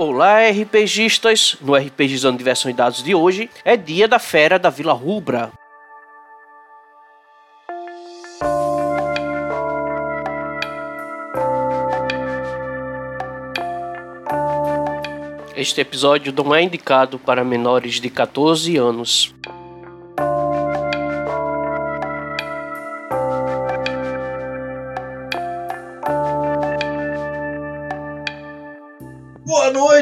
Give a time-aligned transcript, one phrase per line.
[0.00, 1.56] Olá, RPGistas!
[1.60, 5.50] No RPGizando Diversão e Dados de hoje é dia da Fera da Vila Rubra.
[15.56, 19.34] Este episódio não é indicado para menores de 14 anos.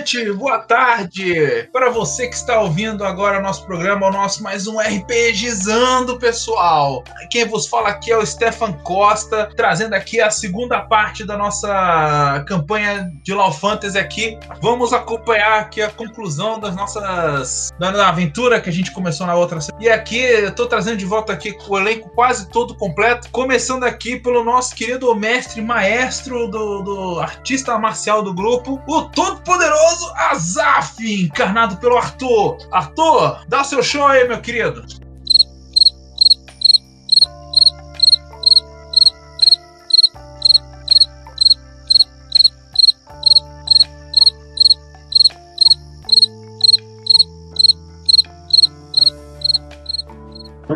[0.07, 4.79] Noite, boa tarde para você que está ouvindo agora nosso programa, o nosso mais um
[4.79, 7.03] RPGizando, pessoal.
[7.37, 12.43] Quem vos fala aqui é o Stefan Costa, trazendo aqui a segunda parte da nossa
[12.49, 14.39] campanha de Law Fantasy aqui.
[14.63, 19.59] Vamos acompanhar aqui a conclusão das nossas da aventura que a gente começou na outra.
[19.79, 24.19] E aqui eu tô trazendo de volta aqui o elenco quase todo completo, começando aqui
[24.19, 31.05] pelo nosso querido mestre maestro do, do artista marcial do grupo, o todo poderoso Azaf,
[31.05, 32.57] encarnado pelo Arthur.
[32.73, 34.87] Arthur, dá seu show aí, meu querido.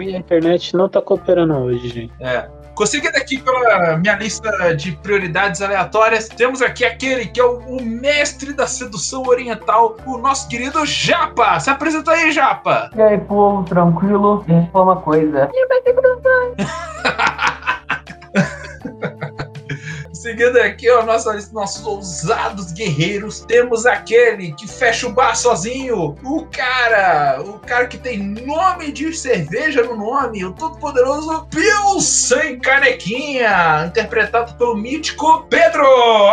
[0.08, 2.12] A internet não tá cooperando hoje, gente.
[2.20, 2.48] É.
[2.74, 7.82] Conseguindo aqui pela minha lista de prioridades aleatórias, temos aqui aquele que é o, o
[7.82, 11.60] mestre da sedução oriental, o nosso querido Japa.
[11.60, 12.90] Se apresenta aí, Japa.
[12.96, 14.42] E aí, povo, tranquilo?
[14.46, 15.50] Deixa eu falar uma coisa.
[20.30, 26.46] Seguindo aqui, ó, nossos, nossos ousados guerreiros, temos aquele que fecha o bar sozinho, o
[26.46, 34.54] cara, o cara que tem nome de cerveja no nome, o todo-poderoso Pilsen Canequinha, interpretado
[34.54, 35.84] pelo mítico Pedro.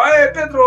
[0.03, 0.61] Aê, Pedro!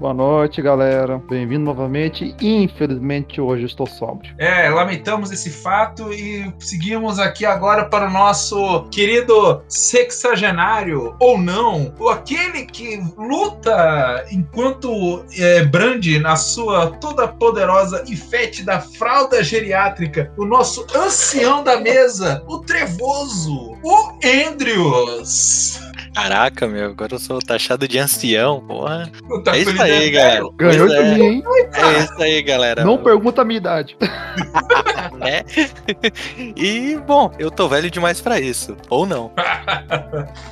[0.00, 1.20] Boa noite, galera.
[1.28, 2.34] Bem-vindo novamente.
[2.40, 4.34] Infelizmente, hoje estou sóbrio.
[4.38, 11.94] É, lamentamos esse fato e seguimos aqui agora para o nosso querido sexagenário, ou não,
[11.98, 20.32] o aquele que luta enquanto é, brande na sua toda poderosa e fétida fralda geriátrica,
[20.36, 25.80] o nosso ancião da mesa, o trevoso, o Andrews.
[26.14, 29.10] Caraca, meu, agora eu sou taxado de ancião, porra.
[29.44, 30.44] Tá é isso aí, né, galera.
[30.56, 31.14] Ganhou de é.
[31.14, 31.44] mim, hein?
[31.74, 32.84] É isso aí, galera.
[32.84, 33.98] Não pergunta a minha idade.
[35.16, 35.42] né?
[36.56, 38.76] E, bom, eu tô velho demais pra isso.
[38.88, 39.32] Ou não.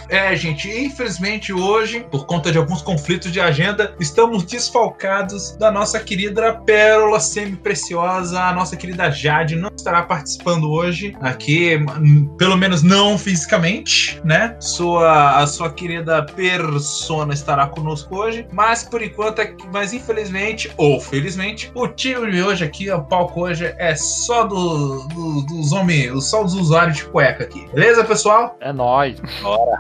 [0.09, 5.99] É, gente, infelizmente hoje, por conta de alguns conflitos de agenda, estamos desfalcados da nossa
[5.99, 12.83] querida pérola semi-preciosa, a nossa querida Jade não estará participando hoje aqui, hum, pelo menos
[12.83, 14.57] não fisicamente, né?
[14.61, 21.01] Sua, a sua querida persona estará conosco hoje, mas por enquanto, é mas infelizmente, ou
[21.01, 26.25] felizmente, o time de hoje aqui, o palco hoje é só do, do- dos homens,
[26.25, 27.67] só dos usuários de cueca aqui.
[27.73, 28.57] Beleza, pessoal?
[28.61, 29.21] É nóis.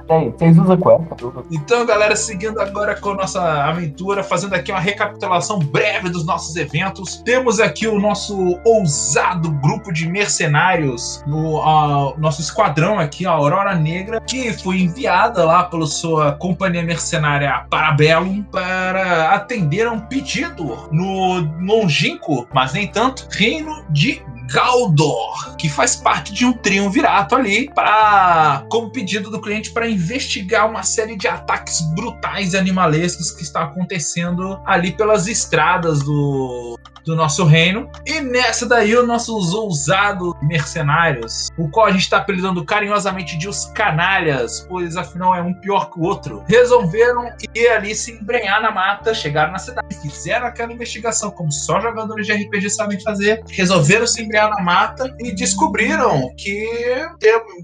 [0.06, 1.16] Tem, vocês usam cueca?
[1.50, 6.56] Então, galera, seguindo agora com a nossa aventura, fazendo aqui uma recapitulação breve dos nossos
[6.56, 7.16] eventos.
[7.24, 13.74] Temos aqui o nosso ousado grupo de mercenários, no ah, nosso esquadrão aqui, a Aurora
[13.74, 20.88] Negra, que foi enviada lá pela sua companhia mercenária Parabellum para atender a um pedido
[20.91, 27.71] no longínquo, mas nem tanto, reino de Galdor, que faz parte de um triunvirato ali
[27.75, 33.65] para como pedido do cliente para investigar uma série de ataques brutais animalescos que está
[33.65, 37.91] acontecendo ali pelas estradas do do nosso reino.
[38.06, 43.48] E nessa daí, os nossos ousados mercenários, o qual a gente está apelidando carinhosamente de
[43.48, 48.60] os canalhas, pois afinal é um pior que o outro, resolveram ir ali se embrenhar
[48.60, 53.42] na mata, chegaram na cidade, fizeram aquela investigação como só jogadores de RPG sabem fazer,
[53.48, 56.66] resolveram se embrenhar na mata e descobriram que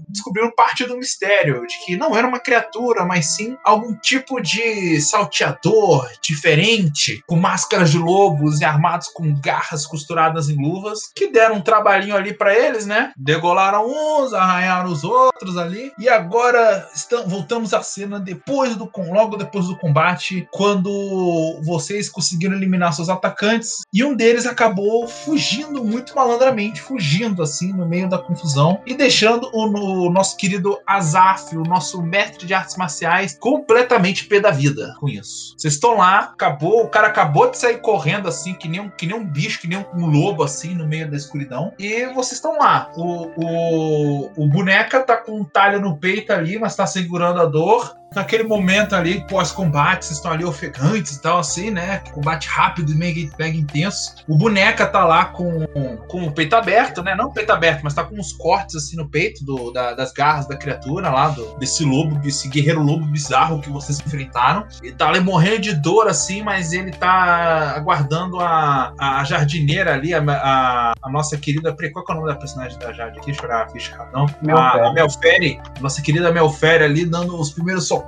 [0.07, 4.99] descobriram parte do mistério, de que não era uma criatura, mas sim algum tipo de
[5.01, 11.55] salteador diferente, com máscaras de lobos e armados com garras costuradas em luvas, que deram
[11.55, 13.11] um trabalhinho ali pra eles, né?
[13.17, 19.35] Degolaram uns, arranharam os outros ali, e agora estão, voltamos à cena depois do logo
[19.37, 26.15] depois do combate, quando vocês conseguiram eliminar seus atacantes, e um deles acabou fugindo muito
[26.15, 31.63] malandramente, fugindo assim no meio da confusão e deixando o, no- nosso querido Azaf, o
[31.63, 35.55] nosso mestre de artes marciais, completamente pé da vida com isso.
[35.57, 39.05] Vocês estão lá, acabou, o cara acabou de sair correndo assim, que nem um, que
[39.07, 42.57] nem um bicho, que nem um lobo assim no meio da escuridão, e vocês estão
[42.57, 42.91] lá.
[42.95, 47.45] O, o, o boneca tá com um talho no peito ali, mas tá segurando a
[47.45, 48.00] dor.
[48.13, 52.01] Naquele momento ali, pós-combate, vocês estão ali ofegantes e tal, assim, né?
[52.11, 54.15] Combate rápido e mega, mega intenso.
[54.27, 55.65] O boneca tá lá com,
[56.07, 57.15] com o peito aberto, né?
[57.15, 60.11] Não o peito aberto, mas tá com uns cortes assim no peito do, da- das
[60.11, 64.65] garras da criatura lá, do, desse lobo, desse guerreiro lobo bizarro que vocês enfrentaram.
[64.83, 70.13] Ele tá ali morrendo de dor, assim, mas ele tá aguardando a, a jardineira ali,
[70.13, 71.73] a, a, a nossa querida.
[71.93, 73.27] Qual que é o nome da personagem da Jade aqui?
[73.27, 74.25] Deixa eu olhar a ficha rapidão.
[74.49, 78.00] A, a Melfere, nossa querida Melfere ali, dando os primeiros socorros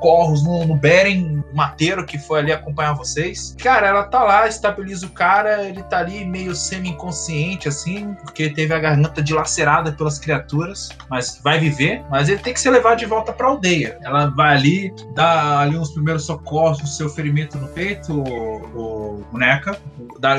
[0.43, 3.55] no, no Beren, mateiro que foi ali acompanhar vocês.
[3.61, 8.73] Cara, ela tá lá, estabiliza o cara, ele tá ali meio semi-inconsciente, assim, porque teve
[8.73, 12.03] a garganta dilacerada pelas criaturas, mas vai viver.
[12.09, 13.97] Mas ele tem que ser levado de volta pra aldeia.
[14.01, 19.23] Ela vai ali, dá ali uns primeiros socorros no seu ferimento no peito, o, o
[19.31, 19.77] boneca.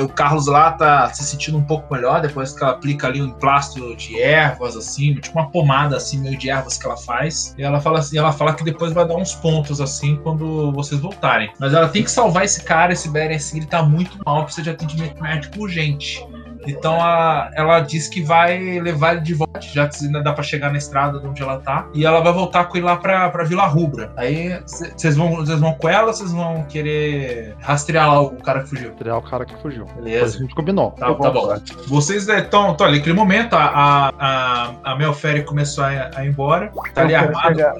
[0.03, 3.27] O Carlos lá tá se sentindo um pouco melhor depois que ela aplica ali um
[3.27, 7.53] emplasto de ervas, assim, tipo uma pomada assim, meio de ervas que ela faz.
[7.57, 10.99] E ela fala assim, ela fala que depois vai dar uns pontos assim quando vocês
[10.99, 11.51] voltarem.
[11.59, 14.63] Mas ela tem que salvar esse cara, esse Beren, assim, ele tá muito mal, precisa
[14.63, 16.25] de atendimento médico urgente.
[16.67, 20.43] Então a- ela diz que vai levar ele de volta, já que ainda dá pra
[20.43, 21.87] chegar na estrada de onde ela tá.
[21.93, 24.11] E ela vai voltar com ele lá pra, pra Vila Rubra.
[24.17, 28.61] Aí vocês vão, vocês vão com ela ou vocês vão querer rastrear lá o cara
[28.63, 28.91] que fugiu?
[28.95, 29.85] Tirar o cara que fugiu.
[29.85, 30.37] Depois a Beleza.
[30.39, 30.91] gente combinou.
[30.91, 31.53] Tá, tá bom.
[31.87, 36.71] Vocês estão ali naquele momento, a, a, a Melfere começou a, a ir embora.
[36.93, 37.55] Tá ali Eu quero armado.
[37.55, 37.75] chegar.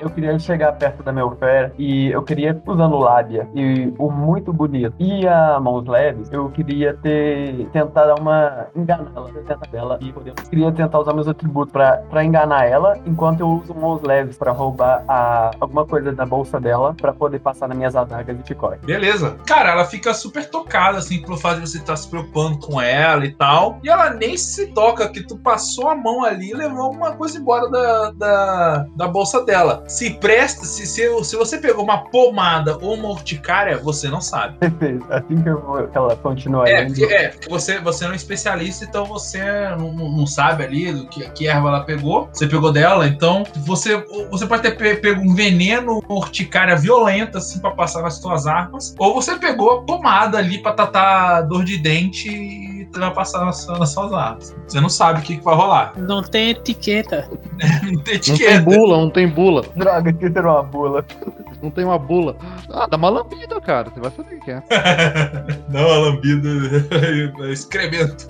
[0.00, 4.94] Eu queria chegar perto da Melfera e eu queria, usando lábia e o muito bonito
[4.98, 8.29] e a mãos leves, eu queria ter tentar dar uma
[8.74, 10.34] enganar ela, tentar dela e poder.
[10.48, 14.52] Queria tentar usar meus atributos pra, pra enganar ela, enquanto eu uso mãos leves pra
[14.52, 18.84] roubar a, alguma coisa da bolsa dela pra poder passar nas minhas adagas de chicote.
[18.84, 19.36] Beleza.
[19.46, 23.24] Cara, ela fica super tocada, assim, pelo fato de você estar se preocupando com ela
[23.24, 23.78] e tal.
[23.82, 27.38] E ela nem se toca que tu passou a mão ali e levou alguma coisa
[27.38, 29.84] embora da, da, da bolsa dela.
[29.86, 34.56] Se presta, se, se, se você pegou uma pomada ou uma urticária, você não sabe.
[34.60, 35.04] Perfeito.
[35.10, 37.04] Assim que, eu vou, que ela continua É, indo.
[37.04, 39.42] é, você, você não especialista, então você
[39.78, 42.28] não, não- sabe ali do que, que erva ela pegou.
[42.32, 43.96] Você pegou dela, então você,
[44.30, 48.46] você pode ter pe- pego um veneno, uma urticária violenta, assim, pra passar nas suas
[48.46, 48.94] armas.
[48.98, 53.58] Ou você pegou a pomada ali pra tratar dor de dente e vai passar nas,
[53.62, 54.54] suas- nas suas armas.
[54.66, 55.92] Você não sabe o que, que vai rolar.
[55.96, 57.28] Não tem etiqueta.
[57.60, 58.60] Não tem Não tem etiqueta.
[58.62, 59.62] bula, não tem bula.
[59.76, 61.04] Droga, esqueceram uma bula.
[61.62, 62.36] Não tem uma bula.
[62.72, 63.90] Ah, dá uma lambida, cara.
[63.90, 64.62] Você vai saber o que é.
[65.68, 66.48] não, a lambida
[67.44, 68.28] é excremento.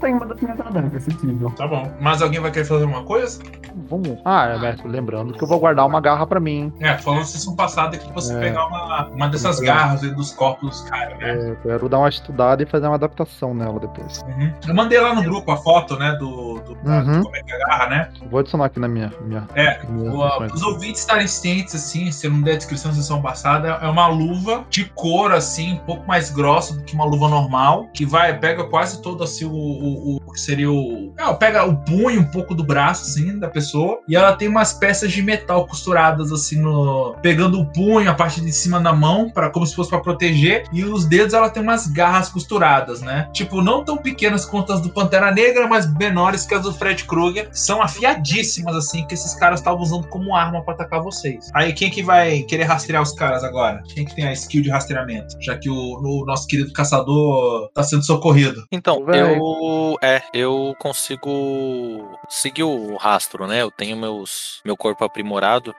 [0.00, 1.50] Tem uma das minhas adagas, se possível.
[1.56, 1.90] Tá bom.
[2.00, 3.42] Mas alguém vai querer fazer alguma coisa?
[3.88, 4.18] Vamos.
[4.24, 6.72] Ah, é, mestre, lembrando que eu vou guardar uma garra pra mim.
[6.80, 8.40] É, falando sessão passada que você É.
[8.40, 11.30] pegar uma, uma dessas garras aí dos corpos dos caras, né?
[11.30, 14.22] É, eu quero dar uma estudada e fazer uma adaptação nela depois.
[14.28, 14.52] Uhum.
[14.68, 17.12] Eu mandei lá no grupo a foto, né, do, do da- Uhum.
[17.18, 18.10] de como é que agarra, né?
[18.30, 19.12] Vou adicionar aqui na minha.
[19.22, 20.52] minha É, Para opções.
[20.52, 23.86] os ouvintes estarem cientes, assim, se eu não der a descrição da sessão passada, é
[23.88, 28.04] uma luva de couro, assim, um pouco mais grossa do que uma luva normal, que
[28.06, 31.12] vai, pega quase todo, assim, o, o, que seria o...
[31.18, 34.72] É, pega o punho, um pouco do braço, assim, da pessoa, e ela tem umas
[34.72, 37.14] peças de metal costuradas, assim, no...
[37.22, 40.64] Pegando o punho, a parte de cima da mão, para como se fosse para proteger,
[40.72, 43.28] e os dedos ela tem umas garras costuradas, né?
[43.32, 47.04] Tipo, não tão pequenas quanto as do Pantera Negra, mas menores que as do Fred
[47.04, 51.50] Krueger, são afiadíssimas, assim, que esses caras estavam usando como arma pra atacar vocês.
[51.54, 53.82] Aí, quem que vai querer rastrear os caras agora?
[53.94, 55.36] Quem que tem a skill de rastreamento?
[55.40, 58.64] Já que o, o nosso querido caçador tá sendo socorrido.
[58.70, 59.96] Então, eu.
[60.02, 63.62] É, eu consigo seguir o rastro, né?
[63.62, 65.74] Eu tenho meus, meu corpo aprimorado,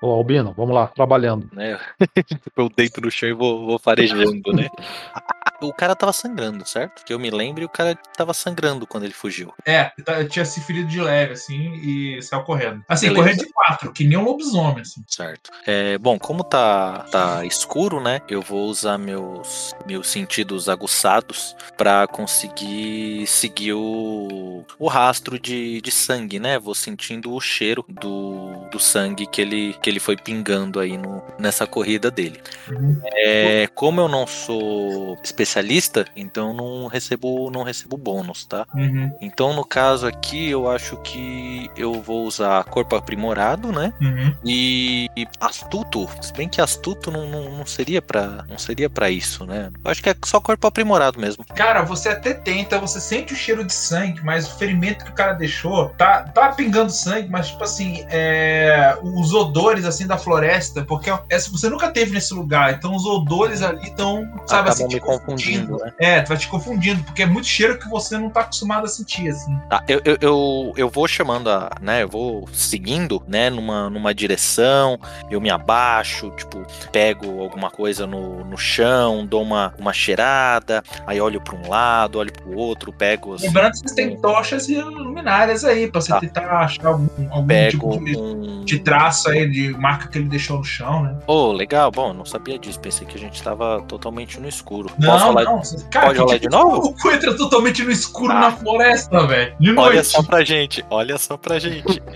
[0.00, 1.48] Ô, Albino, vamos lá, trabalhando.
[1.52, 1.78] né?
[2.56, 4.68] eu deito no chão e vou, vou farejando, né?
[5.62, 7.04] O cara tava sangrando, certo?
[7.04, 9.54] Que eu me lembre, o cara tava sangrando quando ele fugiu.
[9.64, 12.84] É, tá- tinha se ferido de leve, assim, e saiu correndo.
[12.88, 13.22] Assim, Beleza.
[13.22, 15.04] correndo de quatro, que nem um lobisomem, assim.
[15.06, 15.52] Certo.
[15.64, 18.20] É, bom, como tá, tá escuro, né?
[18.28, 25.90] Eu vou usar meus, meus sentidos aguçados pra conseguir seguir o, o rastro de, de
[25.90, 26.58] sangue, né?
[26.58, 31.22] Vou sentindo o cheiro do, do sangue que ele, que ele foi pingando aí no,
[31.38, 32.40] nessa corrida dele.
[32.68, 33.00] Uhum.
[33.04, 38.66] É, como eu não sou especialista, então não recebo, não recebo bônus, tá?
[38.74, 43.92] Uhum, Então, no caso aqui, eu acho que eu vou usar corpo aprimorado, né?
[44.00, 44.34] uhum.
[44.44, 49.10] E e astuto, se bem que astuto não, não, não seria para não seria para
[49.10, 49.70] isso, né?
[49.84, 51.44] Eu acho que é só corpo aprimorado mesmo.
[51.54, 55.10] Cara, você até tenta, você sente o cheiro cheiro de sangue, mas o ferimento que
[55.10, 60.16] o cara deixou tá, tá pingando sangue, mas tipo assim, é, os odores assim da
[60.16, 64.72] floresta, porque é, você nunca teve nesse lugar, então os odores ali estão, sabe, Acabam
[64.72, 65.92] assim, me te confundindo, né?
[65.98, 68.88] É, tu vai te confundindo, porque é muito cheiro que você não tá acostumado a
[68.88, 69.56] sentir, assim.
[69.68, 74.14] Tá, eu, eu, eu, eu vou chamando a, né, eu vou seguindo, né, numa, numa
[74.14, 74.98] direção,
[75.30, 81.20] eu me abaixo, tipo, pego alguma coisa no, no chão, dou uma, uma cheirada, aí
[81.20, 84.80] olho pra um lado, olho pro outro, pego assim, Lembrando que vocês têm tochas e
[84.80, 86.20] luminárias aí, pra você Tá.
[86.20, 88.64] tentar achar algum, algum pego tipo de, um...
[88.64, 91.16] de traço aí, de marca que ele deixou no chão, né?
[91.26, 94.90] Oh, legal, bom, eu não sabia disso, pensei que a gente tava totalmente no escuro.
[94.98, 95.62] Não, Posso falar não.
[95.90, 96.88] Cara, pode tipo de novo?
[96.88, 98.40] O cu entra totalmente no escuro Ah.
[98.40, 99.54] na floresta, velho.
[99.60, 101.82] De Olha só pra gente, olha só pra gente.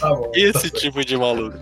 [0.00, 0.30] Tá bom.
[0.34, 1.56] Esse tipo de maluco.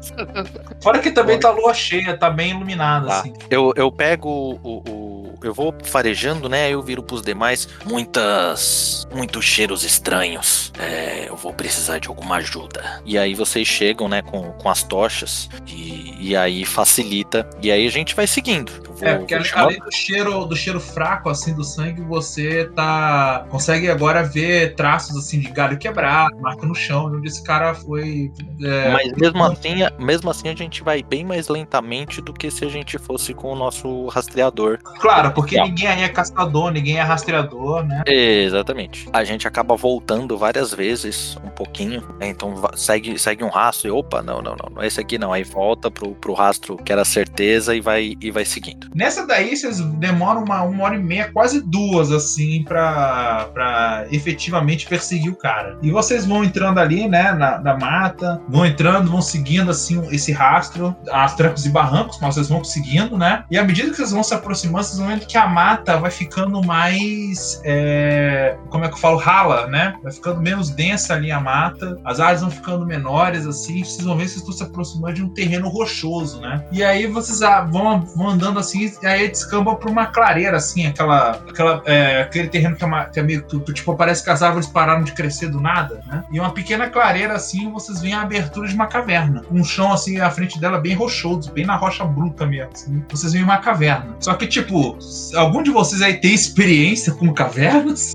[0.83, 3.21] Fora que também tá lua cheia, tá bem iluminada, Tá.
[3.21, 3.33] assim.
[3.51, 5.10] Eu, eu pego o, o-
[5.43, 6.71] Eu vou farejando, né?
[6.71, 7.69] Eu viro pros demais.
[7.85, 9.07] Muitas.
[9.15, 10.73] Muitos cheiros estranhos.
[10.79, 13.03] É, eu vou precisar de alguma ajuda.
[13.05, 14.23] E aí vocês chegam, né?
[14.23, 15.49] Com, com as tochas.
[15.67, 17.49] E, e aí facilita.
[17.63, 18.71] E aí a gente vai seguindo.
[18.87, 23.47] Vou, É, porque além, do cheiro, do cheiro fraco, assim, do sangue, você tá.
[23.49, 28.31] consegue agora ver traços assim de galho quebrado, marca no chão, onde esse cara foi.
[28.63, 32.65] é, Mas mesmo assim, mesmo assim a gente vai bem mais lentamente do que se
[32.65, 34.79] a gente fosse com o nosso rastreador.
[35.01, 35.67] Claro, porque Não.
[35.67, 38.03] ninguém aí é caçador, ninguém é rastreador, né?
[38.07, 39.07] Exatamente.
[39.13, 42.29] A gente acaba voltando várias vezes, um pouquinho, né?
[42.29, 45.33] Então segue, segue um rastro e opa, não, não, não, não é esse aqui não.
[45.33, 48.89] Aí volta pro, pro rastro que era certeza e vai, e vai seguindo.
[48.95, 54.87] Nessa daí, vocês demoram uma, uma hora e meia, quase duas, assim, pra, pra efetivamente
[54.87, 55.79] perseguir o cara.
[55.83, 60.33] E vocês vão entrando ali, né, na, na mata, vão entrando, vão seguindo, assim, esse
[60.33, 63.45] rastro, as trancos e barrancos, mas vocês vão seguindo, né?
[63.51, 66.11] E à medida que vocês vão se aproximando, vocês vão vendo que a mata vai
[66.11, 69.95] ficando mais, é, como é que eu falo, rala, né?
[70.03, 74.17] Vai ficando menos densa ali a mata, as áreas vão ficando menores, assim, vocês vão
[74.17, 76.65] ver vocês estão se aproximando de um terreno rochoso, né?
[76.73, 77.41] E aí vocês
[77.71, 82.49] vão, vão andando assim, e aí descamba pra uma clareira, assim, aquela, aquela, é, aquele
[82.49, 85.13] terreno que é, uma- que é meio que, tipo, parece que as árvores pararam de
[85.13, 86.25] crescer do nada, né?
[86.31, 89.43] E uma pequena clareira, assim, vocês veem a abertura de uma caverna.
[89.51, 93.05] Um chão, assim, à frente dela bem rochoso, bem na rocha bruta mesmo, assim.
[93.11, 94.17] Vocês veem uma caverna.
[94.21, 94.97] Só que, tipo,
[95.37, 98.13] algum de vocês aí tem experiência com cavernas?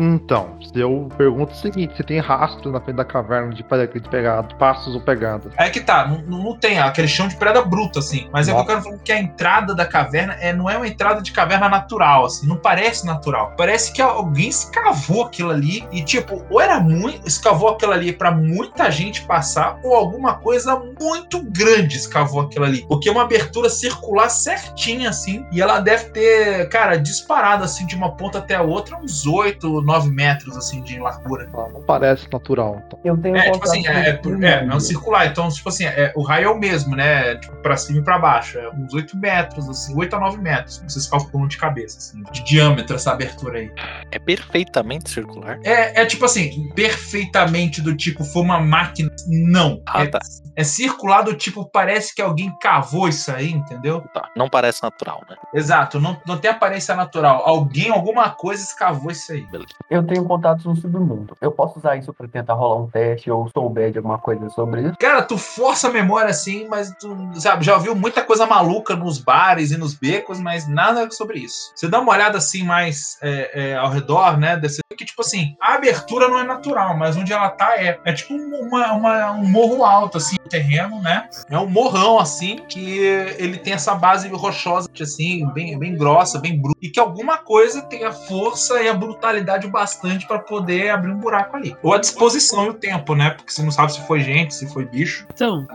[0.00, 3.98] Então, se eu pergunto o seguinte: se tem rastro na frente da caverna de, pe-
[4.00, 5.50] de pegado, passos ou pegando.
[5.56, 8.28] É que tá, não, não- tem aquele chão de pedra bruta, assim.
[8.32, 10.86] Mas é que eu quero falar que a entrada da caverna é, não é uma
[10.86, 12.46] entrada de caverna natural, assim.
[12.46, 13.54] Não parece natural.
[13.56, 17.26] Parece que alguém escavou aquilo ali e, tipo, ou era muito.
[17.26, 22.84] escavou aquilo ali pra muita gente passar, ou alguma coisa muito grande escavou aquilo ali.
[22.88, 25.44] Porque é uma abertura circular certinha, assim.
[25.50, 26.27] E ela deve ter,
[26.70, 30.98] cara, disparado, assim, de uma ponta até a outra, uns 8, 9 metros, assim, de
[30.98, 31.48] largura.
[31.52, 32.82] Não, não parece natural.
[32.86, 32.98] Então.
[33.04, 34.80] Eu tenho É, tipo assim, é, é, é, é um mundo.
[34.80, 35.26] circular.
[35.26, 37.36] Então, tipo assim, é, o raio é o mesmo, né?
[37.36, 38.58] Tipo, pra cima e pra baixo.
[38.58, 40.82] É uns 8 metros, assim, 8 a 9 metros.
[40.86, 43.70] Vocês calculam de cabeça, assim, de diâmetro essa abertura aí.
[44.10, 45.58] É perfeitamente circular.
[45.64, 49.10] É, é tipo assim, perfeitamente do tipo, foi uma máquina.
[49.26, 49.82] Não.
[49.86, 50.18] Ah, é, tá.
[50.56, 54.02] é circular do tipo, parece que alguém cavou isso aí, entendeu?
[54.12, 55.36] Tá, Não parece natural, né?
[55.54, 57.42] Exato, não, não tem aparência natural.
[57.44, 59.46] Alguém, alguma coisa escavou isso aí.
[59.90, 61.36] Eu tenho contatos no submundo.
[61.40, 64.82] Eu posso usar isso pra tentar rolar um teste ou souber de alguma coisa sobre
[64.82, 64.94] isso?
[64.98, 69.18] Cara, tu força a memória assim, mas tu, sabe, já ouviu muita coisa maluca nos
[69.18, 71.72] bares e nos becos, mas nada sobre isso.
[71.74, 74.56] Você dá uma olhada assim mais é, é, ao redor, né?
[74.56, 77.98] Desse, que tipo assim, a abertura não é natural, mas onde ela tá é.
[78.04, 81.28] É tipo uma, uma- um morro alto, assim, terreno, né?
[81.50, 82.98] É um morrão, assim, que
[83.38, 86.07] ele tem essa base rochosa, assim, bem, bem grossa,
[86.40, 86.78] bem bruta.
[86.80, 91.18] E que alguma coisa tem a força e a brutalidade bastante pra poder abrir um
[91.18, 91.76] buraco ali.
[91.82, 93.30] Ou a disposição e o tempo, né?
[93.30, 95.26] Porque você não sabe se foi gente, se foi bicho.
[95.32, 95.66] Então,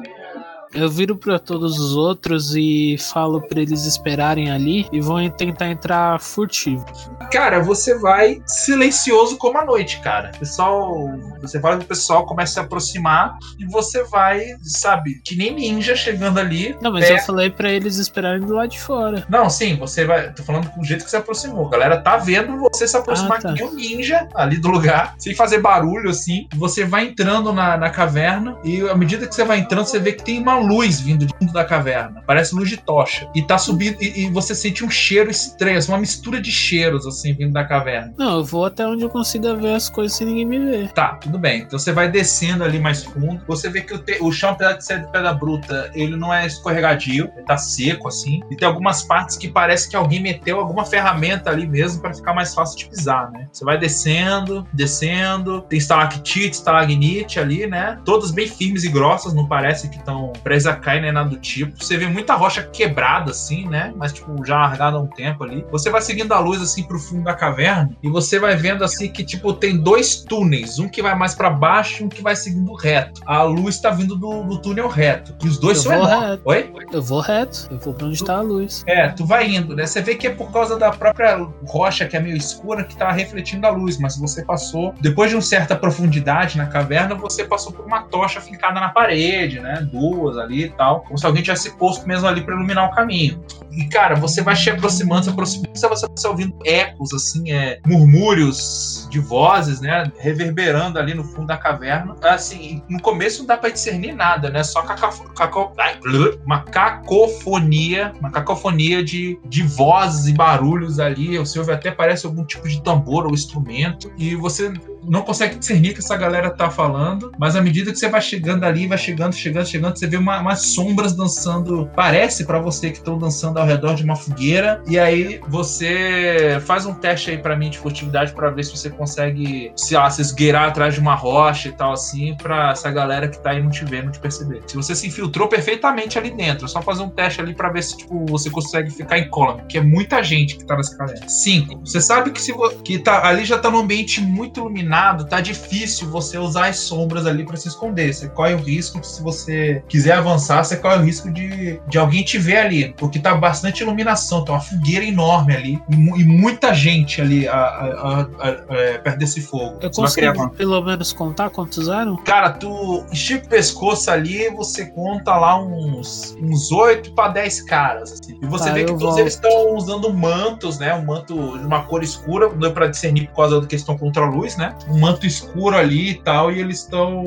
[0.73, 5.67] eu viro pra todos os outros e falo pra eles esperarem ali e vão tentar
[5.69, 6.85] entrar furtivo.
[7.31, 10.31] Cara, você vai silencioso como a noite, cara.
[10.35, 11.09] O pessoal,
[11.41, 15.53] você fala que o pessoal começa a se aproximar e você vai, sabe, que nem
[15.53, 16.75] ninja chegando ali.
[16.81, 17.13] Não, mas É.
[17.13, 19.25] eu falei pra eles esperarem do lado de fora.
[19.29, 20.31] Não, sim, você vai.
[20.33, 21.67] Tô falando com o jeito que você aproximou.
[21.67, 23.53] A galera tá vendo você se aproximar Ah, tá.
[23.53, 26.47] que um ninja ali do lugar, sem fazer barulho assim.
[26.55, 30.13] Você vai entrando na, na caverna e à medida que você vai entrando, você vê
[30.13, 32.24] que tem uma luz vindo de fundo da caverna.
[32.25, 33.27] Parece luz de tocha.
[33.36, 33.98] E tá subindo.
[34.01, 37.63] E, e você sente um cheiro estranho, assim, uma mistura de cheiros, assim, vindo da
[37.63, 38.13] caverna.
[38.17, 40.91] Não, eu vou até onde eu consiga ver as coisas sem ninguém me ver.
[40.93, 41.62] Tá, tudo bem.
[41.62, 43.41] Então você vai descendo ali mais fundo.
[43.48, 46.34] Você vê que o, te- o chão, apesar de ser de pedra bruta, ele não
[46.34, 48.41] é escorregadio, ele tá seco assim.
[48.50, 52.34] E tem algumas partes que parece que alguém meteu alguma ferramenta ali mesmo pra ficar
[52.34, 53.48] mais fácil de pisar, né?
[53.51, 55.62] Você vai descendo, descendo.
[55.62, 57.98] Tem estalactite, estalagnite ali, né?
[58.05, 61.38] Todas bem firmes e grossas, não parece que estão presas a cair nem nada do
[61.38, 61.83] tipo.
[61.83, 63.91] Você vê muita rocha quebrada assim, né?
[63.95, 65.65] Mas tipo já largada há um tempo ali.
[65.72, 69.12] Você vai seguindo a luz assim pro fundo da caverna e você vai vendo assim
[69.12, 72.36] que tipo tem dois túneis, um que vai mais pra baixo e um que vai
[72.36, 73.22] seguindo reto.
[73.25, 75.33] A luz tá vindo do, do túnel reto.
[75.43, 76.29] E os dois Eu são vou enormes.
[76.29, 76.41] reto.
[76.45, 76.74] Oi?
[76.93, 78.83] Eu vou reto, eu vou pra onde tá a luz.
[78.86, 79.88] É, tu vai indo, né?
[79.88, 83.12] Você vê que é por causa da própria rocha que é meio escura que tá
[83.12, 87.72] refletindo a luz, mas você passou, depois de uma certa profundidade na caverna, você passou
[87.72, 89.88] por uma tocha fincada na parede, né?
[89.91, 93.43] Duas ali e tal, como se alguém tivesse posto mesmo ali pra iluminar o caminho.
[93.71, 99.07] E cara, você vai se aproximando, se aproximando, você vai ouvindo ecos, assim, é, murmúrios
[99.09, 100.12] de vozes, né?
[100.19, 102.15] Reverberando ali no fundo da caverna.
[102.21, 104.63] Assim, no começo não dá pra discernir nada, né?
[104.63, 106.00] Só blá,
[106.45, 111.38] uma cacofonia, uma cacofonia de, de vozes e barulhos ali.
[111.38, 114.12] Você ouve até parece algum tipo de tambor ou instrumento.
[114.17, 114.71] E você
[115.07, 118.22] não consegue discernir o que essa galera tá falando, mas à medida que você vai
[118.22, 121.89] chegando ali, vai chegando, chegando, chegando, você vê uma- umas sombras dançando.
[121.95, 124.81] Parece pra você que estão dançando ao redor de uma fogueira.
[124.88, 128.89] E aí você faz um teste aí pra mim de furtividade pra ver se você
[128.89, 133.27] consegue, sei lá, se esgueirar atrás de uma rocha e tal assim, pra essa galera
[133.27, 134.62] que tá aí não te ver, não te perceber.
[134.67, 137.83] Se você se infiltrou perfeitamente ali dentro, é só fazer um teste ali pra ver
[137.83, 141.27] se tipo você consegue ficar em column, que é muita gente que tá nessa caverna.
[141.27, 141.79] Cinco.
[141.86, 144.92] Você sabe que se que tá ali já tá num ambiente muito iluminado,
[145.29, 148.13] tá difícil você usar as sombras ali pra se esconder.
[148.13, 151.97] Você corre o risco de, se você quiser avançar, você corre o risco de, de
[151.97, 156.23] alguém te ver ali, porque tá bastante iluminação, tá uma fogueira enorme ali e, e
[156.25, 159.77] muita gente ali a- a- a- é, perto desse fogo.
[159.81, 162.17] Eu consigo pelo menos contar quantos eram?
[162.17, 168.13] Cara, tu estica o pescoço ali, você conta lá uns uns 8 para 10 caras.
[168.13, 168.38] assim.
[168.41, 170.93] E você Tá, vê que todos vou- eles estão usando mantos, né?
[170.93, 173.81] Um manto de uma cor escura, não deu pra discernir por causa do que eles
[173.81, 174.75] estão contra a luz, né?
[174.87, 177.23] Um manto escuro ali e tal, e eles estão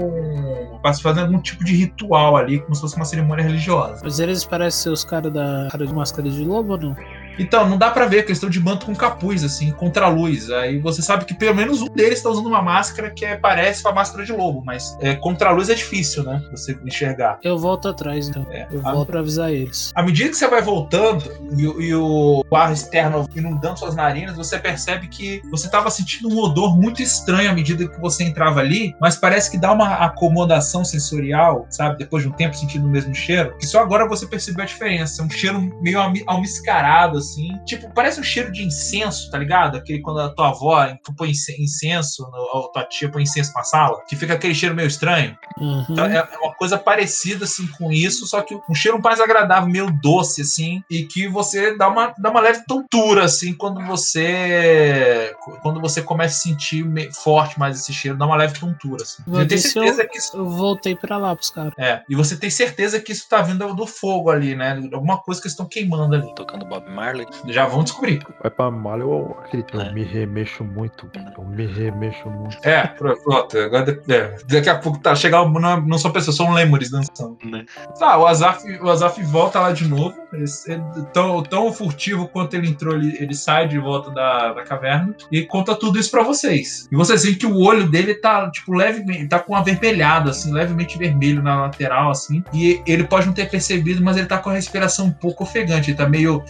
[1.02, 4.00] fazendo algum tipo de ritual ali, como se fosse uma cerimônia religiosa.
[4.04, 6.96] Mas eles parecem ser os caras da cara de máscara de lobo ou não?
[7.38, 10.08] Então, não dá pra ver, porque eles estão de manto com capuz, assim, contra a
[10.08, 10.50] luz.
[10.50, 13.82] Aí você sabe que pelo menos um deles tá usando uma máscara que é- parece
[13.82, 16.42] com a máscara de lobo, mas é, contra a luz é difícil, né?
[16.50, 17.38] Você enxergar.
[17.42, 18.46] Eu volto atrás então.
[18.50, 18.66] É.
[18.70, 19.92] Eu Ah, volto pra avisar eles.
[19.94, 24.36] À medida que você vai voltando e, o- e o ar externo inundando suas narinas,
[24.36, 28.60] você percebe que você estava sentindo um odor muito estranho à medida que você entrava
[28.60, 31.98] ali, mas parece que dá uma acomodação sensorial, sabe?
[31.98, 35.22] Depois de um tempo sentindo o mesmo cheiro, que só agora você percebeu a diferença.
[35.22, 37.48] Um cheiro meio almi- almiscarado, assim.
[37.64, 39.76] Tipo, parece um cheiro de incenso, tá ligado?
[39.76, 40.86] Aquele quando a tua avó
[41.16, 44.74] põe ince- incenso, no- ou tua tia põe incenso na sala, que fica aquele cheiro
[44.74, 45.36] meio estranho.
[45.58, 45.86] Uhum.
[45.90, 49.68] Então, é é uma coisa parecida assim com isso, só que um cheiro mais agradável,
[49.68, 55.34] meio doce assim, e que você dá uma, dá uma leve tontura assim quando você
[55.62, 56.84] quando você começa a sentir
[57.14, 59.22] forte mais esse cheiro, dá uma leve tontura assim.
[59.26, 61.72] Vou Você tem certeza que isso Eu voltei pra lá pros caras.
[61.78, 64.78] é, e você tem certeza que isso tá vindo do fogo ali, né?
[64.92, 66.34] Alguma coisa que eles estão queimando ali.
[66.34, 67.15] Tocando Bob Marley.
[67.48, 68.22] Já vão descobrir.
[68.42, 69.92] Vai pra malha, eu, aquele, eu É.
[69.92, 71.08] me remexo muito.
[71.36, 72.56] Eu me remexo muito.
[72.62, 73.58] É, pronto.
[73.58, 75.42] Agora, é, daqui a pouco tá chegar.
[75.42, 77.36] um- Não, não são pessoas, são lemures dançando.
[77.44, 77.64] Né?
[77.98, 80.14] Tá, o Azaf, o Azaf volta lá de novo.
[80.32, 84.62] Ele, ele- tão, tão furtivo quanto ele entrou, ele, ele sai de volta da, da
[84.64, 86.88] caverna e conta tudo isso pra vocês.
[86.90, 89.28] E vocês veem que o olho dele tá, tipo, levemente.
[89.28, 92.42] tá com uma avermelhada, assim, levemente vermelho na lateral, assim.
[92.52, 95.90] E ele pode não ter percebido, mas ele tá com a respiração um pouco ofegante.
[95.90, 96.42] Ele tá meio.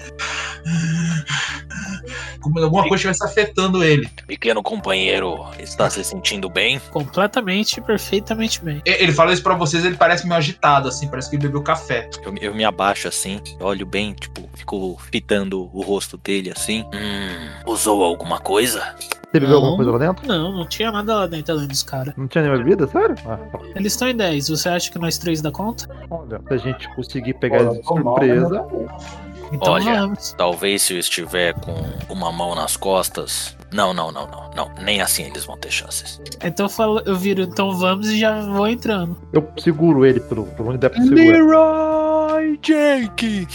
[2.40, 4.08] Como alguma coisa estivesse afetando ele.
[4.26, 6.78] Pequeno companheiro, está se sentindo bem?
[6.92, 8.80] Completamente, perfeitamente bem.
[8.84, 12.08] Ele fala isso pra vocês, ele parece meio agitado, assim, parece que ele bebeu café.
[12.24, 16.84] Eu, eu me abaixo assim, olho bem, tipo, fico fitando o rosto dele assim.
[16.94, 18.94] Hum, usou alguma coisa?
[19.00, 19.56] Você bebeu Não.
[19.56, 20.26] alguma coisa lá dentro?
[20.28, 22.14] Não, não tinha nada lá dentro além dos caras.
[22.16, 22.86] Não tinha nenhuma bebida?
[22.86, 23.16] Sério?
[23.26, 23.58] Ah, tá.
[23.74, 24.48] Eles estão em 10.
[24.48, 25.88] Você acha que nós três dá conta?
[26.10, 28.66] olha, se a gente conseguir pegar Olha, eles de tô mal, surpresa.
[29.52, 30.00] Então Olha.
[30.00, 30.32] vamos.
[30.36, 31.74] Talvez se eu estiver com
[32.08, 33.54] uma mão nas costas.
[33.72, 34.70] Não, não, não, não, não.
[34.82, 36.20] Nem assim eles vão ter chances.
[36.42, 39.16] Então eu, falo, eu viro, então vamos e já vou entrando.
[39.32, 41.20] Eu seguro ele por, por onde der pra segurar.
[41.22, 43.46] Leroy Jake!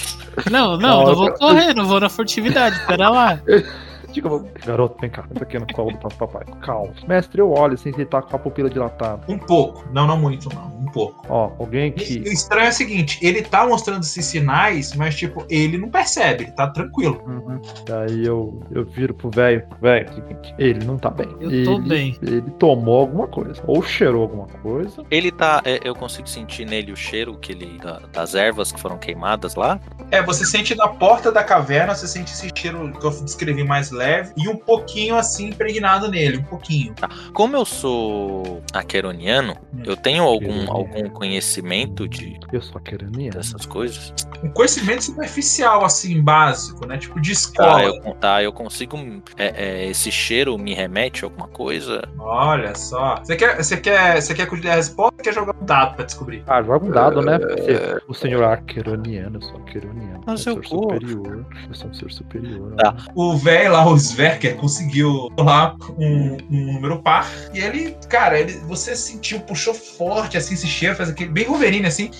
[0.50, 3.42] Não, não, Não, não vou eu- correr, não vou na furtividade, pera lá.
[4.12, 4.30] Diga,
[4.66, 6.44] garoto, vem cá, entra aqui no colo do papai.
[6.62, 6.94] Calma.
[7.08, 9.22] Mestre, eu olho sem se ele tá com a pupila dilatada.
[9.28, 10.68] Um pouco, não, não muito, não.
[10.82, 11.26] Um pouco.
[11.30, 12.20] Ó, alguém que.
[12.20, 16.44] o estranho é o seguinte, ele tá mostrando esses sinais, mas tipo, ele não percebe,
[16.46, 17.22] ele tá tranquilo.
[17.26, 17.62] Uhum.
[17.86, 19.64] Daí eu, eu viro pro velho.
[19.82, 21.30] Velho, seguinte, ele não tá bem.
[21.40, 22.18] Eu ele, tô bem.
[22.22, 23.62] Ele tomou alguma coisa.
[23.66, 25.04] Ou cheirou alguma coisa.
[25.10, 25.62] Ele tá.
[25.66, 27.78] é, eu consigo sentir nele o cheiro que ele.
[27.80, 29.80] da- das ervas que foram queimadas lá.
[30.10, 33.90] É, você sente na porta da caverna, você sente esse cheiro que eu descrevi mais
[33.92, 34.01] leve
[34.38, 36.94] e um pouquinho assim impregnado nele, um pouquinho.
[37.34, 40.72] Como eu sou aqueroniano, eu tenho algum, Aqueroniano.
[40.72, 44.14] algum conhecimento de, Eu sou querendo dessas coisas.
[44.44, 46.98] Um conhecimento superficial, assim, básico, né?
[46.98, 47.72] Tipo de escola.
[47.72, 48.98] Tá, eu, tá, eu consigo.
[49.38, 52.02] é, é, esse cheiro me remete a alguma coisa?
[52.18, 53.18] Olha só.
[53.18, 55.96] Você quer, você quer, você quer que eu a resposta ou quer jogar um dado
[55.96, 56.44] pra descobrir?
[56.48, 57.38] Ah, joga um dado, né?
[57.38, 57.74] Porque
[58.08, 60.24] o senhor aqueroniano, eu sou aqueroniano.
[60.26, 61.46] Mas eu sou superior.
[61.68, 62.74] Eu sou um ser superior.
[62.76, 62.96] Tá.
[63.16, 67.30] O velho lá, o Sverker, conseguiu lá um, um número par.
[67.54, 71.88] E ele, cara, ele, você sentiu, puxou forte assim esse cheiro, faz aquele bem Wolverine
[71.88, 72.12] assim.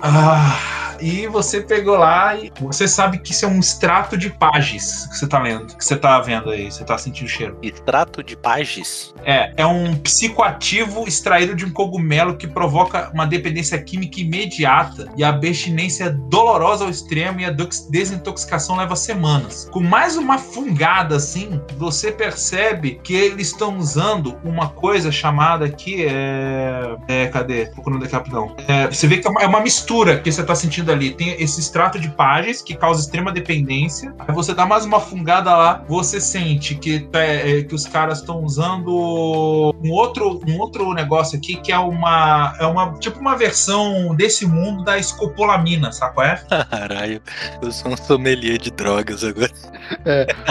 [0.00, 5.06] Ah, e você pegou lá e você sabe que isso é um extrato de pages
[5.06, 7.58] que você tá lendo, que você tá vendo aí, você tá sentindo o cheiro.
[7.62, 9.14] Extrato de pages?
[9.24, 15.24] É, é um psicoativo extraído de um cogumelo que provoca uma dependência química imediata e
[15.24, 17.54] a abstinência dolorosa ao extremo e a
[17.90, 19.68] desintoxicação leva semanas.
[19.70, 26.04] Com mais uma fungada assim, você percebe que eles estão usando uma coisa chamada aqui
[26.04, 27.66] é, é cadê?
[27.66, 28.54] Procurando daqui rapidão.
[28.68, 31.10] É, você vê que é uma, é uma mistura que você tá sentindo ali.
[31.10, 34.14] Tem esse extrato de pages que causa extrema dependência.
[34.18, 38.18] Aí você dá mais uma fungada lá, você sente que, é, é, que os caras
[38.18, 43.36] estão usando um outro, um outro negócio aqui que é uma, é uma tipo uma
[43.36, 46.36] versão desse mundo da escopolamina, sabe qual é?
[46.70, 47.20] Caralho,
[47.62, 49.50] eu sou um sommelier de drogas agora.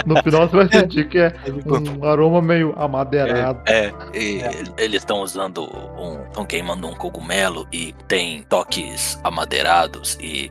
[0.04, 1.34] No final você vai sentir que é
[1.66, 3.60] um aroma meio amadeirado.
[3.66, 4.40] É, e
[4.76, 5.62] eles estão usando
[5.98, 6.22] um.
[6.26, 10.50] estão queimando um cogumelo e tem toques amadeirados e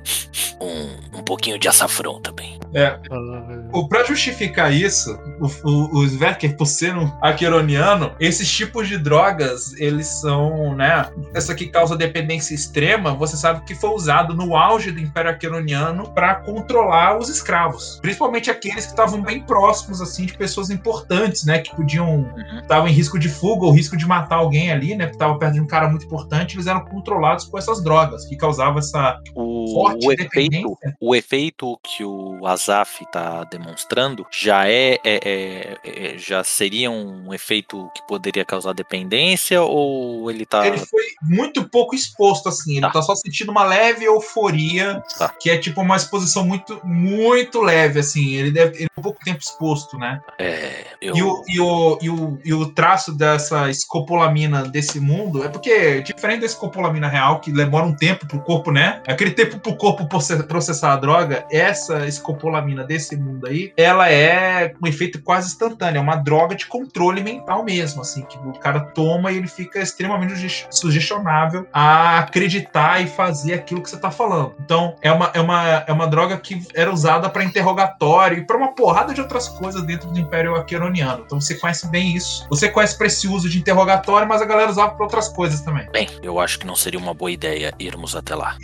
[0.59, 2.59] um, um pouquinho de açafrão também.
[2.73, 8.51] É, Ah, O, pra justificar isso, o, o, o Sverker, por ser um aqueroniano, esses
[8.51, 11.09] tipos de drogas, eles são, né?
[11.33, 16.09] Essa que causa dependência extrema, você sabe que foi usado no auge do Império Aqueroniano
[16.13, 17.99] para controlar os escravos.
[18.01, 21.59] Principalmente aqueles que estavam bem próximos, assim, de pessoas importantes, né?
[21.59, 22.25] Que podiam.
[22.61, 25.05] estavam em risco de fuga ou risco de matar alguém ali, né?
[25.07, 28.35] Que estava perto de um cara muito importante, eles eram controlados por essas drogas, que
[28.35, 34.95] causavam essa O, forte o efeito, o efeito que o Azaf está demonstrando já é,
[35.03, 40.77] é- é- é- já seria um efeito que poderia causar dependência ou ele tá Ele
[40.77, 42.73] foi muito pouco exposto, assim.
[42.73, 42.91] Ele Tá.
[42.91, 45.29] tá só sentindo uma leve euforia, Tá.
[45.29, 48.33] que é tipo uma exposição muito, muito leve, assim.
[48.35, 50.19] Ele deve ele é pouco tempo exposto, né?
[50.39, 55.43] é, eu, E, o, e, o, e, o, e o traço dessa escopolamina desse mundo
[55.43, 59.01] é porque, diferente da escopolamina real, que demora um tempo pro corpo, né?
[59.07, 64.73] Aquele tempo pro corpo proce- processar a droga, essa escopolamina desse mundo aí, ela é
[64.81, 68.79] um efeito quase instantâneo, é uma droga de controle mental mesmo, assim, que o cara
[68.79, 74.11] toma e ele fica extremamente suge- sugestionável a acreditar e fazer aquilo que você tá
[74.11, 74.53] falando.
[74.63, 78.57] Então, é uma, é uma, é uma droga que era usada para interrogatório e para
[78.57, 81.23] uma porrada de outras coisas dentro do Império Aqueroniano.
[81.25, 82.45] Então, você conhece bem isso.
[82.49, 85.89] Você conhece para esse uso de interrogatório, mas a galera usava para outras coisas também.
[85.91, 88.57] Bem, eu acho que não seria uma boa ideia irmos até lá.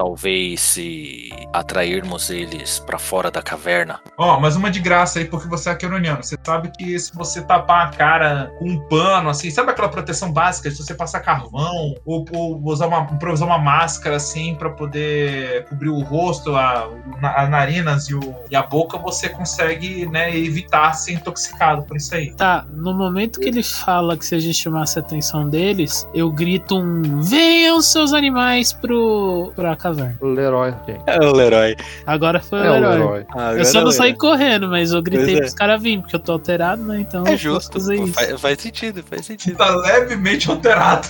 [0.00, 4.00] Talvez se atrairmos eles pra fora da caverna.
[4.16, 6.22] Ó, mas uma de graça aí, porque você é aqueroniano.
[6.22, 10.32] Você sabe que se você tapar a cara com um pano, assim, sabe aquela proteção
[10.32, 10.70] básica?
[10.70, 15.90] Se você passar carvão, ou, ou usar uma, improvisar uma máscara, assim, pra poder cobrir
[15.90, 16.88] o rosto, a,
[17.36, 22.14] as narinas e, o- e a boca, você consegue, né, evitar ser intoxicado por isso
[22.14, 22.32] aí.
[22.36, 26.32] Tá, no momento que ele fala que se a gente chamasse a atenção deles, eu
[26.32, 29.89] grito um Venham seus animais pro, pra caverna.
[30.20, 31.02] O Leroy, gente.
[31.06, 31.76] É o Leroy.
[32.06, 32.98] Agora foi É o o herói.
[32.98, 33.26] Leroy.
[33.58, 35.40] Eu só não saí correndo, mas eu gritei Pois é.
[35.42, 37.00] pros caras virem, porque eu tô alterado, né?
[37.00, 37.72] Então É justo.
[37.72, 38.12] pô, isso.
[38.12, 39.56] Faz, faz sentido, faz sentido.
[39.56, 41.08] Tá levemente alterado.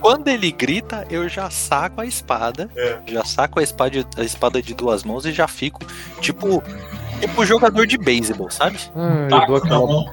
[0.00, 2.68] Quando ele grita, eu já saco a espada.
[2.76, 2.98] É.
[3.06, 5.80] Já saco a espada, a espada de duas mãos e já fico,
[6.20, 6.62] tipo,
[7.20, 8.78] tipo jogador de beisebol, sabe?
[8.94, 9.86] Ah, eu Taco dou na aquela.
[9.86, 10.04] mão.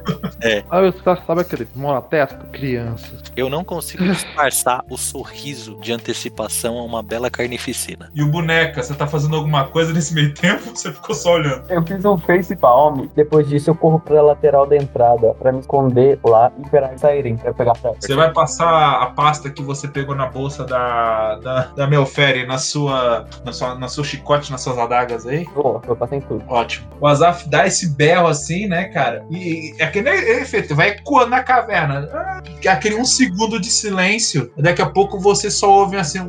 [0.70, 2.38] Ah, você sabe aquele mão na testa?
[2.52, 3.22] Crianças.
[3.36, 8.10] Eu não consigo disfarçar o sorriso de antecipação a uma bela carnificina.
[8.13, 10.63] E o boneca, você tá fazendo alguma coisa nesse meio tempo?
[10.76, 11.63] Você ficou só olhando.
[11.70, 15.60] Eu fiz um face palm, depois disso eu corro pra lateral da entrada pra me
[15.60, 19.62] esconder lá e esperar eles saírem pra pegar pra Você vai passar a pasta que
[19.62, 24.52] você pegou na bolsa da, da, da Melfere na sua, na sua, na sua chicote,
[24.52, 25.46] nas suas adagas aí?
[25.56, 26.44] Vou, eu passei em tudo.
[26.48, 26.88] Ótimo.
[26.99, 29.25] O Azaf dá esse berro assim, né, cara?
[29.29, 32.10] E é nem aquele efeito, vai ecoando na caverna.
[32.13, 34.51] Ah, Aquele um segundo de silêncio.
[34.58, 36.19] Daqui a pouco você só ouve assim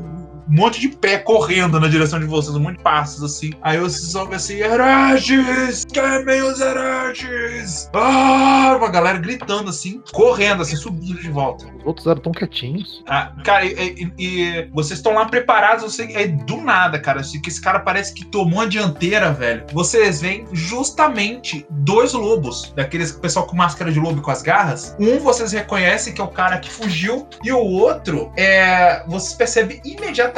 [0.48, 3.50] monte de pé correndo na direção de vocês, um monte de passos assim.
[3.62, 5.84] Aí vocês ouvem assim: Hereges!
[5.92, 7.90] Queimem os hereges!
[7.94, 8.74] Ah!
[8.76, 11.66] Uma galera gritando assim, correndo, assim, subindo de volta.
[11.78, 13.02] Os outros eram tão quietinhos.
[13.08, 17.40] Ah, cara, e, e- e vocês estão lá preparados, você, aí do nada, cara, assim,
[17.40, 19.64] que esse cara parece que tomou a dianteira, velho.
[19.72, 24.94] Vocês veem justamente dois lobos, daqueles pessoal com máscara de lobo e com as garras.
[24.98, 29.02] Um vocês reconhecem que é o cara que fugiu, e o outro é.
[29.06, 30.35] Vocês percebem imediatamente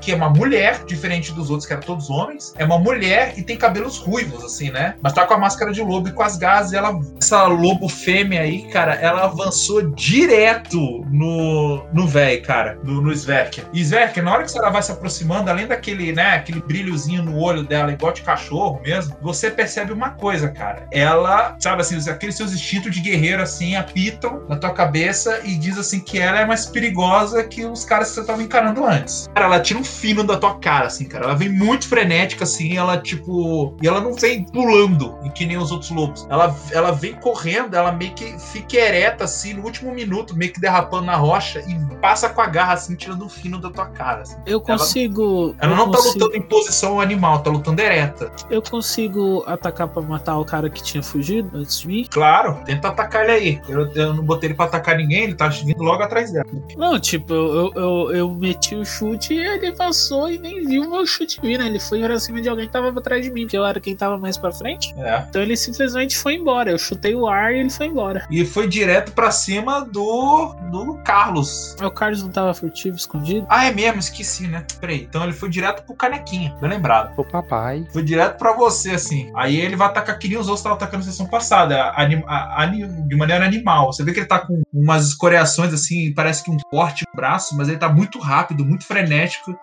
[0.00, 2.54] que é uma mulher, diferente dos outros que eram todos homens.
[2.56, 4.94] É uma mulher e tem cabelos ruivos, assim, né?
[5.02, 6.98] Mas tá com a máscara de lobo e com as e ela.
[7.20, 13.64] Essa lobo fêmea aí, cara, ela avançou direto no, no véi, cara, no, no Sverker.
[13.72, 17.38] E Sverker, na hora que ela vai se aproximando, além daquele, né, aquele brilhozinho no
[17.38, 20.86] olho dela, igual de cachorro mesmo, você percebe uma coisa, cara.
[20.92, 25.78] Ela, sabe assim, aqueles seus instintos de guerreiro, assim, apitam na tua cabeça e diz
[25.78, 29.15] assim que ela é mais perigosa que os caras que você tava encarando antes.
[29.34, 31.24] Cara, ela tira um fino da tua cara, assim, cara.
[31.24, 33.74] Ela vem muito frenética, assim, ela, tipo.
[33.82, 36.26] E ela não vem pulando, que nem os outros lobos.
[36.30, 40.60] Ela, ela vem correndo, ela meio que fica ereta, assim, no último minuto, meio que
[40.60, 44.22] derrapando na rocha e passa com a garra, assim, tirando o fino da tua cara.
[44.22, 44.36] assim.
[44.46, 45.54] Eu consigo.
[45.58, 48.32] Ela eu não tá consigo, lutando em posição animal, tá lutando ereta.
[48.50, 52.06] Eu consigo atacar pra matar o cara que tinha fugido antes de mim?
[52.10, 53.60] Claro, tenta atacar ele aí.
[53.68, 56.46] Eu, eu não botei ele pra atacar ninguém, ele tá vindo logo atrás dela.
[56.76, 60.90] Não, tipo, eu, eu, eu meti o chute e ele passou e nem viu o
[60.90, 61.66] meu chute vir, né?
[61.66, 63.94] Ele foi pra cima de alguém que tava atrás de mim, porque eu era quem
[63.96, 64.94] tava mais pra frente.
[64.98, 65.24] É.
[65.28, 66.70] Então ele simplesmente foi embora.
[66.70, 68.26] Eu chutei o ar e ele foi embora.
[68.30, 70.54] E foi direto pra cima do.
[70.70, 71.74] do Carlos.
[71.82, 73.46] O Carlos não tava furtivo, escondido?
[73.48, 74.64] Ah, é mesmo, esqueci, né?
[74.80, 75.02] Peraí.
[75.08, 77.12] Então ele foi direto pro canequinha, bem lembrado.
[77.16, 77.86] O papai.
[77.92, 79.30] Foi direto pra você, assim.
[79.34, 82.66] Aí ele vai atacar que nem os outros estavam atacando na sessão passada, anim- a-
[82.66, 83.92] de maneira animal.
[83.92, 87.56] Você vê que ele tá com umas escoriações, assim, parece que um corte no braço,
[87.56, 88.95] mas ele tá muito rápido, muito frenético,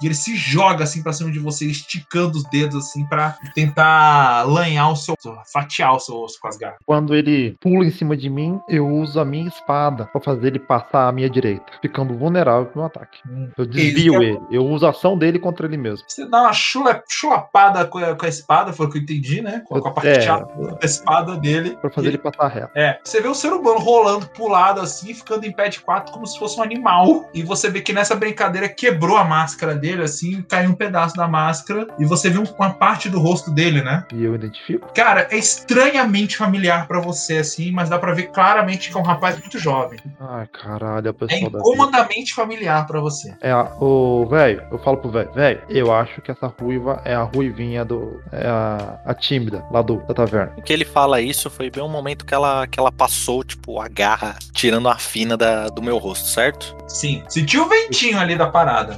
[0.02, 4.44] e ele se joga, assim, pra cima de você, esticando os dedos, assim, pra tentar
[4.44, 5.16] lanhar o seu.
[5.52, 6.78] fatiar o seu osso com as garras.
[6.86, 10.60] Quando ele pula em cima de mim, eu uso a minha espada pra fazer ele
[10.60, 13.20] passar à minha direita, ficando vulnerável pro meu ataque.
[13.28, 13.50] Hum.
[13.58, 14.40] Eu desvio é- ele.
[14.52, 16.06] Eu uso a ação dele contra ele mesmo.
[16.08, 19.42] Você dá uma chula, chulapada com a, com a espada, foi o que eu entendi,
[19.42, 19.64] né?
[19.68, 20.26] Com, com a parte É.
[20.26, 21.78] da espada dele.
[21.82, 22.72] Pra fazer ele passar reto.
[22.76, 26.26] É, você vê o ser humano rolando pulado assim, ficando em pé de quatro como
[26.28, 27.30] se fosse um animal.
[27.34, 31.28] E você vê que nessa brincadeira quebrou a máscara dele, assim, caiu um pedaço da
[31.28, 31.88] máscara.
[32.00, 34.06] E você vê um- uma parte do rosto dele, né?
[34.14, 34.92] E eu identifico.
[34.94, 39.04] Cara, é estranhamente familiar pra você, assim, mas dá pra ver claramente que é um
[39.04, 40.00] rapaz muito jovem.
[40.20, 41.58] Ai, caralho, a É pessoa vida.
[41.60, 43.34] incomodamente familiar pra você.
[43.42, 47.16] É, a- o velho, eu falo pro velho, velho, eu acho que essa ruiva é
[47.16, 48.22] a ruivinha do.
[48.32, 50.54] É a, a tímida lá do, da taverna.
[50.58, 53.80] O que ele fala isso foi bem um momento que ela, que ela passou, tipo,
[53.80, 56.76] a garra tirando a fina da, do meu rosto, certo?
[56.88, 58.96] Sim, sentiu o ventinho ali da parada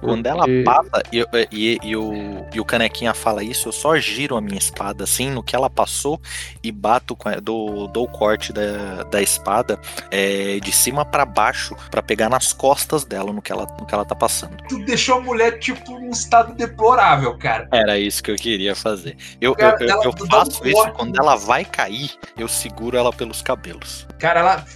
[0.00, 4.36] Quando ela passa e, e, e o, e o canequinha fala isso, eu só giro
[4.36, 6.20] a minha espada assim no que ela passou
[6.62, 9.78] e bato com dou, dou o corte da, da espada
[10.10, 13.94] é, de cima pra baixo pra pegar nas costas dela no que ela, no que
[13.94, 14.56] ela tá passando.
[14.68, 17.68] Tu deixou a mulher, tipo, num estado deplorável, cara.
[17.72, 19.16] Era isso que eu queria fazer.
[19.40, 20.96] Eu, Cara, eu, eu, ela eu dá um faço isso corte.
[20.96, 24.06] quando ela vai cair, eu seguro ela pelos cabelos.
[24.18, 24.66] Cara, ela.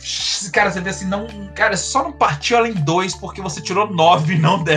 [0.53, 1.27] Cara, você vê assim, não.
[1.55, 4.76] Cara, só não partiu ela em dois porque você tirou nove, não dez.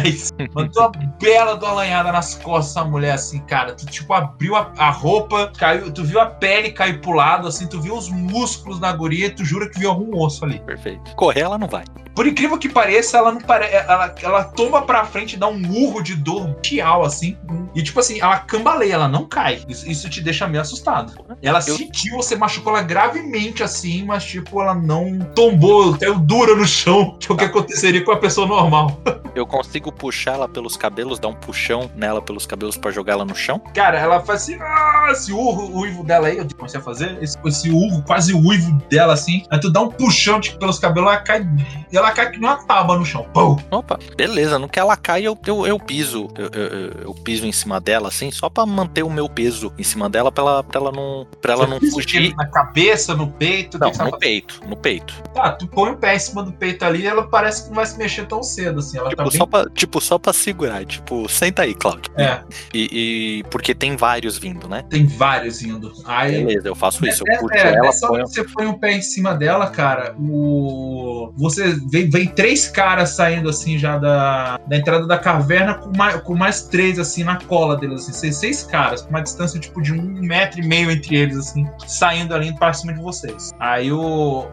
[0.54, 3.74] Mandou uma bela de uma lanhada nas costas dessa mulher, assim, cara.
[3.74, 7.68] Tu, tipo, abriu a, a roupa, caiu, tu viu a pele cair pro lado, assim,
[7.68, 10.60] tu viu os músculos na guria e tu jura que viu algum osso ali.
[10.60, 11.16] Perfeito.
[11.16, 11.84] Correr ela não vai.
[12.16, 13.66] Por incrível que pareça, ela não pare...
[13.72, 17.38] ela, ela toma pra frente e dá um urro de dor tial, assim.
[17.74, 19.62] E tipo assim, ela cambaleia, ela não cai.
[19.70, 21.14] Isso, isso te deixa meio assustado.
[21.42, 26.56] Ela Eu- sentiu, você machucou ela gravemente assim, mas tipo, ela não tombou, caiu dura
[26.56, 29.00] no chão, que é o que aconteceria com a pessoa normal.
[29.36, 33.24] Eu consigo puxar ela pelos cabelos, dar um puxão nela pelos cabelos pra jogar ela
[33.24, 33.60] no chão?
[33.76, 37.18] Cara, ela faz assim, ah, esse urro, o uivo dela aí, eu comecei a fazer,
[37.22, 39.46] esse, esse urro, quase o uivo dela assim.
[39.52, 41.48] Aí tu dá um puxão tipo, pelos cabelos, ela cai,
[41.92, 43.26] e ela cai que uma tábua no chão.
[43.34, 43.58] Pum!
[43.72, 44.58] Opa, beleza.
[44.58, 46.28] No que ela cai, eu, eu, eu piso.
[46.38, 49.72] Eu, eu- eu- eu piso em cima dela, assim, só pra manter o meu peso
[49.78, 52.36] em cima dela, pra ela, pra ela não, pra ela Você não fugir.
[52.36, 55.14] Na cabeça, no peito, o Não, vai no peito, no peito.
[55.34, 57.86] Tá, tu põe o pé em cima do peito ali ela parece que não vai
[57.86, 58.98] se mexer tão cedo, assim.
[58.98, 60.86] Ela Tipo, tipo, só pra, tipo, só pra segurar.
[60.86, 62.12] Tipo, senta aí, Cláudio.
[62.18, 62.42] É,
[62.74, 64.84] E, e- porque tem vários vindo, né?
[64.90, 65.92] tem vários indo.
[66.06, 66.44] Aí.
[66.46, 67.24] Beleza, eu faço isso.
[67.28, 68.26] Eu É, puxo é, ela, nessa hora ponho.
[68.26, 71.34] que você põe um pé em cima dela, cara, o.
[71.38, 76.22] Você vem, vem três caras saindo assim já da, da entrada da caverna com mais,
[76.22, 78.14] com mais três assim na cola deles, assim.
[78.14, 81.68] Seis, seis caras, com uma distância tipo de um metro e meio entre eles, assim,
[81.88, 83.52] saindo ali pra cima de vocês.
[83.60, 84.48] Aí o.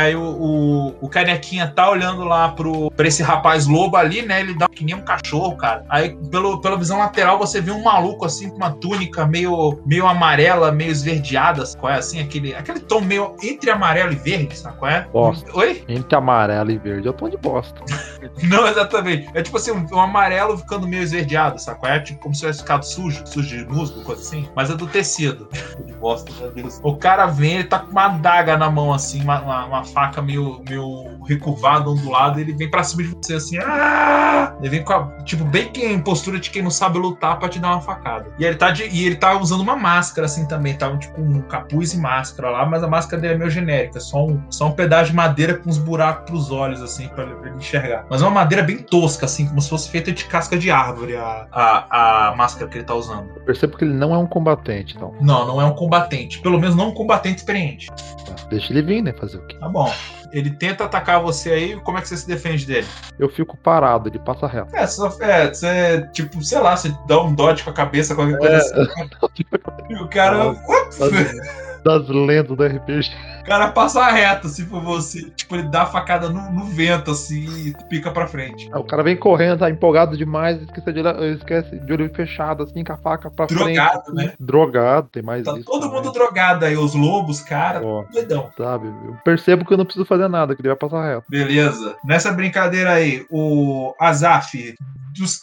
[0.00, 4.40] Aí o, o, o canequinha tá olhando lá pro, pra esse rapaz lobo ali, né?
[4.40, 5.84] Ele dá que nem um cachorro, cara.
[5.88, 10.06] Aí, pelo, pela visão lateral, você vê um maluco assim com uma túnica meio, meio
[10.06, 12.20] amarela, meio esverdeada, qual é assim?
[12.20, 15.06] Aquele, aquele tom meio entre amarelo e verde, sabe qual é?
[15.12, 15.50] Bosta.
[15.54, 15.84] Oi?
[15.88, 17.80] Entre amarelo e verde, eu tô de bosta.
[18.42, 19.28] Não, exatamente.
[19.34, 22.00] É tipo assim, um, um amarelo ficando meio esverdeado, sabe qual é?
[22.00, 24.48] Tipo como se tivesse ficado sujo, sujo de musgo, coisa assim.
[24.54, 25.48] Mas é do tecido.
[25.84, 26.80] de bosta, meu Deus.
[26.82, 30.20] O cara vem, ele tá com uma adaga na mão, assim, uma, uma, uma faca
[30.20, 34.54] meio, meio recurvada, ondulada, e ele vem pra cima de você, assim, ah!
[34.60, 37.48] Ele vem com a, tipo, bem que em postura de quem não sabe lutar pra
[37.48, 38.32] te dar uma facada.
[38.38, 41.40] E ele tá, de, e ele tá usando uma máscara, assim, também, tá, tipo, um
[41.42, 44.72] capuz e máscara lá, mas a máscara dele é meio genérica, só um, só um
[44.72, 48.06] pedaço de madeira com uns buracos pros olhos, assim, pra, ele- pra ele enxergar.
[48.08, 51.16] Mas é uma madeira bem tosca, assim, como se fosse feita de casca de árvore,
[51.16, 53.28] a, a, a máscara que ele tá usando.
[53.36, 55.14] Eu percebo que ele não é um combatente, então.
[55.20, 56.40] Não, não é um combatente.
[56.40, 57.86] Pelo menos não um combatente experiente.
[57.88, 58.46] tá?
[58.48, 59.12] Deixa ele vir, né?
[59.12, 59.56] Fazer o quê?
[59.58, 59.92] Tá bom.
[60.32, 62.86] Ele tenta atacar você aí, como é que você se defende dele?
[63.18, 64.74] Eu fico parado, ele passa reto.
[64.74, 68.38] É, só, é, você, tipo, sei lá, você dá um dodge com a cabeça, qualquer
[68.38, 68.58] coisa É.
[68.58, 69.10] assim.
[69.90, 70.54] E o cara.
[71.84, 73.10] Das lendas do RPG.
[73.40, 75.28] O cara passa reto, assim, por você.
[75.30, 78.70] Tipo, ele dá a facada no, no vento, assim, e pica pra frente.
[78.72, 81.00] Aí o cara vem correndo, tá empolgado demais, esquece de,
[81.34, 84.14] esquece de olho fechado, assim, com a faca pra Drogado, frente.
[84.14, 84.32] né?
[84.38, 85.64] Drogado, tem mais Tá isso.
[85.64, 85.96] todo também.
[85.96, 88.50] mundo drogado aí, os lobos, cara, Ó, doidão.
[88.56, 88.86] sabe?
[88.86, 91.24] Eu percebo que eu não preciso fazer nada, que ele vai passar reto.
[91.28, 91.96] Beleza.
[92.04, 94.74] Nessa brincadeira aí, o Azaf,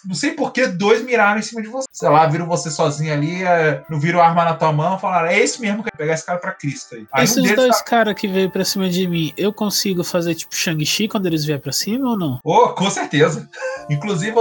[0.05, 1.87] não sei por que dois miraram em cima de você.
[1.91, 5.39] Sei lá, viram você sozinho ali, é, não viram arma na tua mão, falaram, é
[5.39, 7.05] esse mesmo que vai pegar esse cara pra Cristo aí.
[7.11, 10.03] Aí um Esses deles dois tá- caras que veio pra cima de mim, eu consigo
[10.03, 12.39] fazer tipo Shang-Chi quando eles vierem pra cima ou não?
[12.43, 13.49] Oh, com certeza.
[13.89, 14.33] Inclusive,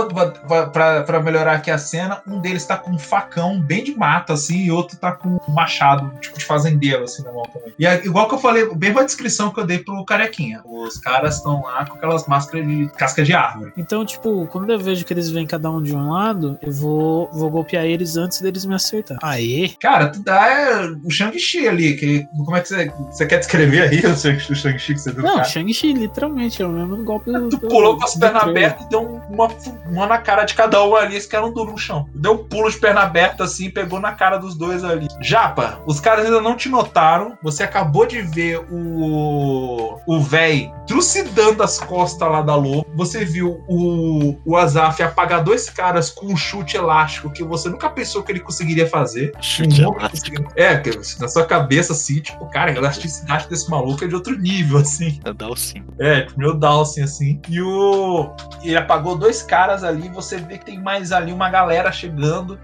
[0.73, 4.33] pra, pra melhorar aqui a cena, um deles tá com um facão bem de mata,
[4.35, 7.73] assim, e outro tá com um machado, tipo de fazendeiro, assim, na mão também.
[7.79, 10.61] E é igual que eu falei, bem a descrição que eu dei pro carequinha.
[10.65, 13.73] Os caras estão lá com aquelas máscaras de casca de árvore.
[13.77, 17.29] Então, tipo, quando eu vejo que eles vêm cada um de um lado, eu vou,
[17.33, 19.19] vou golpear eles antes deles me acertar.
[19.23, 19.71] Aê!
[19.81, 23.83] Cara, tu dá é, o Shang-Chi ali, que, como é que você, você quer descrever
[23.83, 25.45] aí o Shang- o Shang-Chi que você deu Não?
[25.45, 27.49] Shang-Chi, literalmente, é o mesmo golpe do.
[27.49, 29.49] Tu pulou com as pernas abertas e deu um- uma,
[29.91, 32.09] uma na cara de cada um ali, esse cara um duro no chão.
[32.15, 35.07] Deu um pulo de perna aberta assim, e pegou na cara dos dois ali.
[35.21, 37.37] Japa, os caras ainda não te notaram.
[37.43, 42.87] Você acabou de ver o o véi trucidando as costas lá da lobo.
[42.97, 47.89] Você viu o, o Azaf apagar dois caras com um chute elástico que você nunca
[47.91, 49.33] pensou que ele conseguiria fazer.
[49.41, 50.53] Chute Um elástico.
[50.57, 50.91] É, que
[51.21, 55.21] na sua cabeça assim, tipo, cara, a elasticidade desse maluco é de outro nível, assim.
[55.25, 55.83] O sim.
[55.99, 57.41] É, tipo, meu Dawson, assim.
[57.49, 58.31] E o.
[58.63, 60.09] Ele apagou dois caras ali.
[60.11, 62.59] Você vê que tem mais ali uma galera chegando.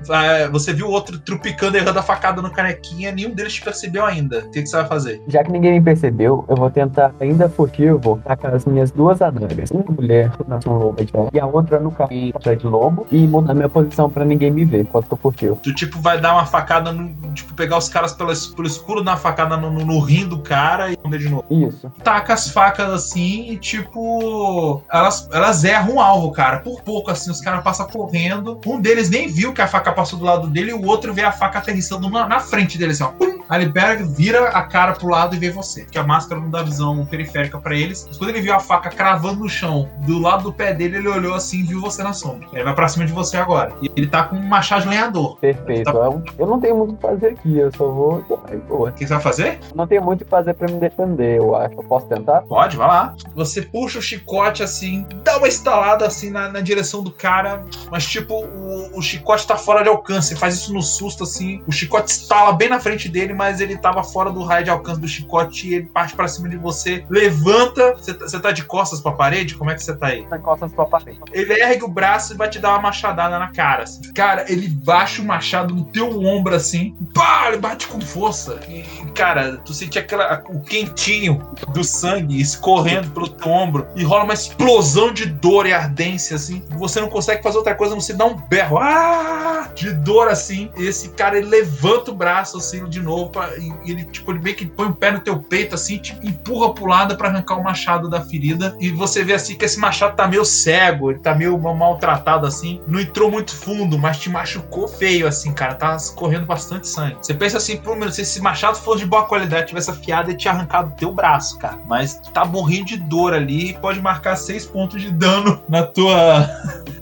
[0.51, 3.13] Você viu o outro trupicando, errando a facada no canequinha.
[3.13, 4.41] Nenhum deles te percebeu ainda.
[4.41, 5.23] O que, que você vai fazer?
[5.29, 9.71] Já que ninguém me percebeu, eu vou tentar, ainda furtivo, tacar as minhas duas adagas.
[9.71, 13.55] Uma mulher na um lobo então, e a outra no caminho de lobo e mudar
[13.55, 15.59] minha posição pra ninguém me ver enquanto tô furtivo.
[15.63, 17.15] Tu, tipo, vai dar uma facada no.
[17.33, 20.39] Tipo, pegar os caras pelo, pelo escuro, dar uma facada no, no, no rim do
[20.39, 21.45] cara e esconder de novo.
[21.51, 21.91] Isso.
[22.03, 26.59] taca as facas assim e, tipo, elas, elas erram o alvo, cara.
[26.59, 28.61] Por pouco, assim, os caras passam correndo.
[28.67, 31.23] Um deles nem viu que a faca passou do lado dele e o outro vê
[31.23, 33.09] a faca aterrissando na, na frente dele, assim, ó.
[33.09, 33.35] Pum!
[33.49, 35.83] Aí ele pega, vira a cara pro lado e vê você.
[35.83, 38.05] Porque a máscara não dá visão periférica pra eles.
[38.09, 41.09] Mas quando ele viu a faca cravando no chão, do lado do pé dele, ele
[41.09, 42.49] olhou assim e viu você na sombra.
[42.53, 43.73] Ele vai pra cima de você agora.
[43.83, 45.37] E ele tá com um machado lenhador.
[45.39, 45.93] Perfeito.
[45.93, 45.99] Tá.
[45.99, 48.25] Eu, eu não tenho muito o que fazer aqui, eu só vou.
[48.71, 49.59] O que você vai fazer?
[49.75, 51.75] Não tenho muito o que fazer pra me defender, eu acho.
[51.75, 52.43] Eu posso tentar?
[52.43, 53.15] Pode, vai lá.
[53.35, 58.07] Você puxa o chicote assim, dá uma estalada assim na, na direção do cara, mas
[58.07, 60.29] tipo, o, o chicote tá fora de alcance.
[60.29, 63.77] Você faz isso no susto assim, o chicote estala bem na frente dele, mas ele
[63.77, 67.05] tava fora do raio de alcance do chicote e ele parte pra cima de você,
[67.11, 67.95] levanta.
[67.95, 69.55] Você tá, você tá de costas pra parede?
[69.55, 70.27] Como é que você tá aí?
[70.31, 71.21] Nas costas pra parede.
[71.33, 73.83] Ele ergue o braço braço e vai te dar uma machadada na cara.
[73.83, 74.13] assim.
[74.13, 78.61] Cara, ele baixa o machado no teu ombro assim, pá, ele bate com força.
[78.69, 84.25] E, cara, tu sente aquela, o quentinho do sangue escorrendo pelo teu ombro e rola
[84.25, 86.63] uma explosão de dor e ardência assim.
[86.79, 90.71] Você não consegue fazer outra coisa, você dá um berro, ah, de dor assim.
[90.77, 94.39] E esse cara ele levanta o braço assim de novo pra- e ele tipo ele
[94.41, 97.57] meio que põe o pé no teu peito assim, te empurra pro lado pra arrancar
[97.57, 101.19] o machado da ferida e você vê assim que esse machado tá meio cego, ele
[101.21, 105.75] tá meio mal- maltratado assim, não entrou muito fundo, mas te machucou feio assim, cara,
[105.75, 107.17] tá escorrendo bastante sangue.
[107.21, 110.37] Você pensa assim, pô, meu, se esse machado fosse de boa qualidade, tivesse afiado e
[110.37, 114.01] tinha arrancado o teu braço, cara, mas tu tá morrendo de dor ali e pode
[114.01, 116.49] marcar seis pontos de dano na tua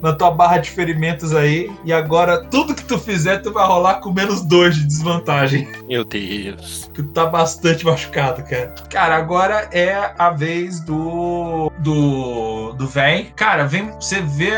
[0.03, 1.71] na tua barra de ferimentos aí.
[1.85, 5.65] E agora, tudo que tu fizer, tu vai rolar com menos dois de desvantagem.
[5.87, 6.89] Meu Deus.
[6.93, 8.75] Que tu tá bastante machucado, cara.
[8.89, 11.71] Cara, agora é a vez do.
[11.79, 12.73] Do.
[12.73, 13.31] Do véi.
[13.33, 13.91] Cara, vem.
[13.93, 14.51] Você vê.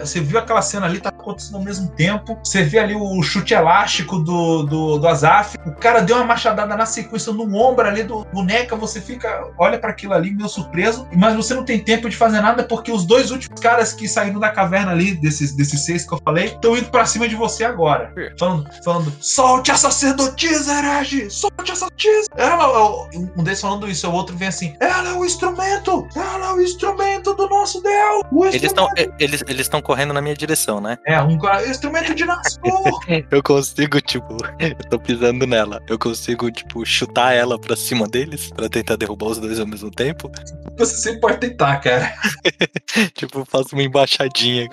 [0.00, 2.38] Você viu aquela cena ali, tá acontecendo ao mesmo tempo.
[2.42, 5.56] Você vê ali o chute elástico do, do, do Azaf.
[5.66, 8.76] O cara deu uma machadada na sequência no ombro ali do boneca.
[8.76, 9.48] Você fica.
[9.58, 11.06] Olha pra aquilo ali, meio surpreso.
[11.16, 14.40] Mas você não tem tempo de fazer nada porque os dois últimos caras que saíram
[14.40, 17.64] da caverna ali, desses, desses seis que eu falei, estão indo pra cima de você
[17.64, 18.12] agora.
[18.38, 21.30] Falando, falando, solte a sacerdotisa, herege!
[21.30, 22.28] Solte a sacerdotisa!
[22.36, 26.08] Ela, um deles falando isso, o outro vem assim, ela é o instrumento!
[26.14, 28.54] Ela é o instrumento do nosso Deus!
[28.54, 30.96] Eles estão eles, eles estão correndo na minha direção, né?
[31.10, 33.00] É, um cara, instrumento de Nazgûl!
[33.32, 35.82] Eu consigo, tipo, eu tô pisando nela.
[35.88, 39.90] Eu consigo, tipo, chutar ela pra cima deles pra tentar derrubar os dois ao mesmo
[39.90, 40.30] tempo.
[40.78, 42.14] Você sempre pode tentar, cara.
[43.14, 44.68] tipo, faço uma embaixadinha.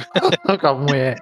[0.60, 1.18] Com a mulher.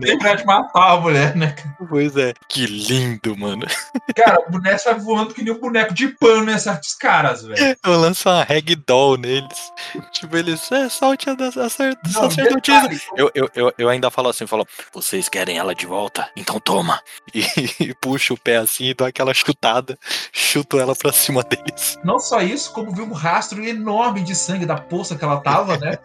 [0.00, 1.54] Tem pra te matar a mulher, né?
[1.88, 2.32] pois é.
[2.48, 3.66] Que lindo, mano.
[4.14, 7.76] Cara, o boneco sai voando que nem um boneco de pano nesse certos caras, velho.
[7.84, 9.72] Eu lanço uma ragdoll neles.
[10.12, 12.88] Tipo, eles, é, solte a, a, sacerdotisa.
[13.16, 16.28] Eu, eu, eu, eu ainda falo assim, falo, vocês querem ela de volta?
[16.36, 17.00] Então toma.
[17.32, 17.44] E,
[17.80, 19.98] e puxo o pé assim e dou aquela chutada,
[20.32, 21.98] chuto ela pra cima deles.
[22.04, 25.76] Não só isso, como viu um rastro enorme de sangue da poça que ela tava,
[25.78, 25.98] né?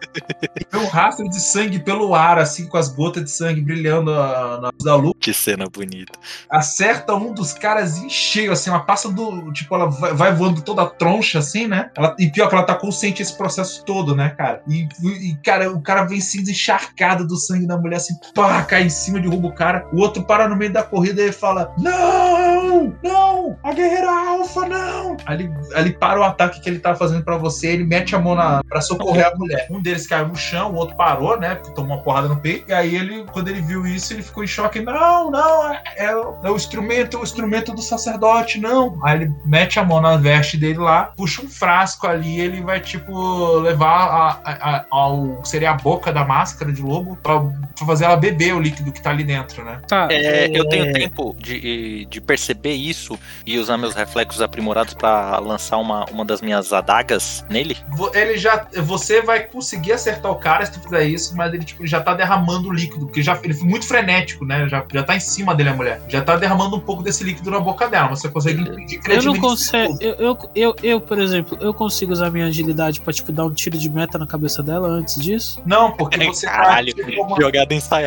[0.60, 4.12] E viu um rastro de sangue pelo ar, assim, com as gotas de sangue brilhando
[4.12, 5.14] ah, na luz da luz.
[5.20, 6.12] Que cena bonita.
[6.50, 9.52] Acerta um dos caras em cheio, assim, ela passa do.
[9.52, 11.90] Tipo, ela vai, vai voando toda a troncha, assim, né?
[11.96, 14.62] Ela, e pior que ela tá consciente esse processo todo, né, cara?
[14.68, 18.82] E, e, cara, o cara vem cinza encharcado do sangue da mulher, assim, pá, cai
[18.84, 19.86] em cima, derruba o cara.
[19.92, 22.94] O outro para no meio da corrida e fala: Não!
[23.02, 23.58] Não!
[23.62, 25.16] A guerreira alfa, não!
[25.26, 28.34] Aí ele para o ataque que ele tá fazendo pra você, ele mete a mão
[28.34, 29.66] na, pra socorrer a mulher.
[29.70, 31.54] Um deles caiu no chão, o outro parou, né?
[31.56, 32.64] Porque tomou uma porrada no peito.
[32.68, 34.80] E aí ele, quando ele viu isso, ele ficou em choque.
[34.80, 38.98] Não, não, é, é é o instrumento, o instrumento do sacerdote, não.
[39.04, 42.80] Aí ele mete a mão na veste dele lá, puxa um frasco ali, ele vai,
[42.80, 45.40] tipo, levar a, a- a- ao.
[45.44, 49.00] Seria a boca da máscara de lobo pra, pra fazer ela beber o líquido que
[49.00, 49.80] tá ali dentro, né?
[49.86, 50.08] Tá.
[50.10, 55.78] É, eu tenho tempo de, de perceber isso e usar meus reflexos aprimorados pra lançar
[55.78, 57.76] uma, uma das minhas adagas nele.
[58.14, 58.66] Ele já.
[58.76, 62.14] Você vai conseguir acertar o cara se tu fizer isso, mas ele, tipo, já tá
[62.14, 64.68] derramando o líquido, porque já, ele foi muito frenético, né?
[64.68, 66.02] Já, já tá em cima dele a mulher.
[66.08, 68.08] Já tá derramando um pouco desse líquido na boca dela.
[68.08, 69.96] Você consegue impedir que Eu não consigo.
[70.00, 73.52] Eu, eu, eu, eu, por exemplo, eu consigo usar minha agilidade pra, tipo, dar um
[73.52, 75.60] tiro de meta na cabeça dela antes disso?
[75.64, 77.04] Não, porque você Caralho, tá.
[77.04, 77.99] tipo, uma- jogada ensaiada.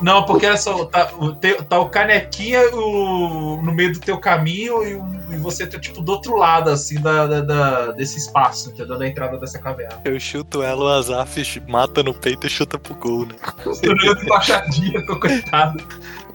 [0.00, 4.18] Não, porque olha só, tá, o te- tá o canequinha o- no meio do teu
[4.18, 8.18] caminho e, o- e você tá, tipo, do outro lado, assim, da, da- da- desse
[8.18, 8.98] espaço, entendeu?
[8.98, 10.00] Da entrada dessa caverna.
[10.04, 13.34] Eu chuto ela, o Azaf mata no peito e chuta pro gol, né?
[13.64, 15.82] Tô olhando embaixadinha, tô coitado.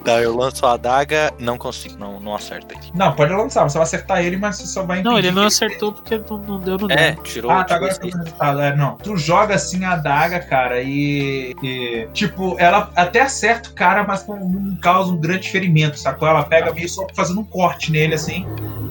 [0.03, 2.91] Tá, eu lanço a adaga, não consigo, não, não acerto ele.
[2.93, 5.93] Não, pode lançar, você vai acertar ele, mas você só vai Não, ele não acertou
[5.93, 7.23] porque não, não deu no É, dano.
[7.23, 7.51] tirou.
[7.51, 8.61] Ah, tá, tirou agora que eu tô o resultado.
[8.61, 8.97] É, não.
[8.97, 14.27] Tu joga assim a adaga, cara, e, e, Tipo, ela até acerta o cara, mas
[14.27, 16.27] não, não causa um grande ferimento, sacou?
[16.27, 18.45] Ela pega meio só fazendo um corte nele, assim.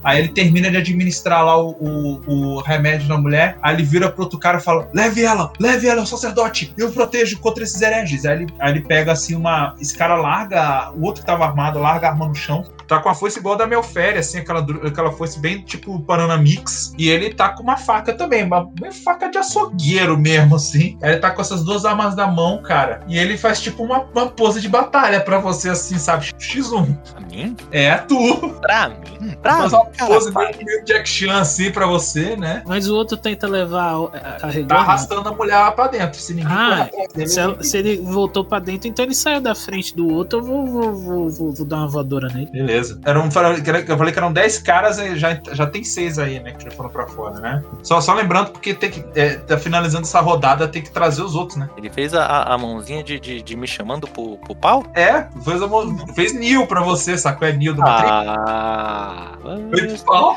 [0.05, 3.57] Aí ele termina de administrar lá o, o, o remédio na mulher.
[3.63, 7.39] Aí ele vira pro outro cara e fala: Leve ela, leve ela, sacerdote, eu protejo
[7.39, 8.25] contra esses hereges.
[8.25, 9.75] Aí ele, aí ele pega assim uma.
[9.81, 12.65] Esse cara larga, o outro que tava armado, larga a arma no chão.
[12.87, 16.37] Tá com a foice igual a da Melféria, assim, aquela, aquela foice bem tipo Banana
[16.37, 16.93] Mix.
[16.99, 20.99] E ele tá com uma faca também, uma, uma faca de açougueiro mesmo, assim.
[21.03, 23.01] Ele tá com essas duas armas na mão, cara.
[23.09, 26.27] E ele faz tipo uma, uma pose de batalha pra você, assim, sabe?
[26.39, 26.97] X1.
[27.13, 27.57] Pra mim?
[27.71, 28.51] É tu.
[28.61, 29.35] Pra mim?
[29.41, 30.51] Pra Faz mim, uma cara, pose para.
[30.57, 32.63] meio, Jack Chan, assim, pra você, né?
[32.67, 34.75] Mas o outro tenta levar, Tá carregando.
[34.75, 36.21] arrastando a mulher lá pra dentro.
[36.21, 39.55] Se ninguém Ah, dele, Se, ele- se ele voltou pra dentro, então ele saiu da
[39.55, 42.47] frente do outro, eu vou, vou, vou, vou- vou dar uma voadora nele.
[42.51, 42.72] Beleza.
[42.73, 43.01] Beleza.
[43.05, 46.53] Eram, eu falei que eram 10 caras, e já, já tem 6 aí, né?
[46.53, 47.63] Que já foram pra fora, né?
[47.83, 49.05] Só, só lembrando, porque tem que.
[49.15, 51.69] É, tá finalizando essa rodada, tem que trazer os outros, né?
[51.77, 54.85] Ele fez a, a mãozinha de, de, de me chamando pro, pro pau?
[54.95, 57.47] É, fez, a, mão- fez Nil pra você, sacou?
[57.47, 58.13] É Nil do Matrix.
[58.13, 60.37] Ah, Foi de pau.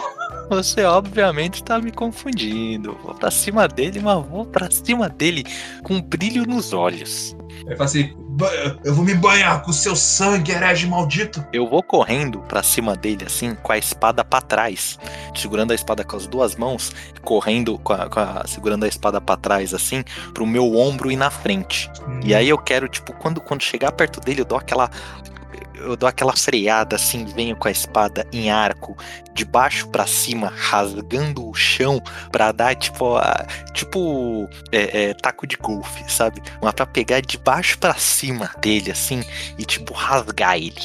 [0.50, 2.98] você obviamente tá me confundindo.
[3.04, 5.44] Vou pra cima dele, mas vou pra cima dele
[5.84, 7.36] com brilho nos olhos.
[7.68, 8.52] Aí fala assim: "Ba-
[8.84, 11.44] eu vou me banhar com o seu sangue, herege maldito.
[11.52, 15.00] Eu vou correndo pra cima dele, assim, com a espada pra trás,
[15.36, 16.92] segurando a espada com as duas mãos,
[17.24, 20.04] correndo com a, com a- segurando a espada pra trás, assim,
[20.34, 21.90] pro meu ombro e na frente.
[22.24, 24.90] E aí eu quero, tipo, quando, quando chegar perto dele, eu dou aquela.
[25.78, 28.96] Eu dou aquela freada assim, venho com a espada em arco,
[29.34, 32.02] de baixo pra cima, rasgando o chão
[32.32, 36.42] pra dar tipo, a- tipo é, é, taco de golfe, sabe?
[36.62, 39.24] Mas pra pegar de baixo pra cima dele assim
[39.58, 40.82] e tipo rasgar ele,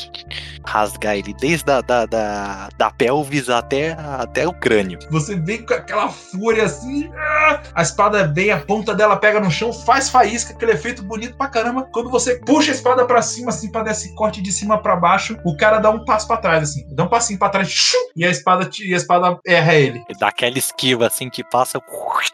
[0.66, 4.99] rasgar ele desde a da, da, da pelvis até, até o crânio.
[5.11, 9.51] Você vem com aquela fúria assim, ah, a espada vem, a ponta dela pega no
[9.51, 11.88] chão, faz faísca, aquele efeito bonito pra caramba.
[11.93, 14.97] Quando você puxa a espada pra cima, assim, pra dar esse corte de cima pra
[14.97, 17.99] baixo, o cara dá um passo pra trás, assim, dá um passinho pra trás, shoo,
[18.16, 20.03] e a espada, e a espada erra ele.
[20.09, 21.81] E dá aquela esquiva assim que passa.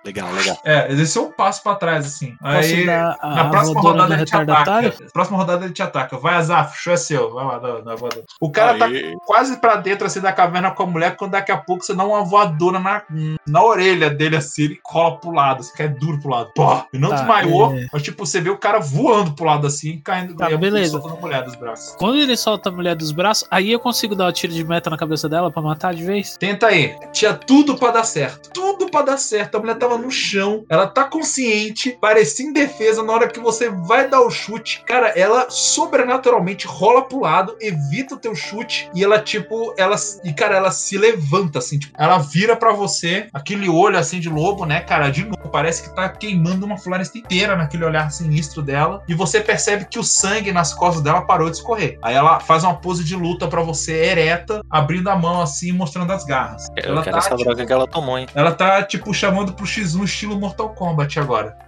[0.05, 0.57] Legal, legal.
[0.65, 2.35] É, esse é um passo pra trás, assim.
[2.43, 4.95] Aí, na a próxima rodada ele te ataca.
[5.13, 6.17] Próxima rodada ele te ataca.
[6.19, 7.33] Vai, Azaf, show é seu.
[7.35, 8.25] Vai lá, na, na voadora.
[8.41, 8.87] O cara tá
[9.27, 12.05] quase pra dentro assim da caverna com a mulher, quando daqui a pouco você dá
[12.05, 13.03] uma voadora na,
[13.47, 16.51] na orelha dele assim, ele cola pro lado, assim, cai duro pro lado.
[16.55, 17.87] Pô, e não Tá, desmaiou, é.
[17.93, 20.93] mas tipo, você vê o cara voando pro lado assim, caindo Tá, beleza.
[20.93, 21.95] soltando a mulher dos braços.
[21.97, 24.91] Quando ele solta a mulher dos braços, aí eu consigo dar o tiro de meta
[24.91, 26.37] na cabeça dela pra matar de vez?
[26.39, 26.97] Tenta aí.
[27.13, 28.51] Tinha tudo pra dar certo.
[28.51, 29.57] Tudo pra dar certo.
[29.57, 30.65] A mulher tava no chão.
[30.69, 31.97] Ela tá consciente.
[32.01, 33.03] Parecia indefesa.
[33.03, 38.15] Na hora que você vai dar o chute, cara, ela sobrenaturalmente rola pro lado, evita
[38.15, 38.91] o teu chute.
[38.95, 39.97] E ela, tipo, ela.
[40.25, 43.29] E, cara, ela se levanta, assim, tipo, ela vira pra você.
[43.33, 45.11] Aquele olho assim de lobo, né, cara?
[45.11, 45.37] De novo.
[45.51, 49.03] Parece que tá queimando uma floresta inteira naquele olhar sinistro dela.
[49.09, 51.99] E você percebe que o sangue nas costas dela parou de escorrer.
[52.03, 56.13] Aí ela faz uma pose de luta pra você ereta, abrindo a mão assim, mostrando
[56.13, 56.67] as garras.
[56.77, 58.27] Eu ela quero tá, essa tipo, droga que ela tomou, hein?
[58.35, 61.66] ela tá, tipo, chamando pro X1 estilo Mortal Kombat agora.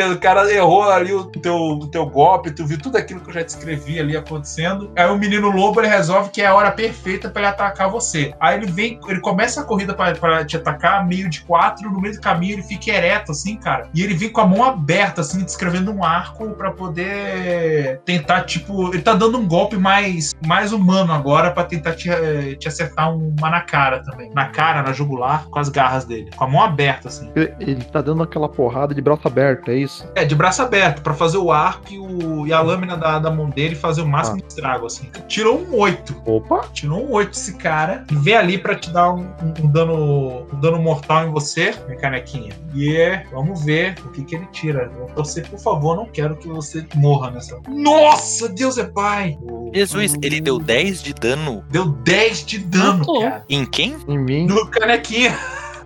[0.00, 3.34] O cara errou ali o teu, o teu golpe, tu viu tudo aquilo que eu
[3.34, 4.90] já descrevi ali acontecendo.
[4.96, 8.34] Aí o menino lobo ele resolve que é a hora perfeita pra ele atacar você.
[8.40, 12.14] Aí ele vem, ele começa a corrida pra te atacar, meio de quatro, no meio
[12.14, 13.88] do caminho ele fica ereto, assim, cara.
[13.94, 18.92] E ele vem com a mão aberta, assim, descrevendo um arco pra poder tentar, tipo,
[18.92, 23.14] ele tá dando um golpe mais, mais humano agora pra tentar te, eh, te acertar
[23.14, 24.30] uma na cara também.
[24.34, 26.30] Na cara, na jugular, com as garras dele.
[26.36, 27.30] Com a mão aberta, assim.
[27.34, 30.06] Ele, ele tá dando aquela porrada de braço aberto, é isso?
[30.14, 33.30] É, de braço aberto, pra fazer o arco e, o- e a lâmina da, da
[33.30, 35.08] mão dele fazer o máximo de estrago, assim.
[35.28, 36.22] Tirou um 8.
[36.24, 36.64] Opa!
[36.72, 38.04] Tirou um 8 esse cara.
[38.10, 41.74] E vem ali pra te dar um, um- um dano, um dano mortal em você,
[41.86, 42.52] minha canequinha.
[42.74, 44.90] E é, vamos ver o que, que ele tira.
[44.98, 47.58] Eu torcer, por favor, não quero que você morra nessa.
[47.68, 49.36] Nossa, Deus é pai!
[49.74, 53.44] Jesus, ele deu 10 de dano Deu 10 de dano, cara.
[53.48, 53.96] em quem?
[54.06, 54.46] Em mim.
[54.46, 55.36] No canequinha.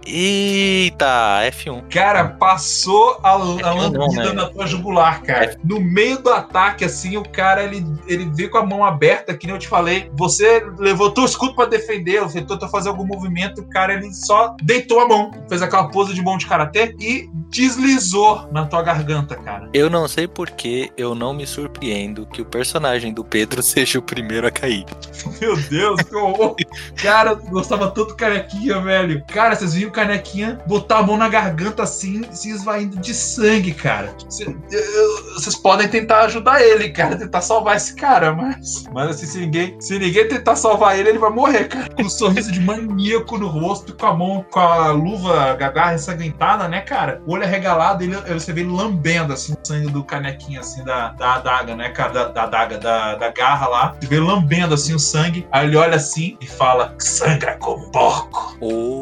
[0.07, 1.85] Eita, F1.
[1.91, 4.33] Cara, passou a, a não, lambida né?
[4.33, 5.57] na tua jugular, cara.
[5.65, 9.47] No meio do ataque, assim, o cara, ele, ele veio com a mão aberta, que
[9.47, 10.11] nem eu te falei.
[10.15, 14.55] Você levantou o escudo pra defender, você tentou fazer algum movimento, o cara, ele só
[14.63, 19.35] deitou a mão, fez aquela pose de mão de karatê e deslizou na tua garganta,
[19.37, 19.69] cara.
[19.73, 24.03] Eu não sei porque eu não me surpreendo que o personagem do Pedro seja o
[24.03, 24.85] primeiro a cair.
[25.41, 26.57] Meu Deus, que horror.
[26.97, 29.25] Cara, eu gostava tanto do canequinha, velho.
[29.27, 34.15] Cara, vocês viram canequinha botar a mão na garganta assim, se esvaindo de sangue, cara.
[35.35, 38.85] Vocês podem tentar ajudar ele, cara, tentar salvar esse cara, mas.
[38.93, 41.89] Mas assim, se ninguém, se ninguém tentar salvar ele, ele vai morrer, cara.
[41.95, 46.69] Com um sorriso de maníaco no rosto, com a mão, com a luva gagarra ensanguentada,
[46.69, 47.23] né, cara?
[47.27, 51.11] O olho arregalado, ele, você vê ele lambendo assim o sangue do canequinha, assim, da,
[51.13, 52.13] da adaga, né, cara?
[52.13, 53.97] Da, da adaga, da, da garra lá.
[53.99, 55.47] Você vê ele lambendo assim o sangue.
[55.51, 58.57] Aí ele olha assim e fala: sangra como um porco.
[58.59, 58.96] Porra.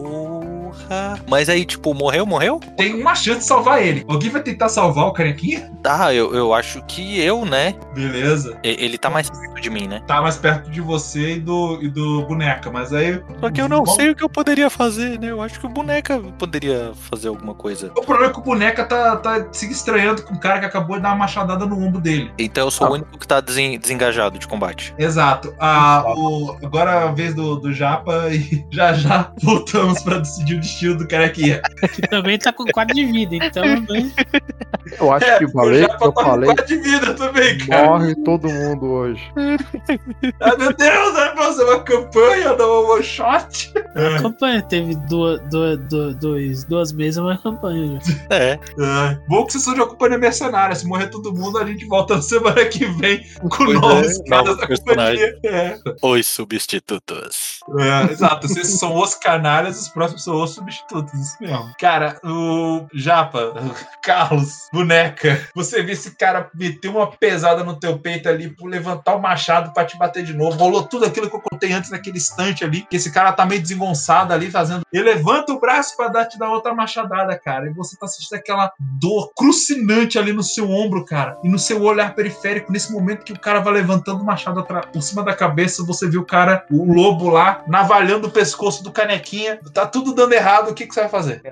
[1.34, 2.60] Mas aí, tipo, morreu, morreu?
[2.76, 4.04] Tem uma chance de salvar ele.
[4.08, 5.68] Alguém vai tentar salvar o carequinha?
[5.82, 7.74] Tá, eu, eu acho que eu, né?
[7.92, 8.56] Beleza.
[8.62, 10.00] E- Ele tá mais perto de mim, né?
[10.06, 13.20] Tá mais perto de você e do, e do boneca, mas aí.
[13.40, 15.32] Só que eu não Bom, sei o que eu poderia fazer, né?
[15.32, 17.90] Eu acho que o boneca poderia fazer alguma coisa.
[17.98, 20.94] O problema é que o boneca tá, tá se estranhando com o cara que acabou
[20.96, 22.30] de dar uma machadada no ombro dele.
[22.38, 24.94] Então eu sou o único que tá desen- desengajado de combate.
[24.96, 25.52] Exato.
[25.58, 30.54] Ah, o, agora é a vez do, do Japa e já já voltamos pra decidir
[30.54, 31.62] o destino do carequinha.
[31.94, 33.64] Que também tá com 4 de vida, então.
[33.64, 34.10] Né?
[35.00, 37.58] Eu acho que eu falei, É, o Japa eu com falei, quatro de vida também,
[37.58, 37.86] cara.
[37.86, 39.22] morre todo mundo hoje.
[40.40, 43.72] Ah, meu Deus, vai fazer uma campanha da one shot.
[43.94, 48.36] A campanha teve duas, duas, duas, dois, duas mesas, uma campanha já.
[48.36, 48.58] É.
[48.80, 50.74] Ah, bom que vocês são de uma companhia mercenária.
[50.74, 54.18] Se morrer todo mundo, a gente volta na semana que vem com Pois é, novos
[54.28, 55.34] caras novos da personagens.
[55.34, 55.38] companhia.
[55.44, 55.78] É.
[56.02, 57.60] Os substitutos.
[57.78, 61.72] É, exato, vocês são os canalhas, os próximos são os substitutos, isso mesmo.
[61.78, 63.54] Cara, o Japa,
[64.02, 69.14] Carlos, boneca, você vê esse cara meter uma pesada no teu peito ali por levantar
[69.14, 70.56] o machado pra te bater de novo.
[70.56, 73.60] Rolou tudo aquilo que eu contei antes naquele instante ali, que esse cara tá meio
[73.60, 74.82] desengonçado ali, fazendo.
[74.92, 77.68] Ele levanta o braço pra dar, te dar outra machadada, cara.
[77.68, 81.38] E você tá sentindo aquela dor crucinante ali no seu ombro, cara.
[81.42, 85.02] E no seu olhar periférico, nesse momento que o cara vai levantando o machado por
[85.02, 89.58] cima da cabeça, você vê o cara, o lobo lá, navalhando o pescoço do canequinha.
[89.72, 91.42] Tá tudo dando errado, o que, que você vai fazer?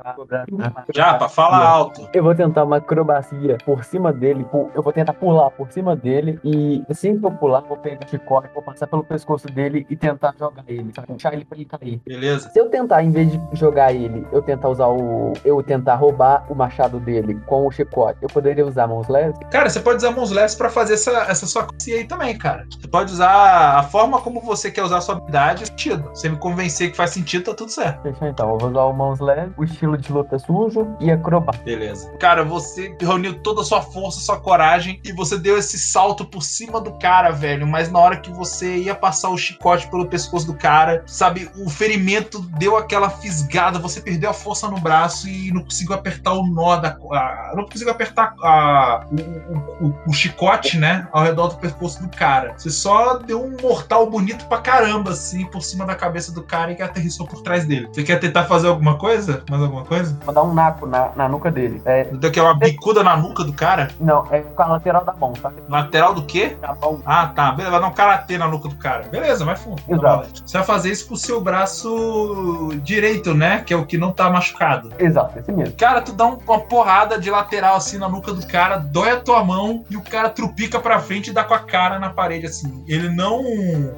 [0.95, 2.09] Japa, fala alto.
[2.13, 4.47] Eu vou tentar uma acrobacia por cima dele.
[4.75, 6.39] Eu vou tentar pular por cima dele.
[6.45, 9.97] E assim que eu pular, vou pegar o chicote, vou passar pelo pescoço dele e
[9.97, 10.93] tentar jogar ele.
[11.07, 12.01] Puxar ele pra ele cair.
[12.07, 12.49] Beleza?
[12.51, 15.33] Se eu tentar, em vez de jogar ele, eu tentar usar o.
[15.45, 19.39] Eu tentar roubar o machado dele com o chicote, eu poderia usar mãos leves?
[19.51, 22.67] Cara, você pode usar mãos leves pra fazer essa, essa sua coisa aí também, cara.
[22.71, 26.09] Você pode usar a forma como você quer usar a sua habilidade, sentido.
[26.11, 28.03] Você me convencer que faz sentido, tá tudo certo.
[28.03, 28.51] Fechou então.
[28.51, 31.65] Eu vou usar o mãos leves, o estilo de luta sujo e acrobático.
[31.65, 32.11] Beleza.
[32.19, 36.43] Cara, você reuniu toda a sua força, sua coragem e você deu esse salto por
[36.43, 37.67] cima do cara, velho.
[37.67, 41.69] Mas na hora que você ia passar o chicote pelo pescoço do cara, sabe, o
[41.71, 46.47] ferimento deu aquela fisgada, você perdeu a força no braço e não conseguiu apertar o
[46.47, 46.97] nó da.
[47.13, 52.09] a- não conseguiu apertar a- o- o- o chicote, né, ao redor do pescoço do
[52.09, 52.55] cara.
[52.57, 56.73] Você só deu um mortal bonito pra caramba, assim, por cima da cabeça do cara
[56.73, 57.89] e que aterrissou por trás dele.
[57.93, 59.22] Você quer tentar fazer alguma coisa?
[59.49, 60.17] Mais alguma coisa?
[60.25, 61.81] Vou dar um naco na, na nuca dele.
[61.85, 63.89] É, Então que é uma bicuda na nuca do cara?
[64.01, 65.51] não, é com a lateral da mão, tá?
[65.69, 66.57] Lateral do quê?
[66.61, 67.01] Da mão.
[67.07, 67.51] Ah, tá.
[67.53, 69.05] Beleza, vai dar um karatê na nuca do cara.
[69.11, 69.83] Beleza, vai fundo.
[69.83, 70.43] Tá Exato.
[70.47, 73.63] Você vai fazer isso com o seu braço direito, né?
[73.65, 74.93] Que é o que não tá machucado.
[74.99, 75.75] Exato, esse mesmo.
[75.77, 79.21] Cara, tu dá um- uma porrada de lateral assim na nuca do cara, dói a
[79.21, 82.47] tua mão e o cara trupica pra frente e dá com a cara na parede
[82.47, 82.85] assim.
[82.87, 83.43] Ele não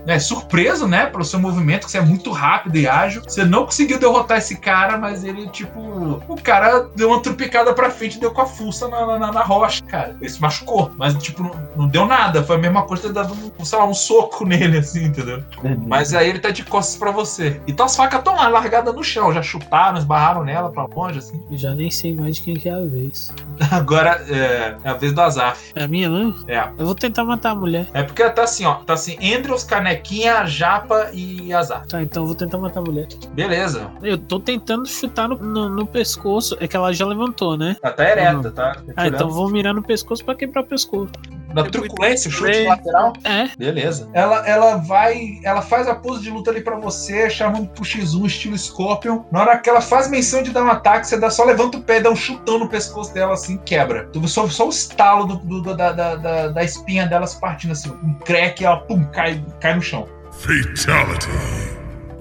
[0.07, 3.23] é surpreso, né, pelo seu movimento, que você é muito rápido e ágil.
[3.27, 5.79] Você não conseguiu derrotar esse cara, mas ele, tipo,
[6.27, 9.43] o cara deu uma trupicada pra frente e deu com a fuça na, na, na
[9.43, 10.17] rocha, cara.
[10.21, 12.43] Ele se machucou, mas, tipo, não, não deu nada.
[12.43, 15.43] Foi a mesma coisa ter dado, um, sei lá, um soco nele, assim, entendeu?
[15.87, 17.61] Mas aí ele tá de costas pra você.
[17.67, 19.33] Então as facas estão lá, largadas no chão.
[19.33, 21.41] Já chutaram, esbarraram nela pra longe, assim.
[21.51, 23.31] Eu já nem sei mais de quem que é a vez.
[23.71, 25.73] Agora é, é a vez do Azaf.
[25.75, 26.35] É a minha, né?
[26.49, 26.69] É.
[26.79, 27.87] Eu vou tentar matar a mulher.
[27.93, 28.75] É porque tá assim, ó.
[28.75, 31.89] Tá assim, Andrews, Canequinha, Japa e Azaf.
[31.89, 33.09] Tá, então eu vou tentar matar a mulher.
[33.33, 33.91] Beleza.
[34.03, 36.57] Eu tô tentando chutar no, no, no pescoço.
[36.61, 37.77] É que ela já levantou, né?
[37.81, 38.77] Tá até ereta, tá?
[38.97, 41.13] Ah, então vou mirar no pescoço pra quebrar o pescoço.
[41.55, 42.67] Na truculência, chute Bem.
[42.69, 43.13] lateral.
[43.23, 44.09] É, Beleza.
[44.13, 45.39] Ela, ela vai.
[45.45, 49.23] Ela faz a pose de luta ali pra você, chamando pro X1, estilo Scorpion.
[49.31, 51.83] Na hora que ela faz menção de dar um ataque, você dá, só levanta o
[51.83, 54.09] pé, dá um chutão no pescoço dela assim, quebra.
[54.13, 57.71] Tu só, só o estalo do, do- da, da, da, da espinha dela se partindo
[57.71, 57.91] assim.
[58.03, 60.09] Um crack, ela pum, cai, cai no chão.
[60.33, 61.29] Fatality.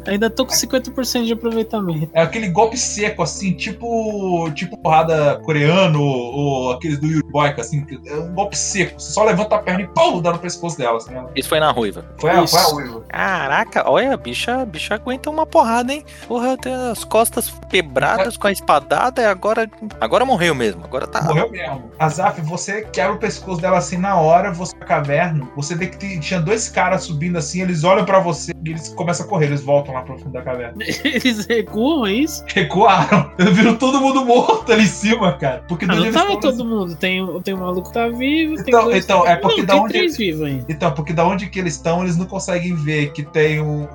[0.08, 2.10] Ainda tô com 50% de aproveitamento.
[2.14, 4.50] É aquele golpe seco, assim, tipo.
[4.54, 7.86] Tipo porrada coreano ou, aqueles do Yuri Boyka, assim.
[8.06, 9.00] É um golpe seco.
[9.00, 10.98] Você só levanta a perna e pum, dá no pescoço dela.
[10.98, 12.06] Assim, ela- Isso foi na ruiva.
[12.20, 13.02] foi, a, foi a uiva.
[13.10, 16.04] Caraca, olha, a bicha, a bicha aguenta uma porrada, hein?
[16.28, 19.70] Porra, tem as costas quebradas com a espadada e agora.
[20.00, 20.84] Agora morreu mesmo.
[20.84, 21.22] Agora tá.
[21.24, 21.92] Morreu mesmo.
[21.98, 26.20] Azaf, você quebra o pescoço dela assim na hora, você na caverna, você vê que
[26.20, 29.62] tinha dois caras subindo assim, eles olham pra você e eles começam a correr, eles
[29.62, 30.74] voltam lá pro fundo da caverna.
[31.04, 32.44] Eles recuam, é isso?
[32.48, 33.32] Recuaram.
[33.38, 35.64] Eles viram todo mundo morto ali em cima, cara.
[35.68, 36.96] Porque Ah, não tava falam todo mundo.
[36.96, 39.94] Tem, tem um maluco que tá vivo, tem Então- então, é porque não, da onde-
[39.94, 40.66] três vivos ainda.
[40.70, 43.88] Então, porque da onde que eles estão, eles não conseguem ver que tem um,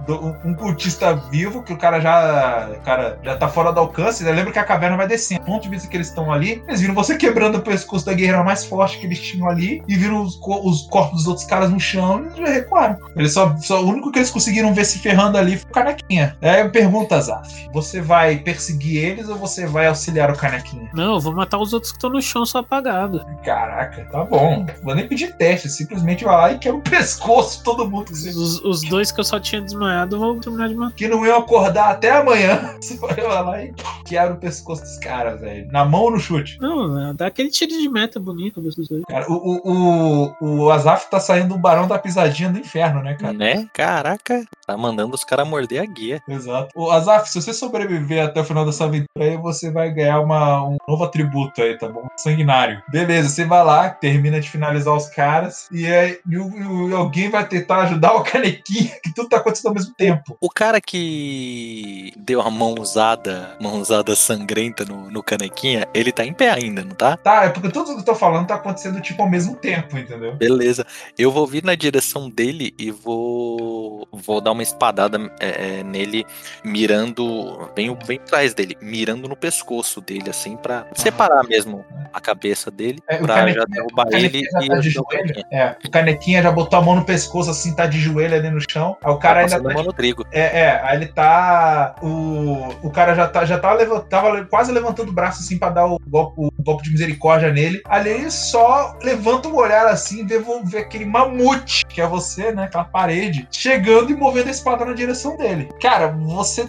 [0.45, 2.71] um cultista vivo, que o cara já.
[2.77, 4.23] O cara já tá fora do alcance.
[4.25, 4.33] Né?
[4.33, 5.41] Lembra que a caverna vai descendo.
[5.41, 8.13] Do ponto de vista que eles estão ali, eles viram você quebrando o pescoço da
[8.13, 11.71] guerreira mais forte que eles tinham ali e viram os, os corpos dos outros caras
[11.71, 12.97] no chão e já recuaram.
[13.17, 13.83] Eles só, só.
[13.83, 16.37] O único que eles conseguiram ver se ferrando ali foi o canequinha.
[16.41, 20.91] Aí pergunta, Zaf, você vai perseguir eles ou você vai auxiliar o canequinha?
[20.93, 23.25] Não, eu vou matar os outros que estão no chão só apagado.
[23.45, 24.67] Caraca, tá bom.
[24.83, 28.11] Vou nem pedir teste, simplesmente vai lá e quebra o pescoço todo mundo.
[28.11, 30.95] Os, os dois que eu só tinha desmaiado, vou terminar de matar.
[30.95, 32.77] Que não iam acordar até amanhã.
[32.81, 33.73] Você vai lá e
[34.05, 35.69] quebra o pescoço dos caras, velho.
[35.71, 36.59] Na mão ou no chute?
[36.61, 39.03] Não, né, dá aquele tiro de meta bonito dos dois.
[39.09, 43.15] Cara, o, o, o, o Azaf tá saindo do barão da pisadinha do inferno, né,
[43.15, 43.33] cara?
[43.33, 43.69] Né?
[43.73, 46.23] Caraca, tá mandando os caras morder a guia.
[46.29, 46.69] Exato.
[46.75, 50.63] O Azaf, se você sobreviver até o final dessa aventura aí, você vai ganhar uma,
[50.63, 52.07] um novo atributo aí, tá bom?
[52.19, 52.83] Sanguinário.
[52.91, 57.31] Beleza, você vai lá, termina de finalizar os caras, e aí e o- e alguém
[57.31, 60.37] vai tentar ajudar o canequinha, que tudo tá acontecendo ao mesmo tempo.
[60.41, 66.51] O cara que deu a mãozada, mãozada sangrenta no, no canequinha, ele tá em pé
[66.51, 67.17] ainda, não tá?
[67.17, 70.35] Tá, é porque tudo que eu tô falando tá acontecendo, tipo, ao mesmo tempo, entendeu?
[70.37, 70.87] Beleza.
[71.17, 76.25] Eu vou vir na direção dele e vou vou dar uma espadada é, é, nele,
[76.65, 82.71] mirando bem, bem atrás dele, mirando no pescoço dele, assim, pra separar mesmo a cabeça
[82.71, 85.45] dele, É, pra já derrubar ele já e tá de joelho.
[85.51, 88.61] É, o canequinha já botou a mão no pescoço, assim, tá de joelho ali no
[88.71, 88.97] chão.
[89.03, 90.27] Aí o cara Tá ainda tá mão no trigo.
[90.33, 91.95] É, é, aí ele tá.
[92.03, 93.77] O, o cara já tá, já tá
[94.09, 97.83] tava quase levantando o braço assim pra dar o golpe, o golpe de misericórdia nele.
[97.85, 100.27] Ali ele só levanta o olhar assim,
[100.65, 102.65] vê aquele mamute, que é você, né?
[102.65, 105.69] Aquela parede, chegando e movendo a espada na direção dele.
[105.81, 106.67] Cara, você.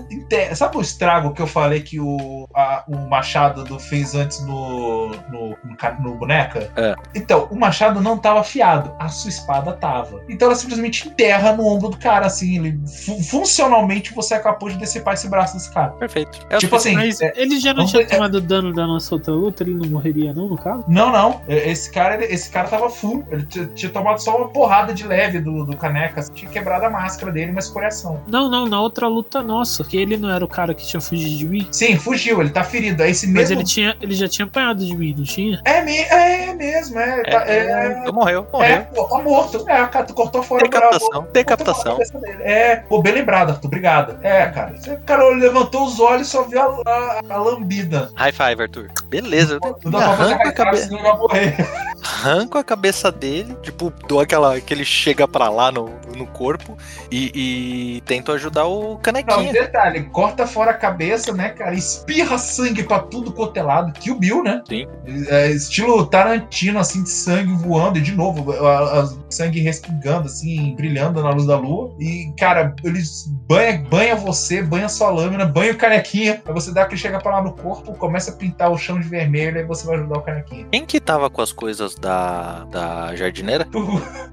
[0.55, 5.09] Sabe o estrago que eu falei que o, a- o Machado do fez antes no,
[5.31, 6.71] no, no, no boneca?
[6.75, 6.95] É.
[7.15, 10.21] Então, o machado não tava afiado, a sua espada tava.
[10.29, 12.57] Então ela simplesmente enterra no ombro do cara, assim.
[12.57, 15.91] Ele, fu- funcionalmente você é capaz de decepar esse braço desse cara.
[15.93, 16.39] Perfeito.
[16.49, 19.15] É Tipo assim, Mas é- ele já não não tinha é- tomado dano da nossa
[19.15, 19.63] outra luta?
[19.63, 20.83] Ele não morreria, não, no caso?
[20.87, 21.41] Não, não.
[21.47, 23.23] É, Esse cara, ele- esse cara tava full.
[23.31, 23.43] Ele
[23.75, 26.19] tinha tomado só uma porrada de leve do, do caneca.
[26.19, 28.21] assim, Tinha quebrado a máscara dele, uma escoriação.
[28.27, 29.83] Não, não, na outra luta nossa.
[29.83, 31.67] Que ele não era o cara que tinha fugido de mim.
[31.71, 33.01] Sim, fugiu, ele tá ferido.
[33.03, 33.55] É esse Mas mesmo.
[33.55, 35.61] ele, tinha, ele já tinha apanhado de mim, não tinha?
[35.65, 37.23] É, me- é mesmo, é.
[37.23, 38.85] tá- É, é, então morreu, é, morreu.
[38.93, 39.69] pô, tá morto.
[39.69, 40.85] É, cara, tu cortou fora o bravo.
[40.91, 41.91] Decapitação, decapitação.
[41.93, 42.19] Cabeça.
[42.41, 43.67] É, pô, bem lembrado, Arthur.
[43.67, 44.17] Obrigado.
[44.23, 44.75] É, cara.
[44.77, 48.11] Você, cara, levantou os olhos e só viu a, a- a lambida.
[48.15, 48.89] High five, Arthur.
[49.09, 49.59] Beleza.
[49.83, 50.77] Não Arranco a, a cara, cabe...
[50.77, 51.55] senão ele vai morrer.
[52.03, 54.59] Arranco a cabeça dele, tipo, dou aquela.
[54.59, 55.89] que ele chega pra lá no,
[56.19, 56.77] no corpo
[57.11, 57.31] e,
[57.97, 59.51] e tento ajudar o Não, canequinha.
[59.53, 61.73] detalhe, corta fora a cabeça, né, cara?
[61.73, 63.91] Espirra sangue pra tudo quanto é lado.
[63.93, 64.61] Kill Bill, né?
[64.67, 64.87] Sim.
[65.29, 67.97] É, estilo Tarantino, assim, de sangue voando.
[67.97, 71.95] E de novo, a- a- sangue respingando, assim, brilhando na luz da lua.
[71.99, 76.41] E, cara, eles banha, banha você, banha sua lâmina, banha o canequinha.
[76.45, 79.07] Aí você dá aquele chega pra lá no corpo, começa a pintar o chão de
[79.07, 80.67] vermelho, aí você vai ajudar o canequinha.
[80.71, 83.67] Quem que tava com as coisas da, da jardineira?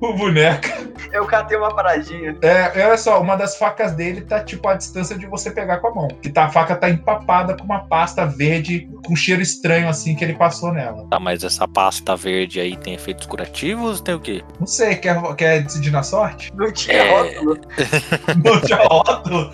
[0.00, 0.66] O, o boneco.
[1.12, 2.36] Eu catei uma paradinha.
[2.42, 5.88] É, olha só, uma das facas dele tá tipo a distância de você pegar com
[5.88, 6.08] a mão.
[6.22, 10.24] Que tá, a faca tá empapada com uma pasta verde com cheiro estranho assim que
[10.24, 11.06] ele passou nela.
[11.10, 14.00] Tá, mas essa pasta verde aí tem efeitos curativos?
[14.00, 14.42] Tem o quê?
[14.58, 16.52] Não sei, quer, quer decidir na sorte?
[16.56, 17.10] Não tinha É.
[17.38, 17.58] rótulo.
[18.44, 19.52] Não tinha rótulo.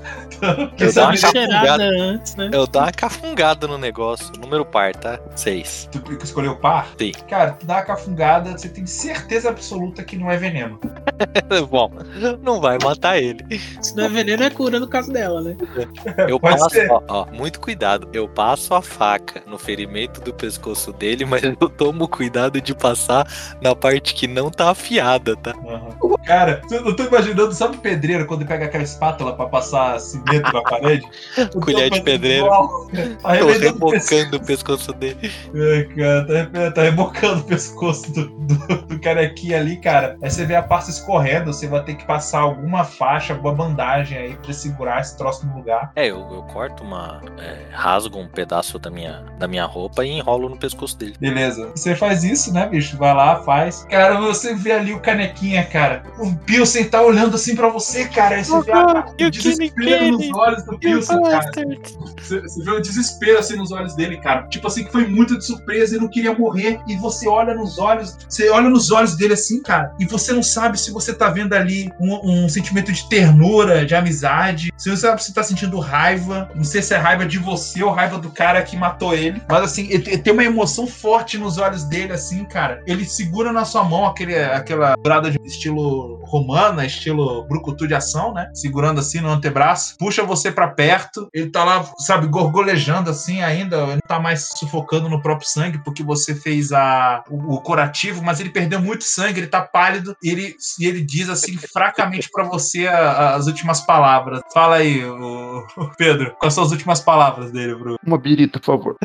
[0.77, 1.85] Quer Eu dou uma cafungada.
[1.85, 2.51] antes, né?
[2.53, 4.33] Eu dou uma cafungada no negócio.
[4.41, 5.19] Número par, tá?
[5.37, 5.89] Seis.
[5.93, 6.89] Tu escolheu par?
[6.99, 7.13] Sim.
[7.29, 10.81] Cara, tu dá uma cafungada, você tem certeza absoluta que não é veneno.
[11.71, 11.91] Bom,
[12.43, 13.45] não vai matar ele.
[13.81, 15.57] Se não é veneno, é cura no caso dela, né?
[16.29, 16.91] Eu Pode passo, ser.
[16.91, 18.09] ó, ó, muito cuidado.
[18.13, 23.27] Eu passo a faca no ferimento do pescoço dele, mas eu tomo cuidado de passar
[23.61, 25.53] na parte que não tá afiada, tá?
[25.67, 26.13] Aham.
[26.25, 30.63] Cara, eu tô imaginando, sabe o pedreiro quando pega aquela espátula pra passar cimento na
[30.63, 31.03] parede?
[31.61, 32.47] Colher de fazendo pedreiro.
[32.47, 32.89] igual.
[33.41, 35.33] Tô rebocando o pescoço dele.
[35.55, 40.17] É, cara, tá, tá rebocando o pescoço do, do, do carequinha ali, cara.
[40.23, 44.19] Aí você vê a pasta escorrendo, você vai ter que passar alguma faixa, alguma bandagem
[44.19, 45.93] aí pra segurar esse troço no lugar.
[45.97, 47.21] É, eu, eu corto uma.
[47.39, 51.15] é, rasgo um pedaço da minha, da minha roupa e enrolo no pescoço dele.
[51.19, 51.71] Beleza.
[51.75, 52.97] Você faz isso, né, bicho?
[52.97, 53.87] Vai lá, faz.
[53.91, 56.03] Cara, você vê ali o canequinha, cara.
[56.19, 58.37] O Pilsen tá olhando assim pra você, cara.
[58.37, 61.51] Aí você vê a, o desespero nos olhos do Pilsen, cara.
[62.21, 64.47] Você, você vê o desespero assim nos olhos dele, cara.
[64.49, 66.81] Tipo assim, que foi muito de surpresa, ele não queria morrer.
[66.87, 69.95] E você olha nos olhos, você olha nos olhos dele assim, cara.
[69.99, 73.95] E você não sabe se você tá vendo ali um, um sentimento de ternura, de
[73.95, 74.73] amizade.
[74.77, 76.51] Você não sabe se tá sentindo raiva.
[76.55, 79.43] Não sei se é raiva de você ou raiva do cara que matou ele.
[79.49, 82.83] Mas assim, ele, tem uma emoção forte nos olhos dele, assim, cara.
[82.87, 88.33] Ele segura na sua mão aquele, aquela dourada de estilo romana, estilo brucutu de ação,
[88.33, 88.51] né?
[88.55, 89.97] Segurando assim no antebraço.
[89.99, 91.29] Puxa você pra perto.
[91.33, 93.87] Ele tá lá, sabe, gorgolejando assim ainda.
[93.87, 98.41] Não tá mais sufocando no próprio sangue porque você fez a, o, o curativo, mas
[98.41, 100.17] ele perdeu muito sangue, ele tá pálido.
[100.23, 104.41] E ele, e ele diz assim fracamente pra você a- a- as últimas palavras.
[104.53, 107.97] Fala aí, o, o Pedro, quais são as últimas palavras dele, Bruno?
[108.05, 108.97] Uma birita, por favor.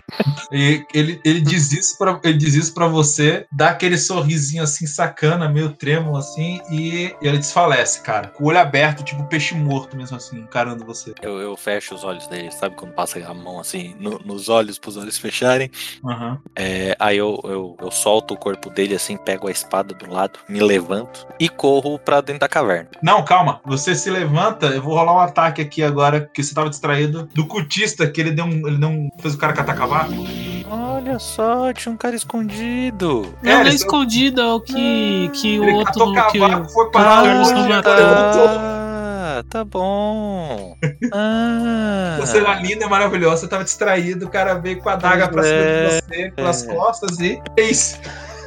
[0.52, 4.86] E ele, ele diz isso para ele diz isso para você, dá aquele sorrisinho assim
[4.88, 8.30] sacana, meio trêmulo assim, e ele desfalece, cara.
[8.30, 11.14] Com o olho aberto, tipo peixe morto mesmo assim, encarando você.
[11.22, 12.76] Eu, eu fecho os olhos dele, sabe?
[12.76, 15.70] Quando passa a mão assim no- nos olhos, pros olhos fecharem.
[16.06, 16.40] Aham.
[16.56, 20.40] É, aí eu, eu, eu solto o corpo dele assim, pego a espada do lado,
[20.48, 22.90] me levanto e corro pra dentro da caverna.
[23.02, 23.60] Não, calma.
[23.66, 27.28] Você se levanta, eu vou rolar um ataque aqui agora, porque você tava distraído.
[27.34, 28.68] Do cultista, que ele deu um.
[28.68, 29.10] Ele deu um.
[29.22, 30.12] fez o cara catar cavaco.
[30.70, 33.34] Olha só, tinha um cara escondido.
[33.42, 35.94] Não, É, não é escondido, é o que, que o Ele outro.
[35.94, 38.06] catou Que, cavaco, foi Ah, parar não mataram.
[38.34, 38.58] voltou.
[38.60, 40.76] Ah, tá bom.
[41.14, 45.28] Ah, Você era linda e maravilhosa, você tava distraído, o cara veio com a daga
[45.30, 48.00] pra cima É, de você, pelas costas e fez.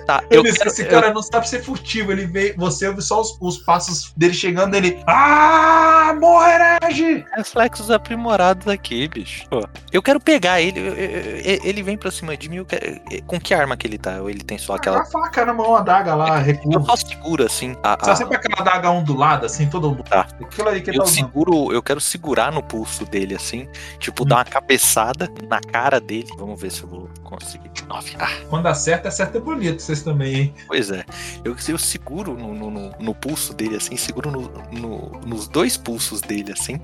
[0.06, 3.20] Tá, eu Ele- quero, esse cara não sabe ser furtivo, ele veio, você ouve só
[3.20, 5.02] os, os passos dele chegando, ele.
[5.06, 7.24] Ah, morrerege!
[7.36, 9.46] reflexos aprimorados aqui, bicho.
[9.48, 10.80] Pô, eu quero pegar ele.
[10.80, 12.56] eu- eu- eu- Ele vem pra cima de mim.
[12.56, 14.20] eu quero- com que arma que ele tá?
[14.20, 15.00] Ou ele tem só Com aquela.
[15.02, 17.76] a faca na mão, a daga lá, Eu só seguro assim.
[17.82, 20.04] A, Só a- sempre aquela daga ondulada, assim, todo mundo.
[20.04, 20.26] Tá.
[20.40, 24.24] Aquilo aí que ele eu tá seguro, eu quero segurar no pulso dele assim, tipo,
[24.24, 26.28] dar uma cabeçada na cara dele.
[26.38, 27.70] Vamos ver se eu vou conseguir.
[27.88, 28.14] Nove.
[28.18, 30.54] Ah, Quando acerta, acerta é bonito, vocês também, hein?
[30.66, 31.04] pois é.
[31.44, 36.20] Eu, eu seguro no, no, no- pulso dele assim, seguro no- no- nos dois pulsos
[36.20, 36.80] dele assim,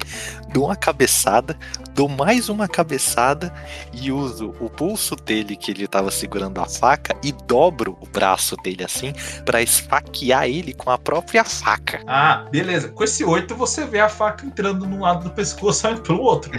[0.53, 1.57] dou uma cabeçada,
[1.95, 3.55] dou mais uma cabeçada
[3.93, 8.57] e uso o pulso dele que ele tava segurando a faca e dobro o braço
[8.57, 9.13] dele assim
[9.45, 12.01] pra esfaquear ele com a própria faca.
[12.07, 12.89] Ah, beleza.
[12.89, 16.51] Com esse 8, você vê a faca entrando num lado do pescoço, saindo pelo outro.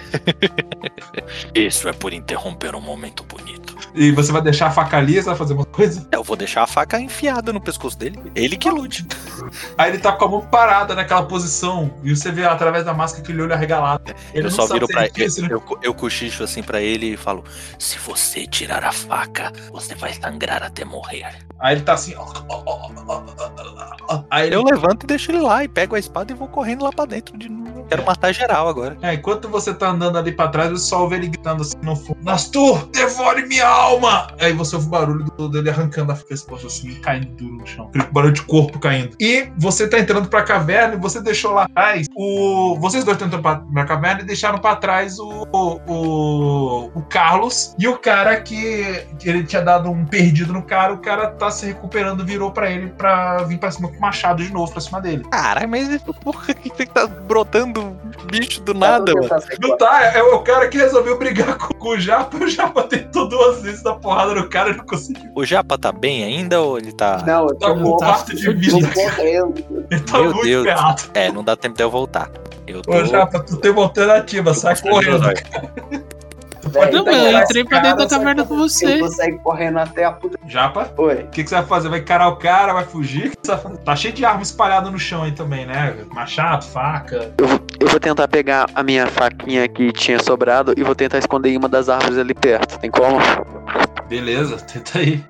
[1.53, 3.76] Isso é por interromper um momento bonito.
[3.97, 6.07] E você vai deixar a faca ali, você vai fazer uma coisa.
[6.11, 8.21] Eu vou deixar a faca enfiada no pescoço dele.
[8.35, 9.07] Ele que lute.
[9.75, 11.91] Aí ele tá com a mão parada naquela posição.
[12.03, 14.13] E você vê através da máscara aquele olho arregalado.
[14.33, 15.47] Ele eu só viro se pra ele né?
[15.49, 17.43] Eu, eu cochicho assim pra ele e falo:
[17.79, 21.25] Se você tirar a faca, você vai sangrar até morrer.
[21.59, 22.13] Aí ele tá assim.
[22.15, 24.23] ó, ó, ó.
[24.29, 26.83] Aí ele, Eu levanto e deixo ele lá e pego a espada e vou correndo
[26.83, 27.35] lá pra dentro.
[27.35, 27.85] De novo.
[27.89, 28.97] Quero matar geral agora.
[29.01, 31.95] É, enquanto você tá andando ali pra trás, você só ouve ele gritando assim no
[31.95, 33.86] fundo: Nastur, devore minha alma!
[34.39, 37.87] Aí você ouve o barulho do- dele arrancando a pescoço assim, caindo duro no chão.
[37.87, 39.15] Aquele barulho de corpo caindo.
[39.19, 42.75] E você tá entrando pra caverna e você deixou lá atrás o.
[42.79, 47.75] Vocês dois estão entrando pra, pra caverna e deixaram pra trás o, o, o Carlos
[47.79, 50.93] e o cara que, que ele tinha dado um perdido no cara.
[50.93, 54.43] O cara tá se recuperando, virou pra ele pra vir pra cima com o machado
[54.43, 55.23] de novo pra cima dele.
[55.31, 55.87] Caralho, mas
[56.23, 57.95] porra, que tem que tá brotando
[58.31, 59.29] bicho do nada, mano?
[59.61, 62.37] Não tá, é o cara que resolveu brigar com, com o Japa.
[62.37, 65.29] O Japa tentou duas vezes dar porrada no cara e não conseguiu.
[65.35, 67.23] O Japa tá bem ainda ou ele tá.
[67.25, 68.89] Não, Tá tô, com Não, um tá quarto de vida.
[69.89, 70.63] Ele tá Meu muito Deus.
[70.65, 71.01] ferrado.
[71.13, 72.29] É, não dá tempo de eu voltar.
[72.65, 72.91] Eu tô.
[72.93, 75.23] Ô, Japa, tu tem uma alternativa, sai correndo.
[76.85, 78.97] Eu encarar entrei pra dentro da caverna com Eu você.
[78.99, 80.37] vou sair correndo até a puta.
[80.47, 81.15] Japa, Oi.
[81.15, 81.89] o que, que você vai fazer?
[81.89, 83.27] Vai encarar o cara, vai fugir?
[83.27, 83.77] O que você vai fazer?
[83.77, 85.95] Tá cheio de arma espalhada no chão aí também, né?
[86.11, 87.33] Machado, faca.
[87.79, 91.57] Eu vou tentar pegar a minha faquinha que tinha sobrado e vou tentar esconder em
[91.57, 92.79] uma das árvores ali perto.
[92.79, 93.17] Tem como?
[94.09, 95.23] Beleza, tenta aí.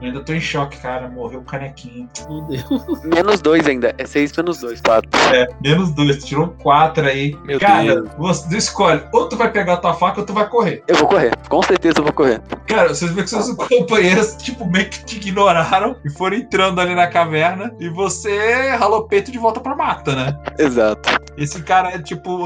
[0.00, 1.08] Eu ainda tô em choque, cara.
[1.08, 2.08] Morreu o canequinho.
[2.26, 2.64] Fudeu.
[3.04, 3.94] Menos dois ainda.
[3.98, 4.80] É seis menos dois.
[4.80, 5.10] Quatro.
[5.34, 6.24] É, menos dois.
[6.24, 7.36] Tirou quatro aí.
[7.44, 8.08] Meu cara, Deus.
[8.16, 9.02] você escolhe.
[9.12, 10.82] Ou tu vai pegar a tua faca ou tu vai correr.
[10.88, 11.36] Eu vou correr.
[11.48, 12.40] Com certeza eu vou correr.
[12.66, 16.94] Cara, vocês veem que seus companheiros, tipo, meio que te ignoraram e foram entrando ali
[16.94, 20.38] na caverna e você ralou o peito de volta pra mata, né?
[20.58, 21.10] Exato.
[21.36, 22.44] Esse cara é tipo,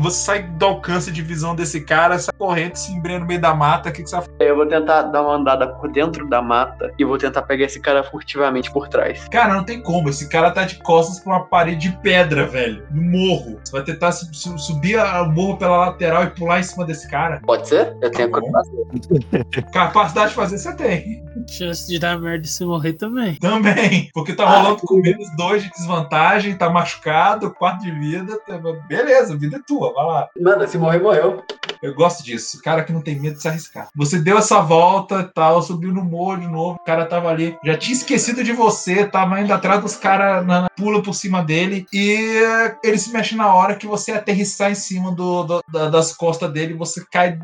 [0.00, 3.54] você sai do alcance de visão desse cara, sai correndo, se embrenha no meio da
[3.54, 4.50] mata, o que, que você vai fazer?
[4.50, 7.80] Eu vou tentar dar uma andada por dentro da mata e vou tentar pegar esse
[7.80, 9.26] cara furtivamente por trás.
[9.28, 12.84] Cara, não tem como, esse cara tá de costas pra uma parede de pedra, velho,
[12.90, 13.58] no morro.
[13.64, 17.08] Você vai tentar su- su- subir o morro pela lateral e pular em cima desse
[17.10, 17.40] cara.
[17.44, 17.96] Pode ser?
[18.00, 19.70] Eu tenho Tá capacidade.
[19.72, 21.24] Capacidade de fazer você tem.
[21.48, 23.34] Chance de dar merda e se morrer também.
[23.36, 28.38] Também, porque tá Ah, rolando com menos dois de desvantagem, tá machucado, quatro de vida.
[28.46, 30.28] tá- Beleza, vida é tua, vai lá.
[30.40, 31.42] Manda, se morrer, morreu.
[31.82, 32.60] Eu gosto disso.
[32.62, 33.88] Cara que não tem medo de se arriscar.
[33.96, 36.76] Você deu essa volta e tal, subiu no morro de novo.
[36.80, 37.56] O cara tava ali.
[37.64, 40.44] Já tinha esquecido de você, tava indo atrás dos caras,
[40.76, 41.86] pula por cima dele.
[41.92, 45.88] E eh, ele se mexe na hora que você aterrissar em cima do, do- da-
[45.88, 46.74] das costas dele.
[46.74, 47.38] Você cai.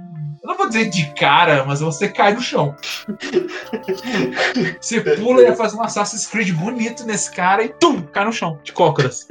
[0.47, 2.77] Eu não vou dizer de cara, mas você cai no chão.
[4.81, 8.57] Você pula e faz um Assassin's Creed bonito nesse cara e tum, cai no chão,
[8.63, 9.27] de cócoras.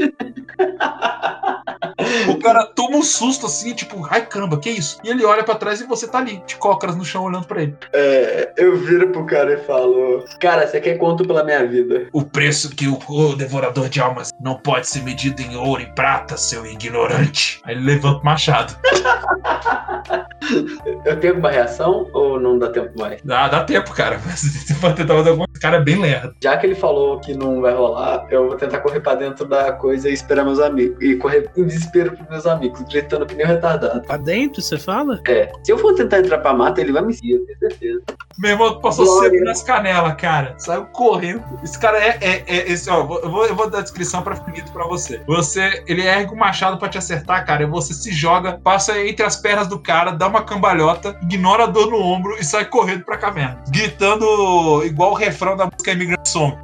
[2.29, 4.97] O cara toma um susto assim, tipo, ai caramba, que isso?
[5.03, 7.63] E ele olha pra trás e você tá ali, de cócoras no chão, olhando pra
[7.63, 7.75] ele.
[7.93, 12.07] É, eu viro pro cara e falo: Cara, você quer quanto pela minha vida?
[12.11, 15.91] O preço que o, o devorador de almas não pode ser medido em ouro e
[15.93, 17.61] prata, seu ignorante.
[17.63, 18.75] Aí ele levanta o machado.
[21.05, 23.21] Eu tenho alguma reação ou não dá tempo mais?
[23.23, 24.17] Dá, dá tempo, cara.
[24.35, 26.35] Você pode tentar fazer alguma cara é bem lerdo.
[26.43, 29.71] Já que ele falou que não vai rolar, eu vou tentar correr pra dentro da
[29.71, 30.97] coisa e esperar meus amigos.
[31.01, 34.01] E correr em desespero pros meus amigos, gritando que nem um retardado.
[34.01, 35.19] Pra dentro, você fala?
[35.27, 38.01] É, se eu for tentar entrar pra mata, ele vai me seguir, eu tenho certeza.
[38.37, 39.31] Meu irmão passou Glória.
[39.31, 40.55] cedo nas canelas, cara.
[40.57, 41.43] Saiu correndo.
[41.63, 42.17] Esse cara é.
[42.21, 45.21] é, é- esse, ó, eu vou, eu vou dar a descrição pra finito pra você.
[45.25, 45.83] Você.
[45.87, 47.63] Ele ergue o machado pra te acertar, cara.
[47.63, 51.67] E você se joga, passa entre as pernas do cara, dá uma cambalhota, ignora a
[51.67, 53.63] dor no ombro e sai correndo pra caverna.
[53.69, 56.57] Gritando igual o refrão da música Immigrant Song.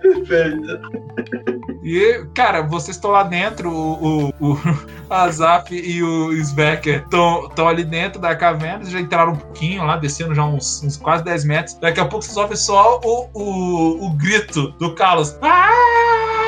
[0.00, 0.80] Perfeito.
[1.84, 4.58] E, cara, vocês estão lá dentro, o, o, o
[5.10, 10.34] Azaf e o Svecker estão ali dentro da caverna, já entraram um pouquinho lá, descendo
[10.34, 11.74] já uns, uns quase 10 metros.
[11.74, 15.36] Daqui a pouco vocês ouvem só o, o, o grito do Carlos.
[15.42, 16.43] Ah!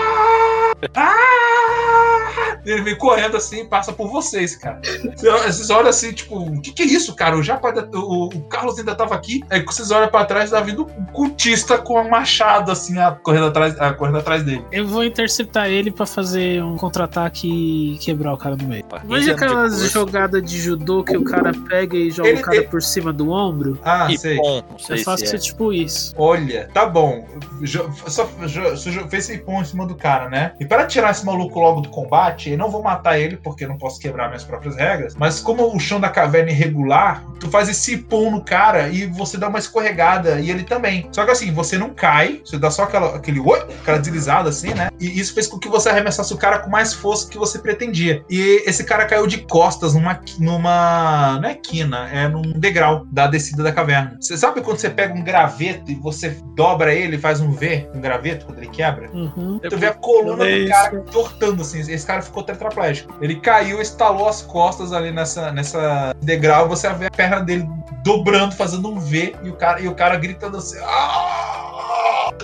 [0.95, 2.59] Ah!
[2.65, 4.81] Ele vem correndo assim e passa por vocês, cara.
[5.17, 7.37] Vocês olham assim, tipo, o que, que é isso, cara?
[7.37, 9.41] O, Japa, o, o Carlos ainda tava aqui.
[9.51, 13.47] Aí vocês olham pra trás, tá vindo um cultista com um machado, assim, a- correndo
[13.47, 14.65] atrás, a- correndo atrás dele.
[14.73, 18.85] Eu vou interceptar ele pra fazer um contra-ataque e quebrar o cara no meio.
[18.85, 22.29] Opa, Manja 15 anos de aquelas jogadas de judô que o cara pega e joga
[22.31, 23.79] Ele- o cara ele- por cima do ombro?
[23.85, 24.37] Ah, Que sei.
[24.39, 25.39] bom, não sei Eu faço se é.
[25.39, 26.13] tipo isso.
[26.19, 27.27] Olha, tá bom.
[27.63, 28.77] Jo- Só, jo-
[29.09, 30.53] fez esse pão em cima do cara, né?
[30.59, 33.69] E para tirar esse maluco logo do combate, eu não vou matar ele, porque eu
[33.69, 35.15] não posso quebrar minhas próprias regras.
[35.15, 39.07] Mas como o chão da caverna é irregular, tu faz esse pão no cara e
[39.07, 41.09] você dá uma escorregada e ele também.
[41.13, 44.75] Só que assim, você não cai, você dá só aquela, aquele oi, aquela deslizada assim,
[44.75, 44.89] né?
[45.01, 48.25] E isso fez com que você arremessasse o cara com mais força que você pretendia.
[48.29, 50.21] E esse cara caiu de costas numa.
[50.39, 51.39] numa.
[51.41, 54.17] Não é quina, é num degrau da descida da caverna.
[54.21, 57.89] Você sabe quando você pega um graveto e você dobra ele e faz um V,
[57.95, 59.11] um graveto, quando ele quebra?
[59.13, 59.59] Uhum.
[59.59, 61.81] Tu vê a coluna Cara tortando assim.
[61.81, 63.15] Esse cara ficou tetraplégico.
[63.21, 67.69] Ele caiu, estalou as costas ali nessa, nessa degrau você vê a perna dele
[68.03, 70.79] dobrando, fazendo um V e o cara, e o cara gritando assim.
[70.83, 71.96] "Ah!"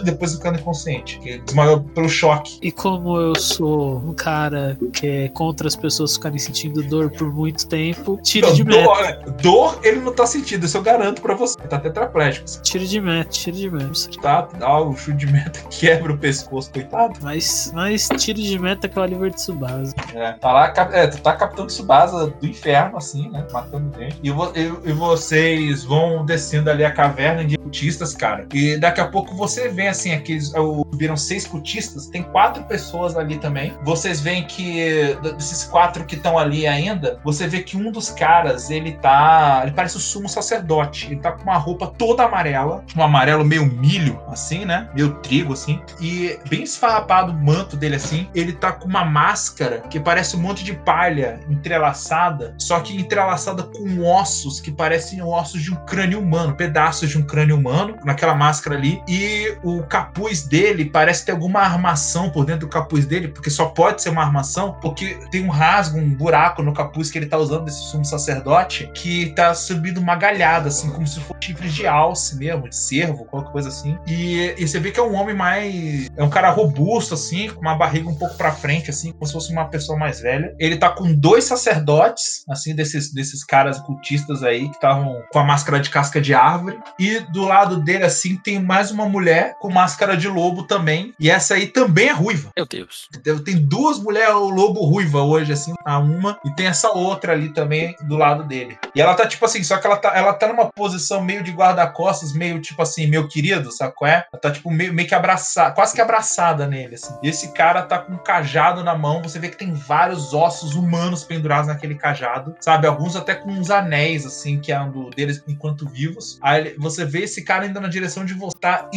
[0.05, 1.19] Depois ficando inconsciente.
[1.21, 2.59] que desmaiou pelo choque.
[2.63, 7.33] E como eu sou um cara que é contra as pessoas ficarem sentindo dor por
[7.33, 8.83] muito tempo, tiro Então, de meta.
[8.83, 11.59] dor, dor ele não tá sentindo, isso eu garanto pra você.
[11.61, 12.47] Ele tá tetraplégico.
[12.63, 13.93] Tiro de meta, tiro de meta.
[14.21, 17.19] Tá, dá o chute de meta, quebra o pescoço, coitado.
[17.23, 19.95] Mas, mas tiro de meta que é o Oliver Tsubasa.
[20.15, 23.47] É, tá lá, é, tu tá captando Tsubasa do inferno, assim, né?
[23.53, 24.19] Matando gente.
[24.23, 28.47] E, vo- e- e vocês vão descendo ali a caverna de cultistas, cara.
[28.53, 30.53] E daqui a pouco você vê, assim, aqueles.
[30.55, 33.75] o- Viram seis cultistas, tem quatro pessoas ali também.
[33.83, 38.71] Vocês veem que desses quatro que estão ali ainda, você vê que um dos caras,
[38.71, 39.61] ele tá.
[39.65, 41.07] Ele parece o sumo sacerdote.
[41.07, 44.89] Ele tá com uma roupa toda amarela, um amarelo meio milho, assim, né?
[44.95, 45.81] Meio trigo, assim.
[46.01, 48.29] E bem esfarrapado o manto dele, assim.
[48.35, 53.63] Ele tá com uma máscara que parece um monte de palha entrelaçada, só que entrelaçada
[53.63, 58.35] com ossos que parecem ossos de um crânio humano, pedaços de um crânio humano, naquela
[58.35, 59.03] máscara ali.
[59.09, 63.67] E o capuz dele parece ter alguma armação por dentro do capuz dele, porque só
[63.67, 67.39] pode ser uma armação, porque tem um rasgo, um buraco no capuz que ele tá
[67.39, 71.87] usando desse sumo sacerdote, que tá subindo uma galhada, assim, como se fosse chifres de
[71.87, 73.99] alce mesmo, de cervo, qualquer coisa assim.
[74.07, 76.09] E, e você vê que é um homem mais.
[76.17, 79.33] É um cara robusto, assim, com uma barriga um pouco pra frente, assim, como se
[79.33, 80.55] fosse uma pessoa mais velha.
[80.59, 85.45] Ele tá com dois sacerdotes, assim, desses, desses caras cultistas aí, que estavam com a
[85.45, 86.79] máscara de casca de árvore.
[86.99, 91.15] E do lado dele, assim, tem mais uma mulher com máscara de lobo também.
[91.19, 92.51] E essa aí também é ruiva.
[92.57, 93.09] Meu Deus.
[93.45, 97.97] Tem duas mulheres lobo ruiva hoje, assim, a uma, e tem essa outra ali também
[98.03, 98.79] do lado dele.
[98.95, 101.51] E ela tá, tipo assim, só que ela tá, ela tá numa posição meio de
[101.51, 104.25] guarda-costas, meio tipo assim, meu querido, sabe qual é?
[104.33, 107.15] Ela tá, tipo, meio, meio que abraçada, quase que abraçada nele, assim.
[107.23, 110.75] E esse cara tá com um cajado na mão, você vê que tem vários ossos
[110.75, 112.87] humanos pendurados naquele cajado, sabe?
[112.87, 116.39] Alguns até com uns anéis, assim, que andam deles enquanto vivos.
[116.43, 118.89] Aí você vê esse cara indo na direção de você, tá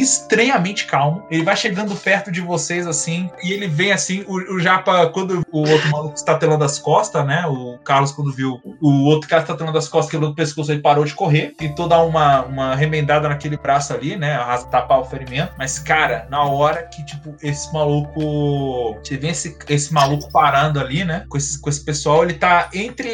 [0.46, 1.26] estranhamente calmo.
[1.30, 5.44] Ele vai chegando perto de vocês, assim, e ele vem assim, o, o Japa, quando
[5.52, 7.46] o outro maluco está telando as costas, né?
[7.48, 10.82] O Carlos, quando viu o outro cara está telando as costas, quebrou o pescoço, ele
[10.82, 14.38] parou de correr, tentou dar uma, uma remendada naquele braço ali, né?
[14.72, 15.54] Tapar o ferimento.
[15.58, 18.98] Mas, cara, na hora que, tipo, esse maluco.
[19.04, 21.26] Você vê esse, esse maluco parando ali, né?
[21.30, 23.10] Com esse, com esse pessoal, ele tá entre.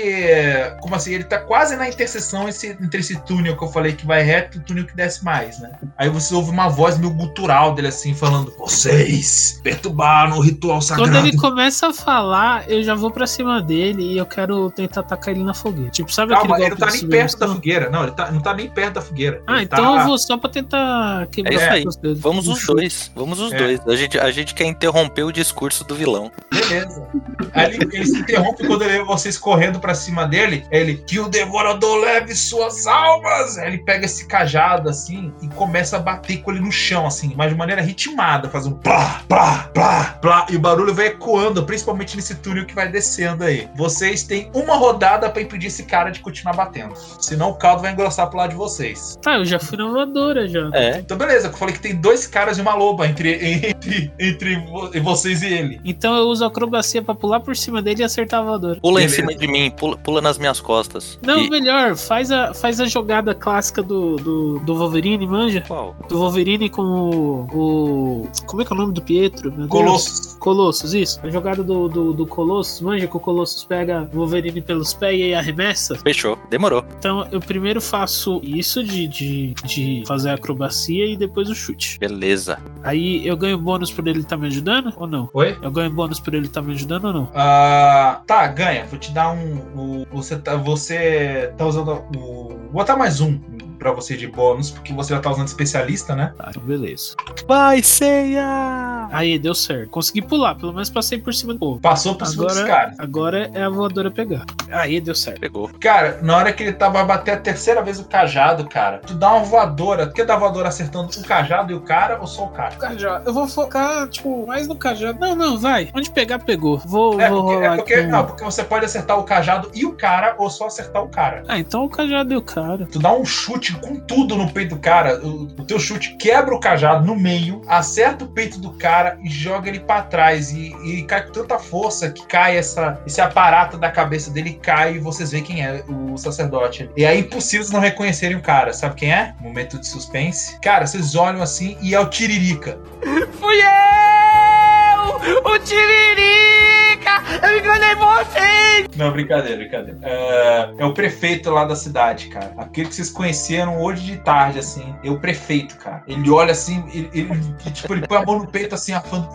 [0.82, 1.14] Como assim?
[1.14, 4.58] Ele tá quase na interseção esse- entre esse túnel que eu falei que vai reto
[4.58, 5.72] e o túnel que desce mais, né?
[5.98, 11.12] Aí você ouve uma voz meio gutural dele assim, falando: Vocês perturbaram o ritual sagrado.
[11.12, 15.02] Quando ele começa a falar, eu já vou pra cima dele e eu quero tentar
[15.02, 15.90] atacar ele na fogueira.
[15.92, 17.90] Tipo, sabe Calma, aquele ele não tá nem perto da fogueira.
[17.90, 19.42] Não, ele tá, não tá nem perto da fogueira.
[19.48, 21.80] Ah, Ele então tá- eu vou só pra tentar quebrar É isso os aí.
[21.80, 22.16] dedos dele.
[22.20, 23.12] Vamos os dois.
[23.16, 23.58] Vamos os É.
[23.58, 23.88] dois.
[23.88, 26.32] A gente, a gente quer interromper o discurso do vilão.
[26.52, 27.08] Beleza.
[27.54, 30.66] Aí ele, ele se interrompe quando ele vê vocês correndo pra cima dele.
[30.72, 33.58] Ele, que o devorador leve suas almas.
[33.58, 37.34] Aí ele pega esse cajado assim e começa a bater com ele no chão, assim,
[37.36, 40.46] mas de maneira ritmada, fazendo plá, plá, plá, plá.
[40.50, 43.68] E o barulho vai ecoando, principalmente nesse túnel que vai descendo aí.
[43.76, 46.94] Vocês têm uma rodada pra impedir esse cara de continuar batendo.
[47.20, 49.18] Senão o caldo vai engrossar pro lado de vocês.
[49.22, 50.70] Tá, eu já fui na voadora já.
[50.74, 50.98] É.
[51.00, 53.34] Então, beleza, eu falei que tem dois caras e uma loba entre,
[53.70, 55.82] entre, entre vo- vocês e ele.
[55.84, 58.80] Então eu uso acrobacia pra pular por cima dele e acertar a voadora.
[58.80, 59.14] Pula Beleza.
[59.14, 61.20] em cima de mim, pula, pula nas minhas costas.
[61.22, 65.64] Não, E- melhor, faz a, faz a jogada clássica do, do, do Wolverine, manja?
[65.68, 65.96] Qual?
[66.08, 69.50] Do Wolverine com o, o- Como é que é o nome do Pietro?
[69.52, 69.70] Meu Deus.
[69.70, 70.34] Colossus.
[70.40, 71.20] Colossus, isso.
[71.24, 75.20] A jogada do, do, do Colossus, manja que o Colossus pega o Wolverine pelos pés
[75.20, 75.96] e aí arremessa.
[75.96, 76.38] Fechou.
[76.50, 76.84] Demorou.
[76.98, 82.00] Então eu primeiro faço isso de, de, de fazer a acrobacia e depois o chute.
[82.00, 82.58] Beleza.
[82.84, 85.30] Aí eu ganho bônus por ele estar me ajudando ou não?
[85.34, 85.58] Oi?
[85.62, 87.30] Eu ganho bônus por ele estar me ajudando ou não?
[87.36, 88.86] Ah, tá, ganha.
[88.86, 89.58] Vou te dar um.
[89.76, 92.50] o- você, tá, você tá usando o.
[92.72, 93.40] Vou botar mais um
[93.82, 96.32] pra você de bônus, porque você já tá usando especialista, né?
[96.38, 97.16] Tá, então beleza.
[97.48, 99.08] Vai, ceia!
[99.12, 99.90] Aí deu certo.
[99.90, 101.80] Consegui pular, pelo menos passei por cima do povo.
[101.82, 103.00] Passou por cima dos caras.
[103.00, 104.46] agora é a voadora pegar.
[104.72, 105.40] Aí deu certo.
[105.42, 105.68] Pegou.
[105.80, 109.16] Cara, na hora que ele tava a bater a terceira vez o cajado, cara, tu
[109.16, 110.06] dá uma voadora.
[110.06, 112.76] Tu quer dar voadora acertando o cajado e o cara ou só o cara?
[112.76, 113.28] Cajado.
[113.28, 115.20] Eu vou focar, tipo, mais no cajado.
[115.20, 115.90] Não, não, vai.
[115.96, 116.78] Onde pegar, pegou.
[116.86, 119.72] Vou, É vou porque, rolar é porque, aqui não, porque você pode acertar o cajado
[119.74, 121.44] e o cara ou só acertar o cara.
[121.48, 122.88] Ah, então o cajado e o cara.
[122.92, 125.20] Tu dá um chute com tudo no peito do cara.
[125.26, 129.30] O, o teu chute quebra o cajado no meio, acerta o peito do cara e
[129.30, 130.52] joga ele pra trás.
[130.52, 134.96] E, e cai com tanta força que cai essa, esse aparato da cabeça dele cai
[134.96, 136.90] e vocês veem quem é o sacerdote.
[136.96, 138.74] E é impossível não reconhecerem o cara.
[138.74, 139.34] Sabe quem é?
[139.40, 140.60] Momento de suspense.
[140.62, 142.80] Cara, vocês olham assim e é o Tiririca.
[143.40, 145.52] Fui eu!
[145.52, 147.24] O Tiririca!
[147.42, 148.91] Eu enganei vocês!
[149.02, 150.00] Não, brincadeira, brincadeira.
[150.04, 152.54] É, é o prefeito lá da cidade, cara.
[152.58, 154.96] Aquele que vocês conheceram hoje de tarde, assim.
[155.04, 156.04] É o prefeito, cara.
[156.08, 159.28] Ele olha assim, ele, ele- tipo, ele põe a mão no peito, assim, afando.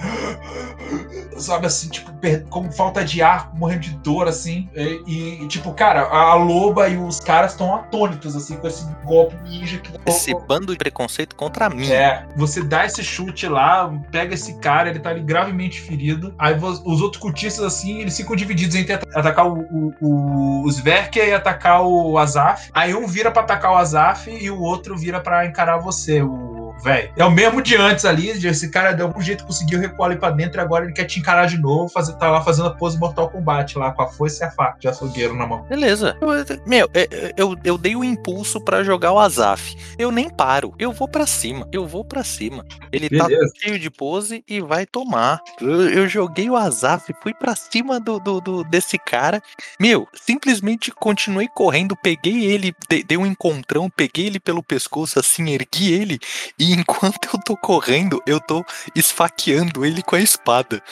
[1.37, 4.69] Sabe assim, tipo, per- com falta de ar, morrendo de dor, assim.
[4.75, 9.37] E, e, tipo, cara, a loba e os caras estão atônitos, assim, com esse golpe
[9.45, 11.91] ninja que Esse bando de preconceito contra mim.
[11.91, 16.35] é, você dá esse chute lá, pega esse cara, ele tá ali gravemente ferido.
[16.39, 16.55] Aí
[16.85, 21.29] os outros cultistas, assim, eles ficam divididos entre at- atacar o, o, o, o Sverker
[21.29, 22.71] e atacar o Azaf.
[22.73, 26.56] Aí um vira pra atacar o Azaf e o outro vira pra encarar você, o
[26.83, 27.11] velho.
[27.17, 30.31] É o mesmo de antes ali, esse cara de algum jeito conseguiu recuar ali pra
[30.31, 32.99] dentro e agora ele quer te encarar de novo, fazer, tá lá fazendo a pose
[32.99, 35.63] Mortal Kombat lá, com a foice e a faca de açougueiro na mão.
[35.65, 36.17] Beleza.
[36.21, 36.29] Eu-
[36.67, 36.89] meu,
[37.37, 39.77] eu, eu dei o impulso pra jogar o Azaf.
[39.99, 40.75] Eu nem paro.
[40.79, 41.67] Eu vou pra cima.
[41.73, 42.65] Eu vou pra cima.
[42.93, 43.53] Ele tá Beleza.
[43.61, 45.41] cheio de pose e vai tomar.
[45.61, 49.43] Eu, eu joguei o Azaf, fui pra cima do, do, do- desse cara.
[49.81, 55.51] Meu, simplesmente continuei correndo, peguei ele, de- dei um encontrão, peguei ele pelo pescoço, assim,
[55.51, 56.19] ergui ele.
[56.59, 58.65] E enquanto eu tô correndo, eu tô
[58.95, 60.83] esfaqueando ele com a espada.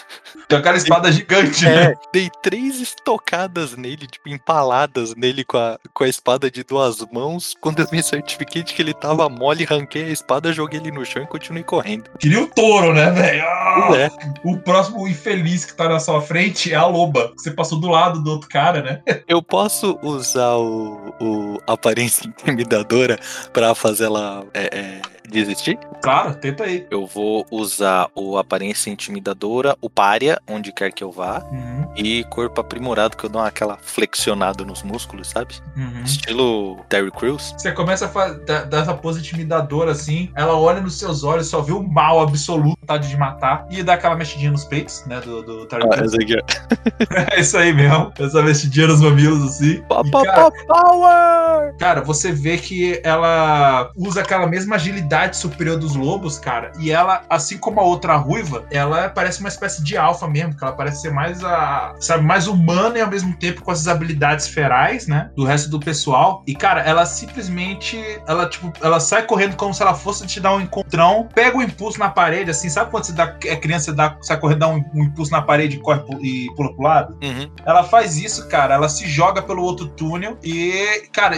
[0.49, 1.85] Tem aquela espada gigante, né?
[1.85, 7.01] É, dei três estocadas nele, tipo, empaladas nele com a, com a espada de duas
[7.13, 7.55] mãos.
[7.61, 11.05] Quando eu me certifiquei de que ele tava mole, ranquei a espada, joguei ele no
[11.05, 12.11] chão e continuei correndo.
[12.19, 13.43] Queria o touro, né, velho?
[13.43, 13.91] Ah!
[13.97, 14.11] É,
[14.45, 17.33] O próximo infeliz que tá na sua frente é a loba.
[17.37, 19.03] Você passou do lado do outro cara, né?
[19.27, 23.19] eu posso usar o, o aparência intimidadora
[23.53, 25.79] pra fazer ela é, é, desistir?
[26.03, 26.87] Claro, tenta aí.
[26.91, 32.25] Eu vou usar o aparência intimidadora, o pária, onde quer que eu vá, Uhum, e
[32.25, 35.55] corpo aprimorado, que eu dou aquela flexionada nos músculos, sabe?
[35.77, 36.03] uhum.
[36.05, 37.55] Estilo Terry Crews.
[37.57, 41.73] Você começa a dar essa pose intimidadora assim, ela olha nos seus olhos, só vê
[41.73, 45.67] o mal absoluto, vontade de matar, e dá aquela mexidinha nos peitos, né, do, do
[45.67, 46.13] Terry Ah, Crews.
[46.13, 47.25] ó.
[47.35, 49.83] É isso aí mesmo, essa mexidinha nos mamilos assim.
[49.89, 51.77] Pa, E, pa, cara, pa, power!
[51.79, 56.73] Cara, você vê que ela usa aquela mesma agilidade superior dos lobos, cara.
[56.79, 60.65] E ela, assim como a outra ruiva, ela parece uma espécie de alfa mesmo, que
[60.65, 64.49] ela parece ser mais a, sabe, mais humana e ao mesmo tempo com essas habilidades
[64.49, 66.43] ferais, né, do resto do pessoal.
[66.47, 70.55] E cara, ela simplesmente, ela tipo, ela sai correndo como se ela fosse te dar
[70.55, 73.93] um encontrão, pega o impulso na parede, assim, sabe quando você dá, é criança, você
[73.93, 77.19] dá, sai correndo, dá um, um impulso na parede e corre e pula pro lado?
[77.23, 77.51] Uhum.
[77.65, 78.75] Ela faz isso, cara.
[78.75, 81.37] Ela se joga pelo outro túnel e, cara,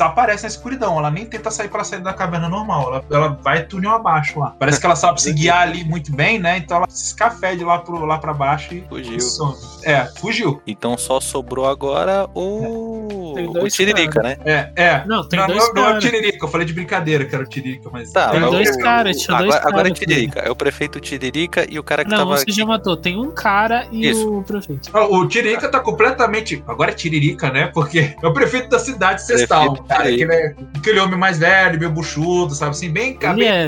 [0.00, 0.98] aparece na escuridão.
[0.98, 2.91] Ela nem tenta sair para sair da caverna normal.
[2.92, 4.54] Ela, ela vai túnel abaixo lá.
[4.58, 6.58] Parece que ela sabe se guiar ali muito bem, né?
[6.58, 9.20] Então ela se escafede lá, pro, lá pra baixo e Fugiu.
[9.20, 9.54] some.
[9.84, 10.62] É, fugiu.
[10.66, 13.32] Então só sobrou agora o.
[13.34, 14.36] Tem O Tiririca, né?
[14.44, 15.04] É, é.
[15.06, 16.04] Não, tem não, dois não, não é o caras.
[16.04, 18.12] Tiririca, eu falei de brincadeira que era o Tiririca, mas.
[18.12, 20.40] Tá, Tem mas dois caras, tinha dois agora, agora é caras, Tiririca.
[20.40, 22.36] É o prefeito Tiririca e o cara que Não, tava.
[22.36, 22.96] você já matou.
[22.96, 24.38] Tem um cara e Isso.
[24.38, 24.90] o prefeito.
[24.92, 26.62] Ah, O Tiririca tá completamente.
[26.66, 27.66] Agora é Tiririca, né?
[27.68, 30.08] Porque é o prefeito da cidade Prefeito cara.
[30.08, 32.92] Aquele, aquele homem mais velho, meio buchudo, sabe assim?
[32.92, 33.18] Bem,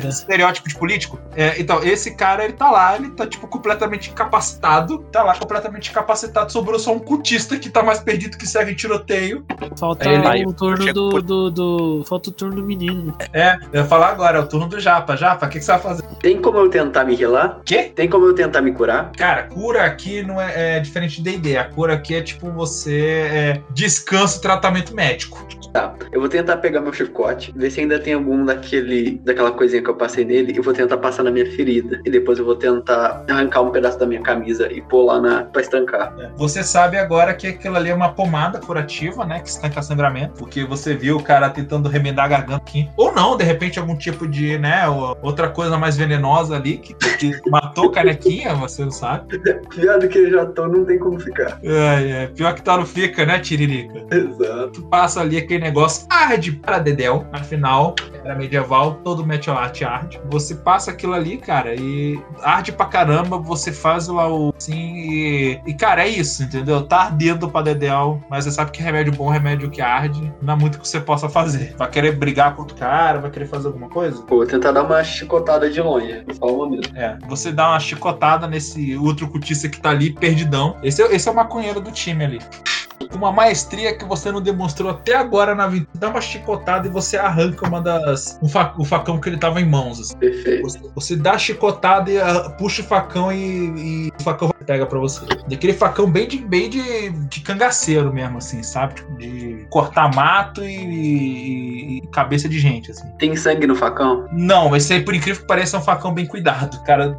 [0.00, 1.18] bem estereótipo de político.
[1.36, 4.98] É, então, esse cara, ele tá lá, ele tá, tipo, completamente incapacitado.
[5.12, 6.50] Tá lá completamente incapacitado.
[6.50, 9.44] Sobrou só um cultista que tá mais perdido que em tiroteio.
[9.78, 10.08] Falta
[10.46, 13.16] o turno do, do, do- Falta o turno do menino.
[13.32, 15.16] É, eu ia falar agora, é o turno do Japa.
[15.16, 16.02] Japa, o que, que você vai fazer?
[16.20, 17.60] Tem como eu tentar me healar?
[17.64, 17.92] Quê?
[17.94, 19.10] Tem como eu tentar me curar?
[19.12, 21.56] Cara, cura aqui não é, é diferente de D&D.
[21.56, 25.44] A cura aqui é tipo você é, descanso e tratamento médico.
[25.72, 25.92] Tá.
[26.12, 29.88] Eu vou tentar pegar meu chicote, ver se ainda tem algum daquele, daquela coisinha que
[29.90, 32.00] eu passei nele, e vou tentar passar na minha ferida.
[32.04, 35.44] E depois eu vou tentar arrancar um pedaço da minha camisa e pôr lá na,
[35.44, 36.14] pra estancar.
[36.36, 39.40] Você sabe agora que aquilo ali é uma pomada curativa, né?
[39.40, 40.34] Que estanca sangramento.
[40.34, 42.88] Porque você viu o cara tentando remendar a garganta aqui.
[42.96, 44.88] Ou não, de repente, algum tipo de, né?
[44.88, 49.40] ou- Outra coisa mais venenosa ali que, que matou o canequinha, você não sabe.
[49.76, 51.58] Viado que eu já tô, não tem como ficar.
[51.62, 52.26] É, é.
[52.28, 54.04] Pior que tá no fica, né, Tiririca?
[54.14, 54.70] Exato.
[54.72, 57.26] Tu passa ali aquele negócio arde para Dedel.
[57.32, 57.94] Afinal,
[58.24, 60.20] era medieval, todo metiolate arde.
[60.30, 63.38] Você passa aquilo ali, cara, e arde pra caramba.
[63.38, 64.52] Você faz lá o.
[64.56, 66.82] Assim, e, e, cara, é isso, entendeu?
[66.86, 70.56] Tá ardendo pra Dedel, mas você sabe que remédio bom, remédio que arde, não há
[70.56, 71.74] muito que você possa fazer.
[71.76, 74.22] Vai querer brigar contra o cara, vai querer fazer alguma coisa?
[74.22, 76.24] Pô, vou tentar dar uma chicotada de longe.
[76.38, 76.96] Só uma mesmo.
[76.96, 80.76] É, você dá uma chicotada nesse outro cutista que tá ali, perdidão.
[80.82, 82.38] Esse é, esse é o maconheiro do time ali.
[83.14, 85.86] Uma maestria que você não demonstrou até agora na vida.
[85.94, 88.38] Dá uma chicotada e você arranca uma das.
[88.42, 90.00] Um fa- o facão que ele tava em mãos.
[90.00, 90.16] assim.
[90.18, 90.62] Perfeito.
[90.62, 93.38] Você, você dá a chicotada e ah, puxa o facão e,
[94.08, 95.20] e o facão pega pra você.
[95.48, 98.94] Daquele facão bem de, bem de, de cangaceiro mesmo, assim, sabe?
[98.94, 103.06] Tipo, de cortar mato e, e- e cabeça de gente, assim.
[103.18, 104.26] Tem sangue no facão?
[104.32, 106.82] Não, esse aí, por incrível que pareça, é um facão bem cuidado.
[106.84, 107.16] Cara,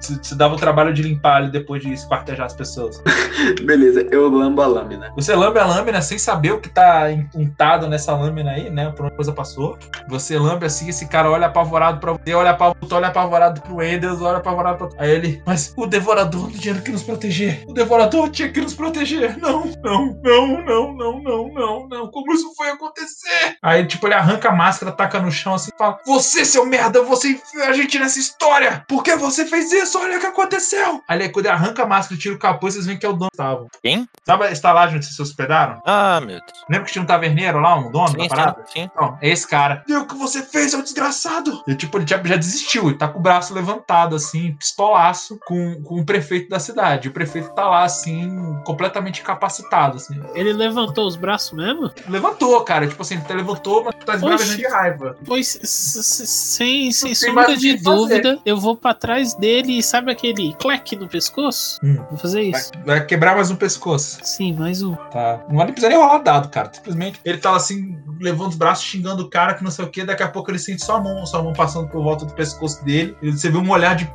[0.00, 3.02] se, se dava o trabalho de limpar ele depois de esquartejar as pessoas.
[3.64, 5.11] Beleza, eu lambo a lâmina.
[5.14, 8.90] Você lambe a lâmina sem saber o que tá untado nessa lâmina aí, né?
[8.90, 9.78] Por uma coisa passou.
[10.08, 14.20] Você lambe assim, esse cara olha apavorado pra você, olha apavorado, olha apavorado pro Enders,
[14.22, 14.88] olha apavorado pra.
[15.02, 17.62] Aí ele, mas o devorador não tinha que nos proteger.
[17.68, 19.38] O devorador tinha que nos proteger.
[19.38, 22.10] Não, não, não, não, não, não, não, não.
[22.10, 23.56] Como isso foi acontecer?
[23.62, 27.02] Aí, tipo, ele arranca a máscara, taca no chão assim e fala: Você, seu merda,
[27.02, 28.84] você enfiou a gente nessa história!
[28.88, 29.98] Por que você fez isso?
[29.98, 31.02] Olha o que aconteceu!
[31.06, 33.12] Aí, quando ele arranca a máscara e tira o capuz, vocês veem que é o
[33.12, 33.80] dono que.
[33.82, 34.08] Quem?
[34.24, 35.80] Sabe a estalagem onde vocês se hospedaram?
[35.84, 36.64] Ah, meu Deus.
[36.68, 38.64] Lembra que tinha um taverneiro lá, um dono da Sim, parada?
[38.66, 38.90] sim, sim.
[38.98, 39.82] Não, é esse cara.
[39.88, 41.62] E o que você fez, seu desgraçado?
[41.66, 42.88] E tipo, ele já, já desistiu.
[42.88, 47.08] Ele tá com o braço levantado, assim, pistolaço, com, com o prefeito da cidade.
[47.08, 48.30] O prefeito tá lá, assim,
[48.64, 50.20] completamente incapacitado, assim.
[50.34, 51.90] Ele levantou os braços mesmo?
[52.08, 52.86] Levantou, cara.
[52.86, 55.16] Tipo assim, ele até levantou, mas tá esbravejando de raiva.
[55.24, 60.96] Pois, sem, sem sombra de dúvida, eu vou pra trás dele e sabe aquele clec
[60.96, 61.78] no pescoço?
[61.82, 61.96] Hum.
[62.10, 62.70] Vou fazer Vai, isso.
[62.84, 64.18] vai quebrar mais um pescoço.
[64.22, 64.91] Sim, mais um.
[65.10, 65.40] Tá.
[65.48, 66.70] Não vai nem precisar nem rolar dado, cara.
[66.72, 69.88] Simplesmente ele tá lá assim, levando os braços, xingando o cara, que não sei o
[69.88, 70.04] que.
[70.04, 73.16] Daqui a pouco ele sente sua mão, sua mão passando por volta do pescoço dele.
[73.22, 74.10] Ele- Você vê um olhar de.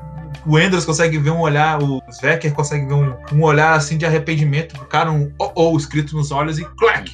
[0.45, 4.05] O Enders consegue ver um olhar, o Svecker consegue ver um, um olhar assim de
[4.05, 7.09] arrependimento do cara, um oh oh escrito nos olhos e clac!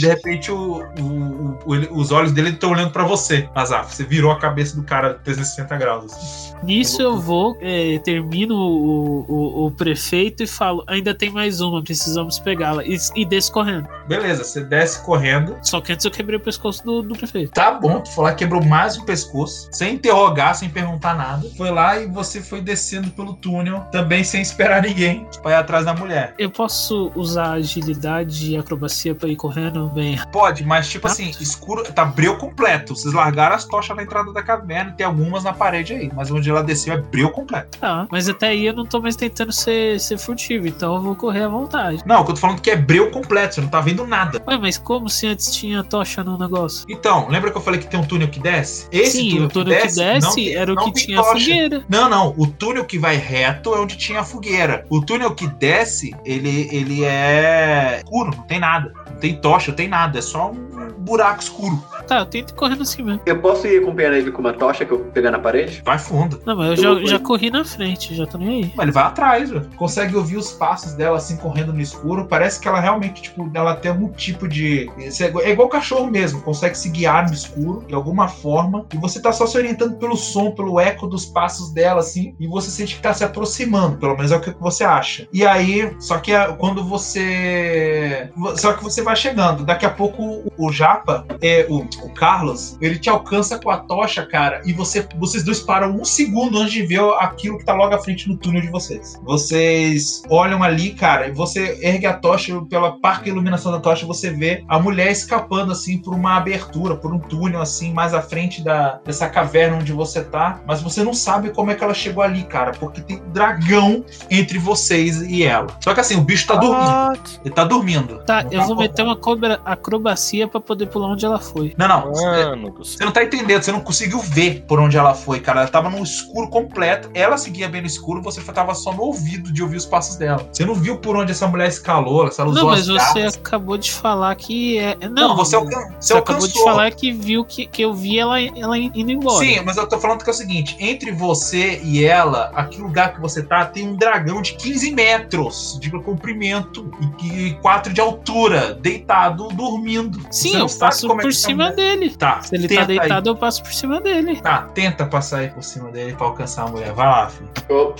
[0.00, 3.94] De repente o, o- o- os olhos dele estão olhando pra você, Azaf.
[3.94, 6.04] Você virou a cabeça do cara 360 graus.
[6.12, 6.54] assim.
[6.62, 11.82] Nisso eu vou, é, termino o, o, o prefeito e falo: ainda tem mais uma,
[11.82, 12.84] precisamos pegá-la.
[12.84, 13.88] E, e desço correndo.
[14.08, 15.58] Beleza, você desce correndo.
[15.62, 17.52] Só que antes eu quebrei o pescoço do, do prefeito.
[17.52, 21.46] Tá bom, tu foi lá, quebrou mais um pescoço, sem interrogar, sem perguntar nada.
[21.56, 25.84] Foi lá e você foi descendo pelo túnel, também sem esperar ninguém, pra ir atrás
[25.84, 26.34] da mulher.
[26.38, 30.18] Eu posso usar agilidade e acrobacia pra ir correndo bem.
[30.32, 32.96] Pode, mas tipo assim, escuro, tá breu completo.
[32.96, 36.48] Vocês largaram as tochas na entrada da caverna, tem algumas na parede aí, mas onde
[36.48, 37.78] ela desceu é breu completo.
[37.78, 41.14] Tá, mas até aí eu não tô mais tentando ser, ser furtivo, então eu vou
[41.14, 42.02] correr à vontade.
[42.06, 44.42] Não, eu tô falando que é breu completo, você não tá vendo nada.
[44.46, 46.84] Ué, mas como se antes tinha tocha no negócio?
[46.88, 48.86] Então, lembra que eu falei que tem um túnel que desce?
[48.92, 51.40] Esse Sim, o túnel que desce, não tem- era o não que tinha a tocha.
[51.40, 51.84] fogueira.
[51.88, 52.34] Não, não.
[52.36, 54.84] O túnel que vai reto é onde tinha a fogueira.
[54.88, 58.92] O túnel que desce, ele, ele é escuro, não tem nada.
[59.10, 60.18] Não tem tocha, não tem nada.
[60.18, 61.82] É só um buraco escuro.
[62.06, 63.20] Tá, eu tento correr assim mesmo.
[63.26, 65.82] Eu posso ir acompanhando ele com uma tocha que eu pegar na parede?
[65.84, 66.40] Vai fundo.
[66.46, 68.72] Não, mas eu, Eu já, já corri na frente, já tô nem aí.
[68.76, 69.68] Mas ele vai atrás, velho.
[69.76, 72.26] Consegue ouvir os passos dela assim correndo no escuro.
[72.26, 74.90] Parece que ela realmente, tipo, ela tem algum tipo de.
[74.98, 78.86] É é igual cachorro mesmo, consegue se guiar no escuro de alguma forma.
[78.92, 82.34] E você tá só se orientando pelo som, pelo eco dos passos dela, assim.
[82.38, 85.28] E você sente que tá se aproximando, pelo menos é o que você acha.
[85.32, 88.30] E aí, só que quando você.
[88.56, 89.64] Só que você vai chegando.
[89.64, 93.78] Daqui a pouco o, o Japa, é, o, o Carlos, ele te alcança com a
[93.78, 94.62] tocha, cara.
[94.64, 97.98] E você, vocês dois param um segundo antes de ver aquilo que tá logo à
[97.98, 99.20] frente no túnel de vocês.
[99.22, 104.30] Vocês olham ali, cara, e você ergue a tocha, pela parca iluminação da tocha, você
[104.30, 108.62] vê a mulher escapando assim por uma abertura, por um túnel assim, mais à frente
[108.62, 110.60] da, dessa caverna onde você tá.
[110.66, 114.04] Mas você não sabe como é que ela chegou ali, cara, porque tem um dragão
[114.30, 115.66] entre vocês e ela.
[115.82, 117.20] Só que assim, o bicho tá dormindo.
[117.44, 118.18] Ele tá dormindo.
[118.24, 118.78] Tá, Não eu vou acordado.
[118.78, 121.74] meter uma cobra- acrobacia pra poder pular onde ela foi.
[121.76, 122.12] Não, não.
[122.12, 125.60] Mano Você não tá entendendo, você não conseguiu ver por onde ela foi, cara.
[125.62, 127.10] Ela tava no escuro completo.
[127.14, 130.46] Ela seguia bem no escuro, você tava só no ouvido de ouvir os passos dela.
[130.52, 133.36] Você não viu por onde essa mulher escalou, ela usou Não, as mas você garras.
[133.68, 134.96] Acabou de falar que é.
[135.00, 137.92] é- Não, Não, você, alcan- você você acabou de falar que viu que, que eu
[137.92, 139.44] vi ela, ela indo embora.
[139.44, 143.14] Sim, mas eu tô falando que é o seguinte: entre você e ela, aquele lugar
[143.14, 146.90] que você tá, tem um dragão de 15 metros de comprimento
[147.22, 150.18] e 4 de altura, deitado, dormindo.
[150.30, 152.16] Sim, eu passo é por cima mulher- dele.
[152.16, 152.86] Tá, Se ele tá aí.
[152.86, 154.40] deitado, eu passo por cima dele.
[154.40, 156.92] Tá, tenta passar aí por cima dele pra alcançar a mulher.
[156.92, 157.48] Vai lá, filho.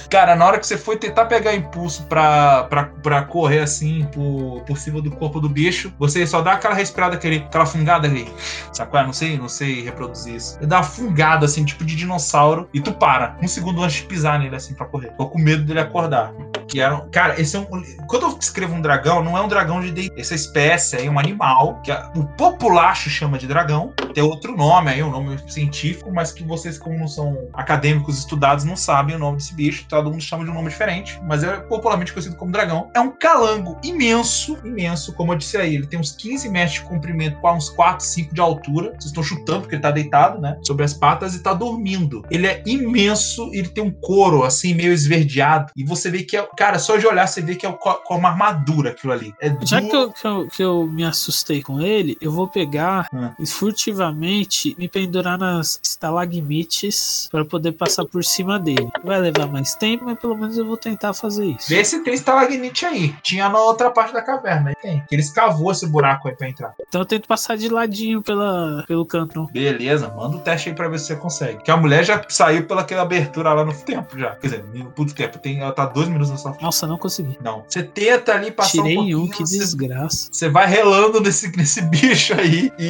[0.09, 4.63] Cara, na hora que você foi tentar pegar impulso pra, pra, pra correr assim por,
[4.67, 8.29] por cima do corpo do bicho, você só dá aquela respirada, aquele, aquela fungada ali.
[8.73, 9.03] Sacou?
[9.03, 10.59] Não sei, não sei reproduzir isso.
[10.59, 13.37] Você dá uma fungada assim, tipo de dinossauro, e tu para.
[13.43, 15.13] Um segundo antes de pisar nele assim pra correr.
[15.17, 16.33] Tô com medo dele acordar.
[16.69, 17.67] Que era, um- cara, esse é um.
[18.07, 20.21] Quando eu escrevo um dragão, não é um dragão de D&D.
[20.21, 23.93] Essa espécie aí é um animal que a- o populacho chama de dragão.
[24.15, 28.65] Tem outro nome aí, um nome científico, mas que vocês, como não são acadêmicos estudados,
[28.65, 29.87] não sabem o nome desse bicho.
[29.89, 32.91] Todo mundo chama de um nome diferente, mas é popularmente conhecido como dragão.
[32.95, 35.75] É um calango imenso, imenso, como eu disse aí.
[35.75, 38.91] Ele tem uns 15 metros de comprimento, com uns 4, 5 de altura.
[38.91, 40.59] Vocês estão chutando porque ele tá deitado, né?
[40.67, 42.23] Sobre as patas e tá dormindo.
[42.31, 45.73] Ele é imenso, ele tem um couro assim, meio esverdeado.
[45.77, 46.47] E você vê que é.
[46.59, 49.33] Cara, só de olhar você vê que é com uma armadura aquilo ali.
[49.41, 53.07] É Já que eu, que, eu, que eu me assustei com ele, eu vou pegar
[53.15, 53.31] Hum.
[53.39, 58.89] e furtivamente me pendurar nas estalagmites para poder passar por cima dele.
[59.05, 61.69] Vai levar mais tempo, mas pelo menos eu vou tentar fazer isso.
[61.69, 63.15] Vê se tem estalagnite aí.
[63.23, 64.71] Tinha na outra parte da caverna.
[64.71, 65.03] Aí tem.
[65.09, 66.75] Que eles cavou esse buraco aí pra entrar.
[66.89, 69.47] Então eu tento passar de ladinho pela, pelo canto.
[69.53, 71.63] Beleza, manda o teste aí pra ver se você consegue.
[71.63, 74.35] Que a mulher já saiu pelaquela abertura lá no tempo já.
[74.37, 75.39] Quer dizer, no puto tempo.
[75.39, 77.39] Tem, ela tá dois minutos na Nossa, não consegui.
[77.43, 77.65] Não.
[77.69, 79.31] Você tenta ali passar Tirei um um, pouquinho.
[79.31, 80.29] que você, desgraça.
[80.33, 82.85] você vai relando nesse, nesse bicho aí e,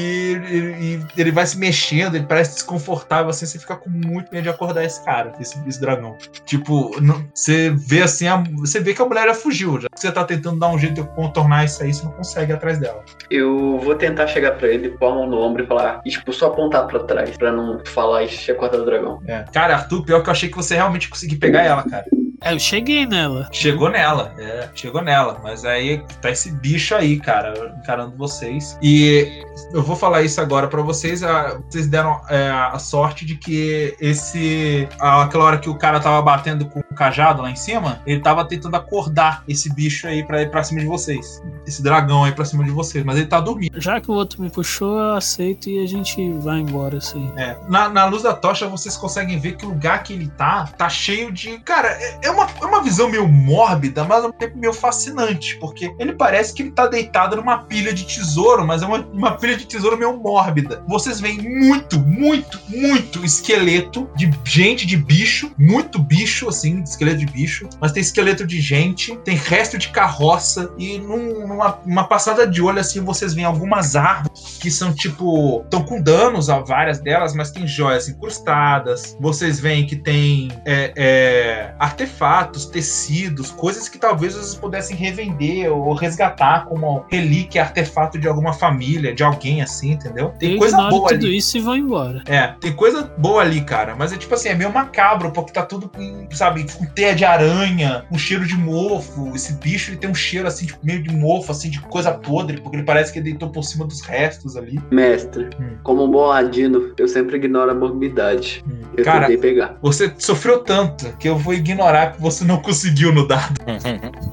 [0.50, 3.46] e- e ele vai se mexendo, ele parece desconfortável assim.
[3.46, 6.16] Você fica com muito medo de acordar esse cara, esse, esse dragão.
[6.44, 9.80] Tipo, não- você vê assim, a- você vê que a mulher já fugiu.
[9.80, 12.52] Já que você tá tentando dar um jeito de contornar isso aí, você não consegue
[12.52, 13.04] ir atrás dela.
[13.30, 16.32] Eu vou tentar chegar pra ele, pôr a mão no ombro e falar, e tipo,
[16.32, 19.20] só apontar pra trás, pra não falar e acordar o dragão.
[19.26, 19.44] É.
[19.52, 22.04] Cara, Arthur, pior que eu achei que você realmente ia conseguir pegar ela, cara.
[22.40, 23.48] É, eu cheguei nela.
[23.52, 25.40] Chegou nela, é, chegou nela.
[25.42, 28.78] Mas aí tá esse bicho aí, cara, encarando vocês.
[28.82, 29.42] E
[29.72, 31.22] eu vou falar isso agora pra vocês.
[31.22, 34.88] a- vocês deram é, a sorte de que esse.
[35.00, 38.20] a- Aquela hora que o cara tava batendo com o cajado lá em cima, ele
[38.20, 41.42] tava tentando acordar esse bicho aí pra ir pra cima de vocês.
[41.66, 43.04] Esse dragão aí pra cima de vocês.
[43.04, 43.80] Mas ele tá dormindo.
[43.80, 47.30] Já que o outro me puxou, eu aceito e a gente vai embora, assim.
[47.36, 47.56] É.
[47.68, 50.88] Na, na luz da tocha, vocês conseguem ver que o lugar que ele tá tá
[50.88, 51.58] cheio de.
[51.58, 55.56] Cara, é, é uma, é uma visão meio mórbida, mas ao mesmo tempo meio fascinante.
[55.58, 59.32] Porque ele parece que ele tá deitado numa pilha de tesouro, mas é uma, uma
[59.36, 60.82] pilha de tesouro meio mórbida.
[60.86, 65.50] Vocês veem muito, muito, muito esqueleto de gente, de bicho.
[65.58, 67.68] Muito bicho, assim, esqueleto de bicho.
[67.80, 70.70] Mas tem esqueleto de gente, tem resto de carroça.
[70.78, 75.62] E num- numa uma passada de olho, assim, vocês veem algumas árvores que são tipo.
[75.62, 79.16] estão com danos a várias delas, mas tem joias incrustadas.
[79.20, 82.17] Vocês veem que tem é, é, artefatos,
[82.66, 89.14] tecidos, coisas que talvez vocês pudessem revender ou resgatar como relíquia, artefato de alguma família,
[89.14, 90.32] de alguém assim, entendeu?
[90.38, 91.36] Tem eu coisa boa tudo ali.
[91.36, 92.22] isso e vou embora.
[92.26, 93.94] É, tem coisa boa ali, cara.
[93.96, 97.24] Mas é tipo assim, é meio macabro, porque tá tudo com, sabe, com teia de
[97.24, 99.32] aranha, um cheiro de mofo.
[99.34, 102.60] Esse bicho ele tem um cheiro assim, tipo, meio de mofo, assim, de coisa podre,
[102.60, 104.80] porque ele parece que ele deitou por cima dos restos ali.
[104.90, 105.76] Mestre, Hum.
[105.82, 108.64] como um bom ladino, eu sempre ignoro a morbidade.
[108.96, 109.76] Eu Cara, tentei pegar.
[109.80, 113.60] você sofreu tanto que eu vou ignorar que você não conseguiu no dado.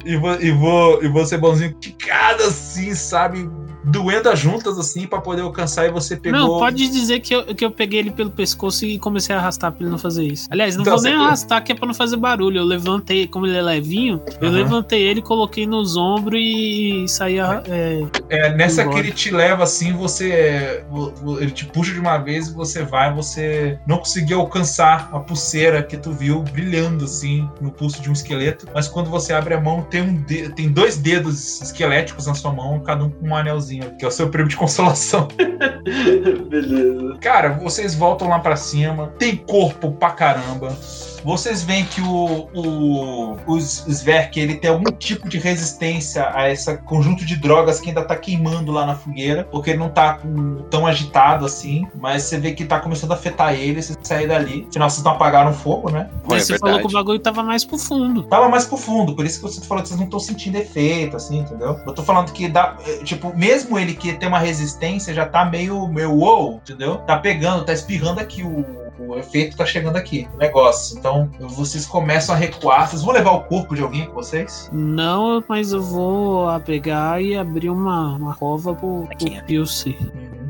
[0.06, 3.50] E vou, e vou, e vou ser bonzinho, ticada assim, sabe?
[3.86, 6.40] Doendo as juntas assim pra poder alcançar e você pegou.
[6.40, 9.72] Não, pode dizer que eu, que eu peguei ele pelo pescoço e comecei a arrastar
[9.72, 10.48] pra ele não fazer isso.
[10.52, 12.58] Aliás, não Então, vou nem você- arrastar, que é pra não fazer barulho.
[12.60, 17.36] Eu levantei, como ele é levinho, eu levantei ele, coloquei nos ombros e saí.
[17.40, 20.32] É, É, nessa que ele te leva assim, você.
[20.32, 20.86] é,
[21.40, 25.84] Ele te puxa de uma vez e você vai, você não conseguiu alcançar a pulseira
[25.84, 28.68] que tu viu brilhando assim no pulso de um esqueleto.
[28.74, 32.52] Mas quando você abre a mão, tem, um de- tem dois dedos esqueléticos na sua
[32.54, 35.28] mão, cada um com um anelzinho, que é o seu prêmio de consolação.
[36.50, 37.18] Beleza.
[37.20, 40.76] Cara, vocês voltam lá pra cima, tem corpo pra caramba.
[41.26, 46.78] Vocês veem que o, o, o Sverk ele tem algum tipo de resistência a esse
[46.80, 50.62] conjunto de drogas que ainda tá queimando lá na fogueira, porque ele não tá com-
[50.70, 54.66] tão agitado assim, mas você vê que tá começando a afetar ele, vocês saem dali.
[54.70, 56.10] Afinal, vocês não apagaram o fogo, né?
[56.32, 56.94] É você falou que o verdade.
[56.94, 58.24] bagulho tava mais pro fundo.
[58.24, 61.16] Tava mais pro fundo, por isso que você falou que vocês não estão sentindo efeito,
[61.18, 61.80] assim, entendeu?
[61.86, 62.78] Eu tô falando que dá.
[62.86, 66.98] eh, Tipo, mesmo ele que tem uma resistência, já tá meio, meio wow, entendeu?
[66.98, 68.85] Tá pegando, tá espirrando aqui o.
[68.98, 70.98] O efeito tá chegando aqui, o negócio.
[70.98, 72.90] Então, vocês começam a recuar.
[72.90, 74.70] Vocês vão levar o corpo de alguém com vocês?
[74.72, 79.46] Não, mas eu vou a pegar e abrir uma, uma cova pro, pro?
[79.46, 79.98] Pilce.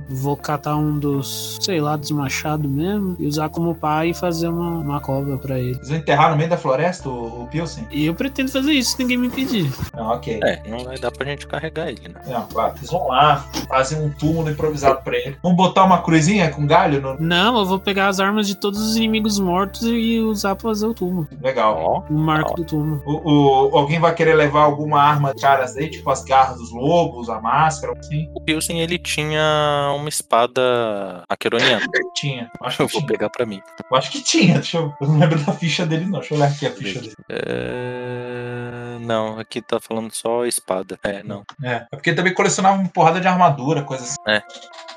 [0.09, 4.47] Vou catar um dos, sei lá, dos machados mesmo e usar como pai e fazer
[4.47, 5.73] uma, uma cova pra ele.
[5.75, 7.87] Vocês vão enterrar no meio da floresta o, o Pilsen?
[7.91, 9.71] E eu pretendo fazer isso se ninguém me pedir.
[9.95, 10.39] Não, ok.
[10.43, 12.21] É, não vai dar pra gente carregar ele, né?
[12.27, 12.77] Não, claro.
[12.77, 15.37] Vocês vão lá, fazem um túmulo improvisado pra ele.
[15.41, 17.19] Vamos botar uma cruzinha com galho no.
[17.19, 20.85] Não, eu vou pegar as armas de todos os inimigos mortos e usar pra fazer
[20.85, 21.27] o túmulo.
[21.41, 21.77] Legal.
[22.09, 22.55] Ó, O marco Ó.
[22.55, 23.01] do túmulo.
[23.05, 26.71] O, o- alguém vai querer levar alguma arma de caras aí, tipo as garras dos
[26.71, 28.29] lobos, a máscara, assim?
[28.35, 31.85] o Pilsen ele tinha uma espada aqueroniana.
[32.15, 32.49] Tinha.
[32.61, 33.11] Acho Eu que vou tinha.
[33.11, 33.61] pegar pra mim.
[33.89, 34.55] Eu acho que tinha.
[34.55, 34.93] Deixa eu...
[35.01, 36.19] eu não lembro da ficha dele, não.
[36.19, 37.13] Deixa eu olhar aqui a ficha dele.
[37.29, 38.97] É...
[39.01, 40.97] Não, aqui tá falando só espada.
[41.03, 41.43] É, não.
[41.63, 41.85] É.
[41.91, 44.15] É porque também colecionava uma porrada de armadura, coisa assim.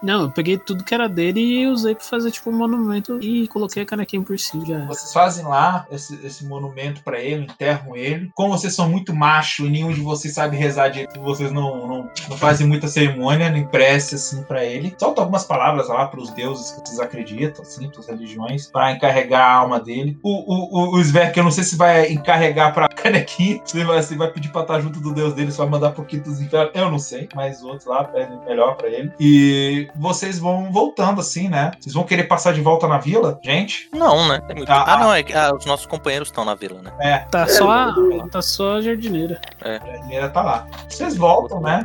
[0.03, 3.49] Não, eu peguei tudo que era dele e usei pra fazer tipo um monumento e
[3.49, 4.85] coloquei a canequinha por cima já.
[4.87, 8.31] Vocês fazem lá esse, esse monumento pra ele, enterram ele.
[8.35, 12.11] Como vocês são muito macho e nenhum de vocês sabe rezar direito, vocês não, não,
[12.29, 14.88] não fazem muita cerimônia, nem prece assim pra ele.
[14.99, 19.55] Solta algumas palavras lá pros deuses que vocês acreditam, assim, pras religiões, pra encarregar a
[19.55, 20.19] alma dele.
[20.23, 24.03] O, o, o, o Sverk, eu não sei se vai encarregar pra canequinha, se vai,
[24.03, 26.41] se vai pedir pra estar junto do deus dele, se vai mandar pro quinto dos
[26.41, 29.13] infernos, eu não sei, mas outros lá pedem melhor pra ele.
[29.21, 31.71] E vocês vão voltando assim, né?
[31.81, 33.89] Vocês vão querer passar de volta na vila, gente?
[33.93, 34.41] Não, né?
[34.47, 36.93] Tem muito- Ah, Ah, não, é que ah, os nossos companheiros estão na vila, né?
[37.01, 37.95] É, Tá só a,
[38.31, 39.41] tá só a jardineira.
[39.63, 40.67] a jardineira tá lá.
[40.89, 41.83] Vocês voltam, né?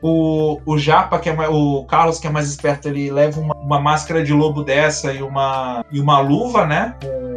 [0.00, 3.54] O, o Japa, que é mais, o Carlos, que é mais esperto, ele leva uma,
[3.54, 6.94] uma máscara de lobo dessa e uma, e uma luva, né?
[7.02, 7.31] Com,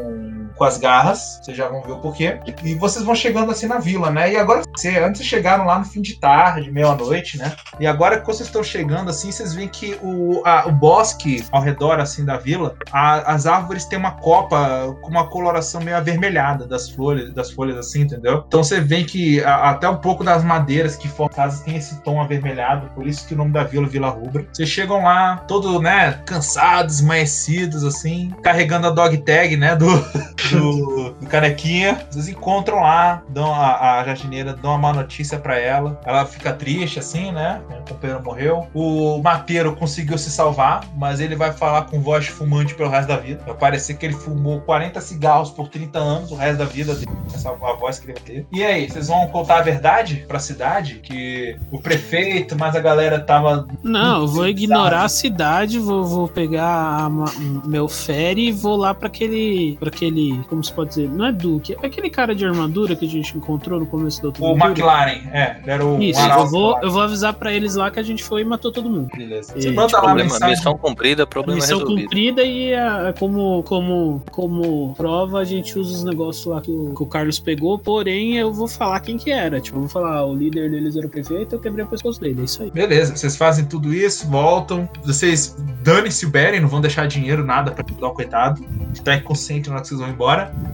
[0.56, 1.40] com as garras.
[1.44, 2.40] Vocês já vão ver o porquê.
[2.64, 4.32] E vocês vão chegando assim na vila, né?
[4.34, 7.54] E agora, você, antes vocês chegaram lá no fim de tarde, meia-noite, né?
[7.80, 11.62] E agora que vocês estão chegando assim, vocês veem que o, a- o bosque ao
[11.62, 16.66] redor assim da vila, a- as árvores têm uma copa com uma coloração meio avermelhada
[16.68, 18.44] das folhas, das folhas assim, entendeu?
[18.48, 22.02] Então você vê que a- até um pouco das madeiras que formam casas tem esse
[22.02, 24.46] tom avermelhado, por isso que o nome da vila Vila Rubra.
[24.52, 29.86] Vocês chegam lá, todo, né, cansados, esmaecidos assim, carregando a dog tag, né, do,
[30.50, 32.06] do, do canequinha.
[32.10, 36.00] Vocês encontram lá, dão a, a jardineira, dão uma má notícia pra ela.
[36.06, 37.62] Ela fica triste, assim, né?
[37.70, 38.68] O companheiro morreu.
[38.74, 43.18] O mapeiro conseguiu se salvar, mas ele vai falar com voz fumante pelo resto da
[43.18, 43.42] vida.
[43.46, 47.12] Vai parecer que ele fumou 40 cigarros por 30 anos, o resto da vida dele.
[47.34, 48.48] Essa é a voz que ele vai ter.
[48.52, 51.00] E aí, vocês vão contar a verdade pra cidade?
[51.04, 53.68] Que o prefeito, mas a galera tava.
[53.84, 57.10] Não, eu vou ignorar a cidade, vou, vou pegar a
[57.68, 59.78] meu ferry e vou lá pra aquele.
[59.80, 60.35] para aquele.
[60.44, 61.10] Como se pode dizer?
[61.10, 64.28] Não é Duque, é aquele cara de armadura que a gente encontrou no começo da
[64.30, 64.70] outra O aventura.
[64.70, 66.80] McLaren, é, era o Isso, eu vou, lá.
[66.84, 69.10] eu vou avisar pra eles lá que a gente foi e matou todo mundo.
[69.16, 69.54] Beleza.
[69.56, 70.56] E, Você manda lá a Problema, mensagem.
[70.56, 72.04] missão cumprida, problema Missão resolvido.
[72.06, 76.94] cumprida e a- como, como, como prova a gente usa os negócios lá que o,
[76.96, 79.60] que o Carlos pegou, porém eu vou falar quem que era.
[79.60, 82.20] Tipo, eu vou falar, ah, o líder deles era o prefeito, eu quebrei o pescoço
[82.20, 82.72] dele, é isso aí.
[82.72, 84.88] Beleza, vocês fazem tudo isso, voltam.
[85.04, 88.64] Vocês dane-se o Beren, não vão deixar dinheiro, nada pra ajudar o coitado.
[89.04, 90.25] Tá inconsciente na hora que vocês vão embora.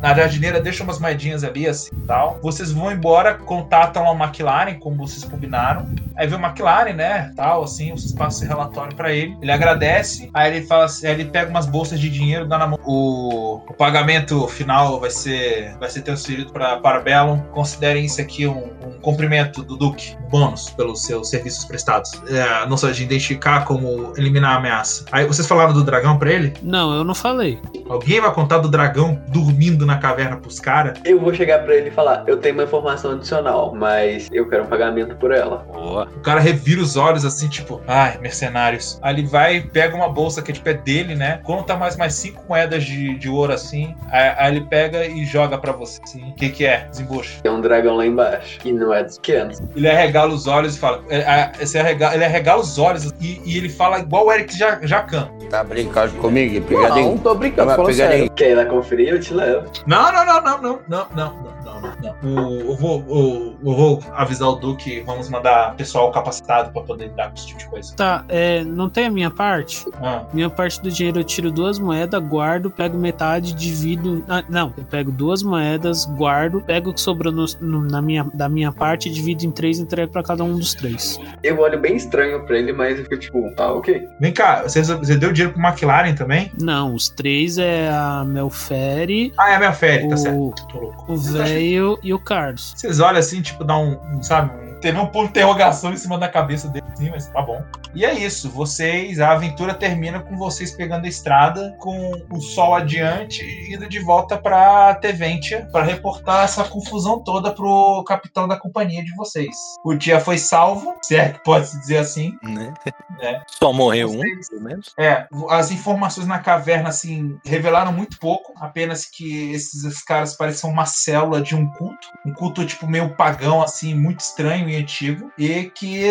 [0.01, 2.39] Na jardineira deixa umas moedinhas ali, assim tal.
[2.41, 5.87] Vocês vão embora, contatam o McLaren, como vocês combinaram.
[6.17, 7.31] Aí vê o McLaren, né?
[7.37, 9.37] Tal, assim, vocês passam esse relatório pra ele.
[9.41, 10.29] Ele agradece.
[10.33, 12.79] Aí ele fala assim, aí ele pega umas bolsas de dinheiro, dá na mão.
[12.85, 17.39] O, o pagamento final vai ser, vai ser transferido pra Parabellum.
[17.53, 22.11] Considerem isso aqui um, um cumprimento do Duque, bônus pelos seus serviços prestados.
[22.27, 25.05] É, não só de identificar como eliminar a ameaça.
[25.13, 26.53] Aí vocês falaram do dragão pra ele?
[26.61, 27.57] Não, eu não falei.
[27.89, 30.99] Alguém vai contar do dragão do dormindo na caverna pros caras.
[31.03, 34.63] Eu vou chegar pra ele e falar, eu tenho uma informação adicional, mas eu quero
[34.63, 35.65] um pagamento por ela.
[35.71, 36.07] Boa.
[36.15, 38.99] O cara revira os olhos assim, tipo, ai, mercenários.
[39.01, 41.39] Aí ele vai, pega uma bolsa que é tipo é dele, né?
[41.43, 43.95] Conta mais mais cinco moedas de, de ouro assim.
[44.11, 45.99] Aí, aí ele pega e joga pra você.
[46.03, 46.29] Assim.
[46.29, 46.87] O que que é?
[46.89, 47.39] Desembucha.
[47.41, 48.59] Tem um dragão lá embaixo.
[48.63, 49.61] E não é dos pequenos.
[49.75, 51.03] Ele arregala os olhos e fala.
[51.09, 54.55] é, é, esse arrega- ele arregala os olhos e, e ele fala igual o Eric
[54.57, 55.29] Ja- Jacan.
[55.49, 57.19] Tá brincando comigo, Não, pegadinho?
[57.19, 58.17] tô brincando, Tá falando pegadinho.
[58.19, 58.31] sério.
[58.35, 59.09] Quer ir lá conferir?
[59.09, 59.69] Eu te levo.
[59.85, 62.47] Não, não, não, não, não, não, não, não, não, não, não.
[62.47, 67.05] O- eu, vou, o- eu vou avisar o Duque, vamos mandar pessoal capacitado pra poder
[67.07, 67.95] lidar com esse tipo de coisa.
[67.95, 69.85] Tá, é, não tem a minha parte?
[70.01, 74.23] Ah, Minha parte do dinheiro eu tiro duas moedas, guardo, pego metade, divido.
[74.29, 78.23] Ah, não, eu pego duas moedas, guardo, pego o que sobrou no- no- na minha,
[78.33, 81.19] da minha parte, divido em três e entrego pra cada um dos três.
[81.43, 84.07] Eu olho bem estranho pra ele, mas eu fico tipo, ah, ok.
[84.19, 86.51] vem cá, você, você deu dinheiro pro McLaren também?
[86.59, 90.67] Não, os três é a Melfere, Ah, é a minha férias, tá O- certo.
[90.67, 91.13] Tô louco.
[91.13, 92.73] o velho e o Carlos.
[92.75, 95.97] Vocês olham assim, tipo, dá um, um, sabe, um- teve um ponto de interrogação em
[95.97, 97.63] cima da cabeça dele, assim, mas tá bom.
[97.93, 102.73] E é isso, vocês, a aventura termina com vocês pegando a estrada, com o sol
[102.73, 108.57] adiante, e indo de volta pra Teventia, pra reportar essa confusão toda pro capitão da
[108.57, 109.55] companhia de vocês.
[109.85, 112.33] O dia foi salvo, se é que pode se dizer assim.
[112.41, 112.73] Né?
[113.21, 113.41] É.
[113.47, 114.93] Só morreu um, Vocês- pelo menos.
[114.97, 118.53] É, as informações na caverna, assim, revelaram muito pouco.
[118.59, 122.07] Apenas que esses, esses caras parecem uma célula de um culto.
[122.25, 125.31] Um culto, tipo, meio pagão, assim, muito estranho antigo.
[125.37, 126.05] E que.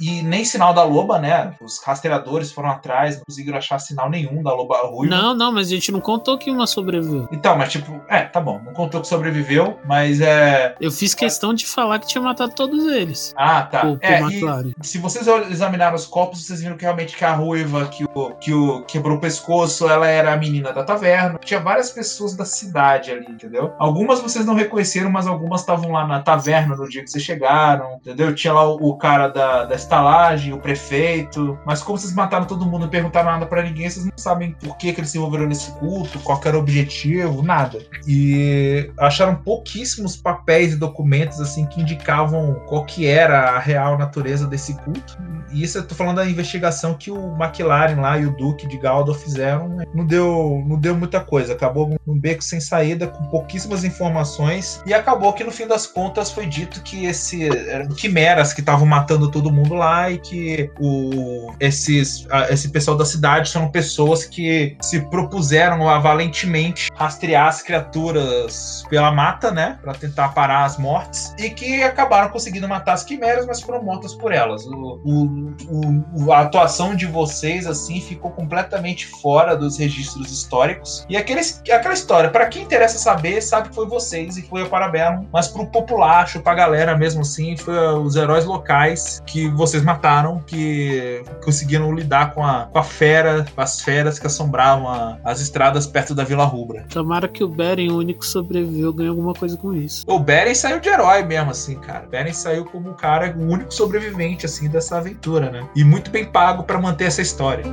[0.00, 1.54] E nem sinal da loba, né?
[1.60, 5.14] Os rastreadores foram atrás, não conseguiram achar sinal nenhum da loba ruiva.
[5.14, 7.28] Não, não, mas a gente não contou que uma sobreviveu.
[7.32, 8.60] Então, mas tipo, é, tá bom.
[8.64, 10.74] Não contou que sobreviveu, mas é.
[10.80, 13.34] Eu fiz questão de falar que tinha matado todos eles.
[13.36, 13.96] Ah, tá.
[14.00, 14.72] É, e- McLaren.
[14.82, 18.52] se vocês examinaram os corpos, vocês viram que realmente que a ruiva que o, que
[18.52, 21.38] o quebrou o pescoço, ela era a menina da taverna.
[21.44, 23.72] Tinha várias pessoas da cidade ali, entendeu?
[23.78, 27.57] Algumas vocês não reconheceram, mas algumas estavam lá na taverna no dia que vocês chegaram,
[27.96, 28.34] entendeu?
[28.34, 31.58] Tinha lá o, o cara da, da estalagem, o prefeito.
[31.66, 34.76] Mas como vocês mataram todo mundo não perguntaram nada pra ninguém, vocês não sabem por
[34.76, 37.78] que, que eles se envolveram nesse culto, qual era o objetivo, nada.
[38.06, 44.46] E acharam pouquíssimos papéis e documentos assim que indicavam qual que era a real natureza
[44.46, 45.18] desse culto.
[45.50, 48.76] E isso eu tô falando da investigação que o McLaren lá e o Duque de
[48.78, 49.68] Galdor fizeram.
[49.68, 49.84] né?
[49.94, 51.52] Não deu, não deu muita coisa.
[51.52, 54.82] Acabou num beco sem saída, com pouquíssimas informações.
[54.86, 58.86] E acabou que no fim das contas foi dito que esse eram quimeras que estavam
[58.86, 64.24] matando todo mundo lá e que o, esses, a- esse pessoal da cidade são pessoas
[64.24, 69.78] que se propuseram a valentemente rastrear as criaturas pela mata, né?
[69.82, 71.34] Pra tentar parar as mortes.
[71.38, 74.64] E que acabaram conseguindo matar as quimeras, mas foram mortas por elas.
[74.66, 81.04] O, o- o- a atuação de vocês, assim, ficou completamente fora dos registros históricos.
[81.08, 84.68] E aqueles, aquela história, pra quem interessa saber, sabe que foi vocês e foi o
[84.68, 85.26] Parabellum.
[85.32, 91.22] Mas pro populacho, pra galera mesmo assim, foi os heróis locais que vocês mataram, que
[91.44, 95.86] conseguiram lidar com a, com a fera, com as feras que assombravam a- as estradas
[95.86, 96.84] perto da Vila Rubra.
[96.88, 100.04] Tomara que o Beren, o único que sobreviveu, ganhe alguma coisa com isso.
[100.06, 102.06] O Beren saiu de herói mesmo, assim, cara.
[102.06, 105.68] O Beren saiu como o cara, o único sobrevivente, assim, dessa aventura, né?
[105.76, 107.64] E muito bem pago pra manter essa história.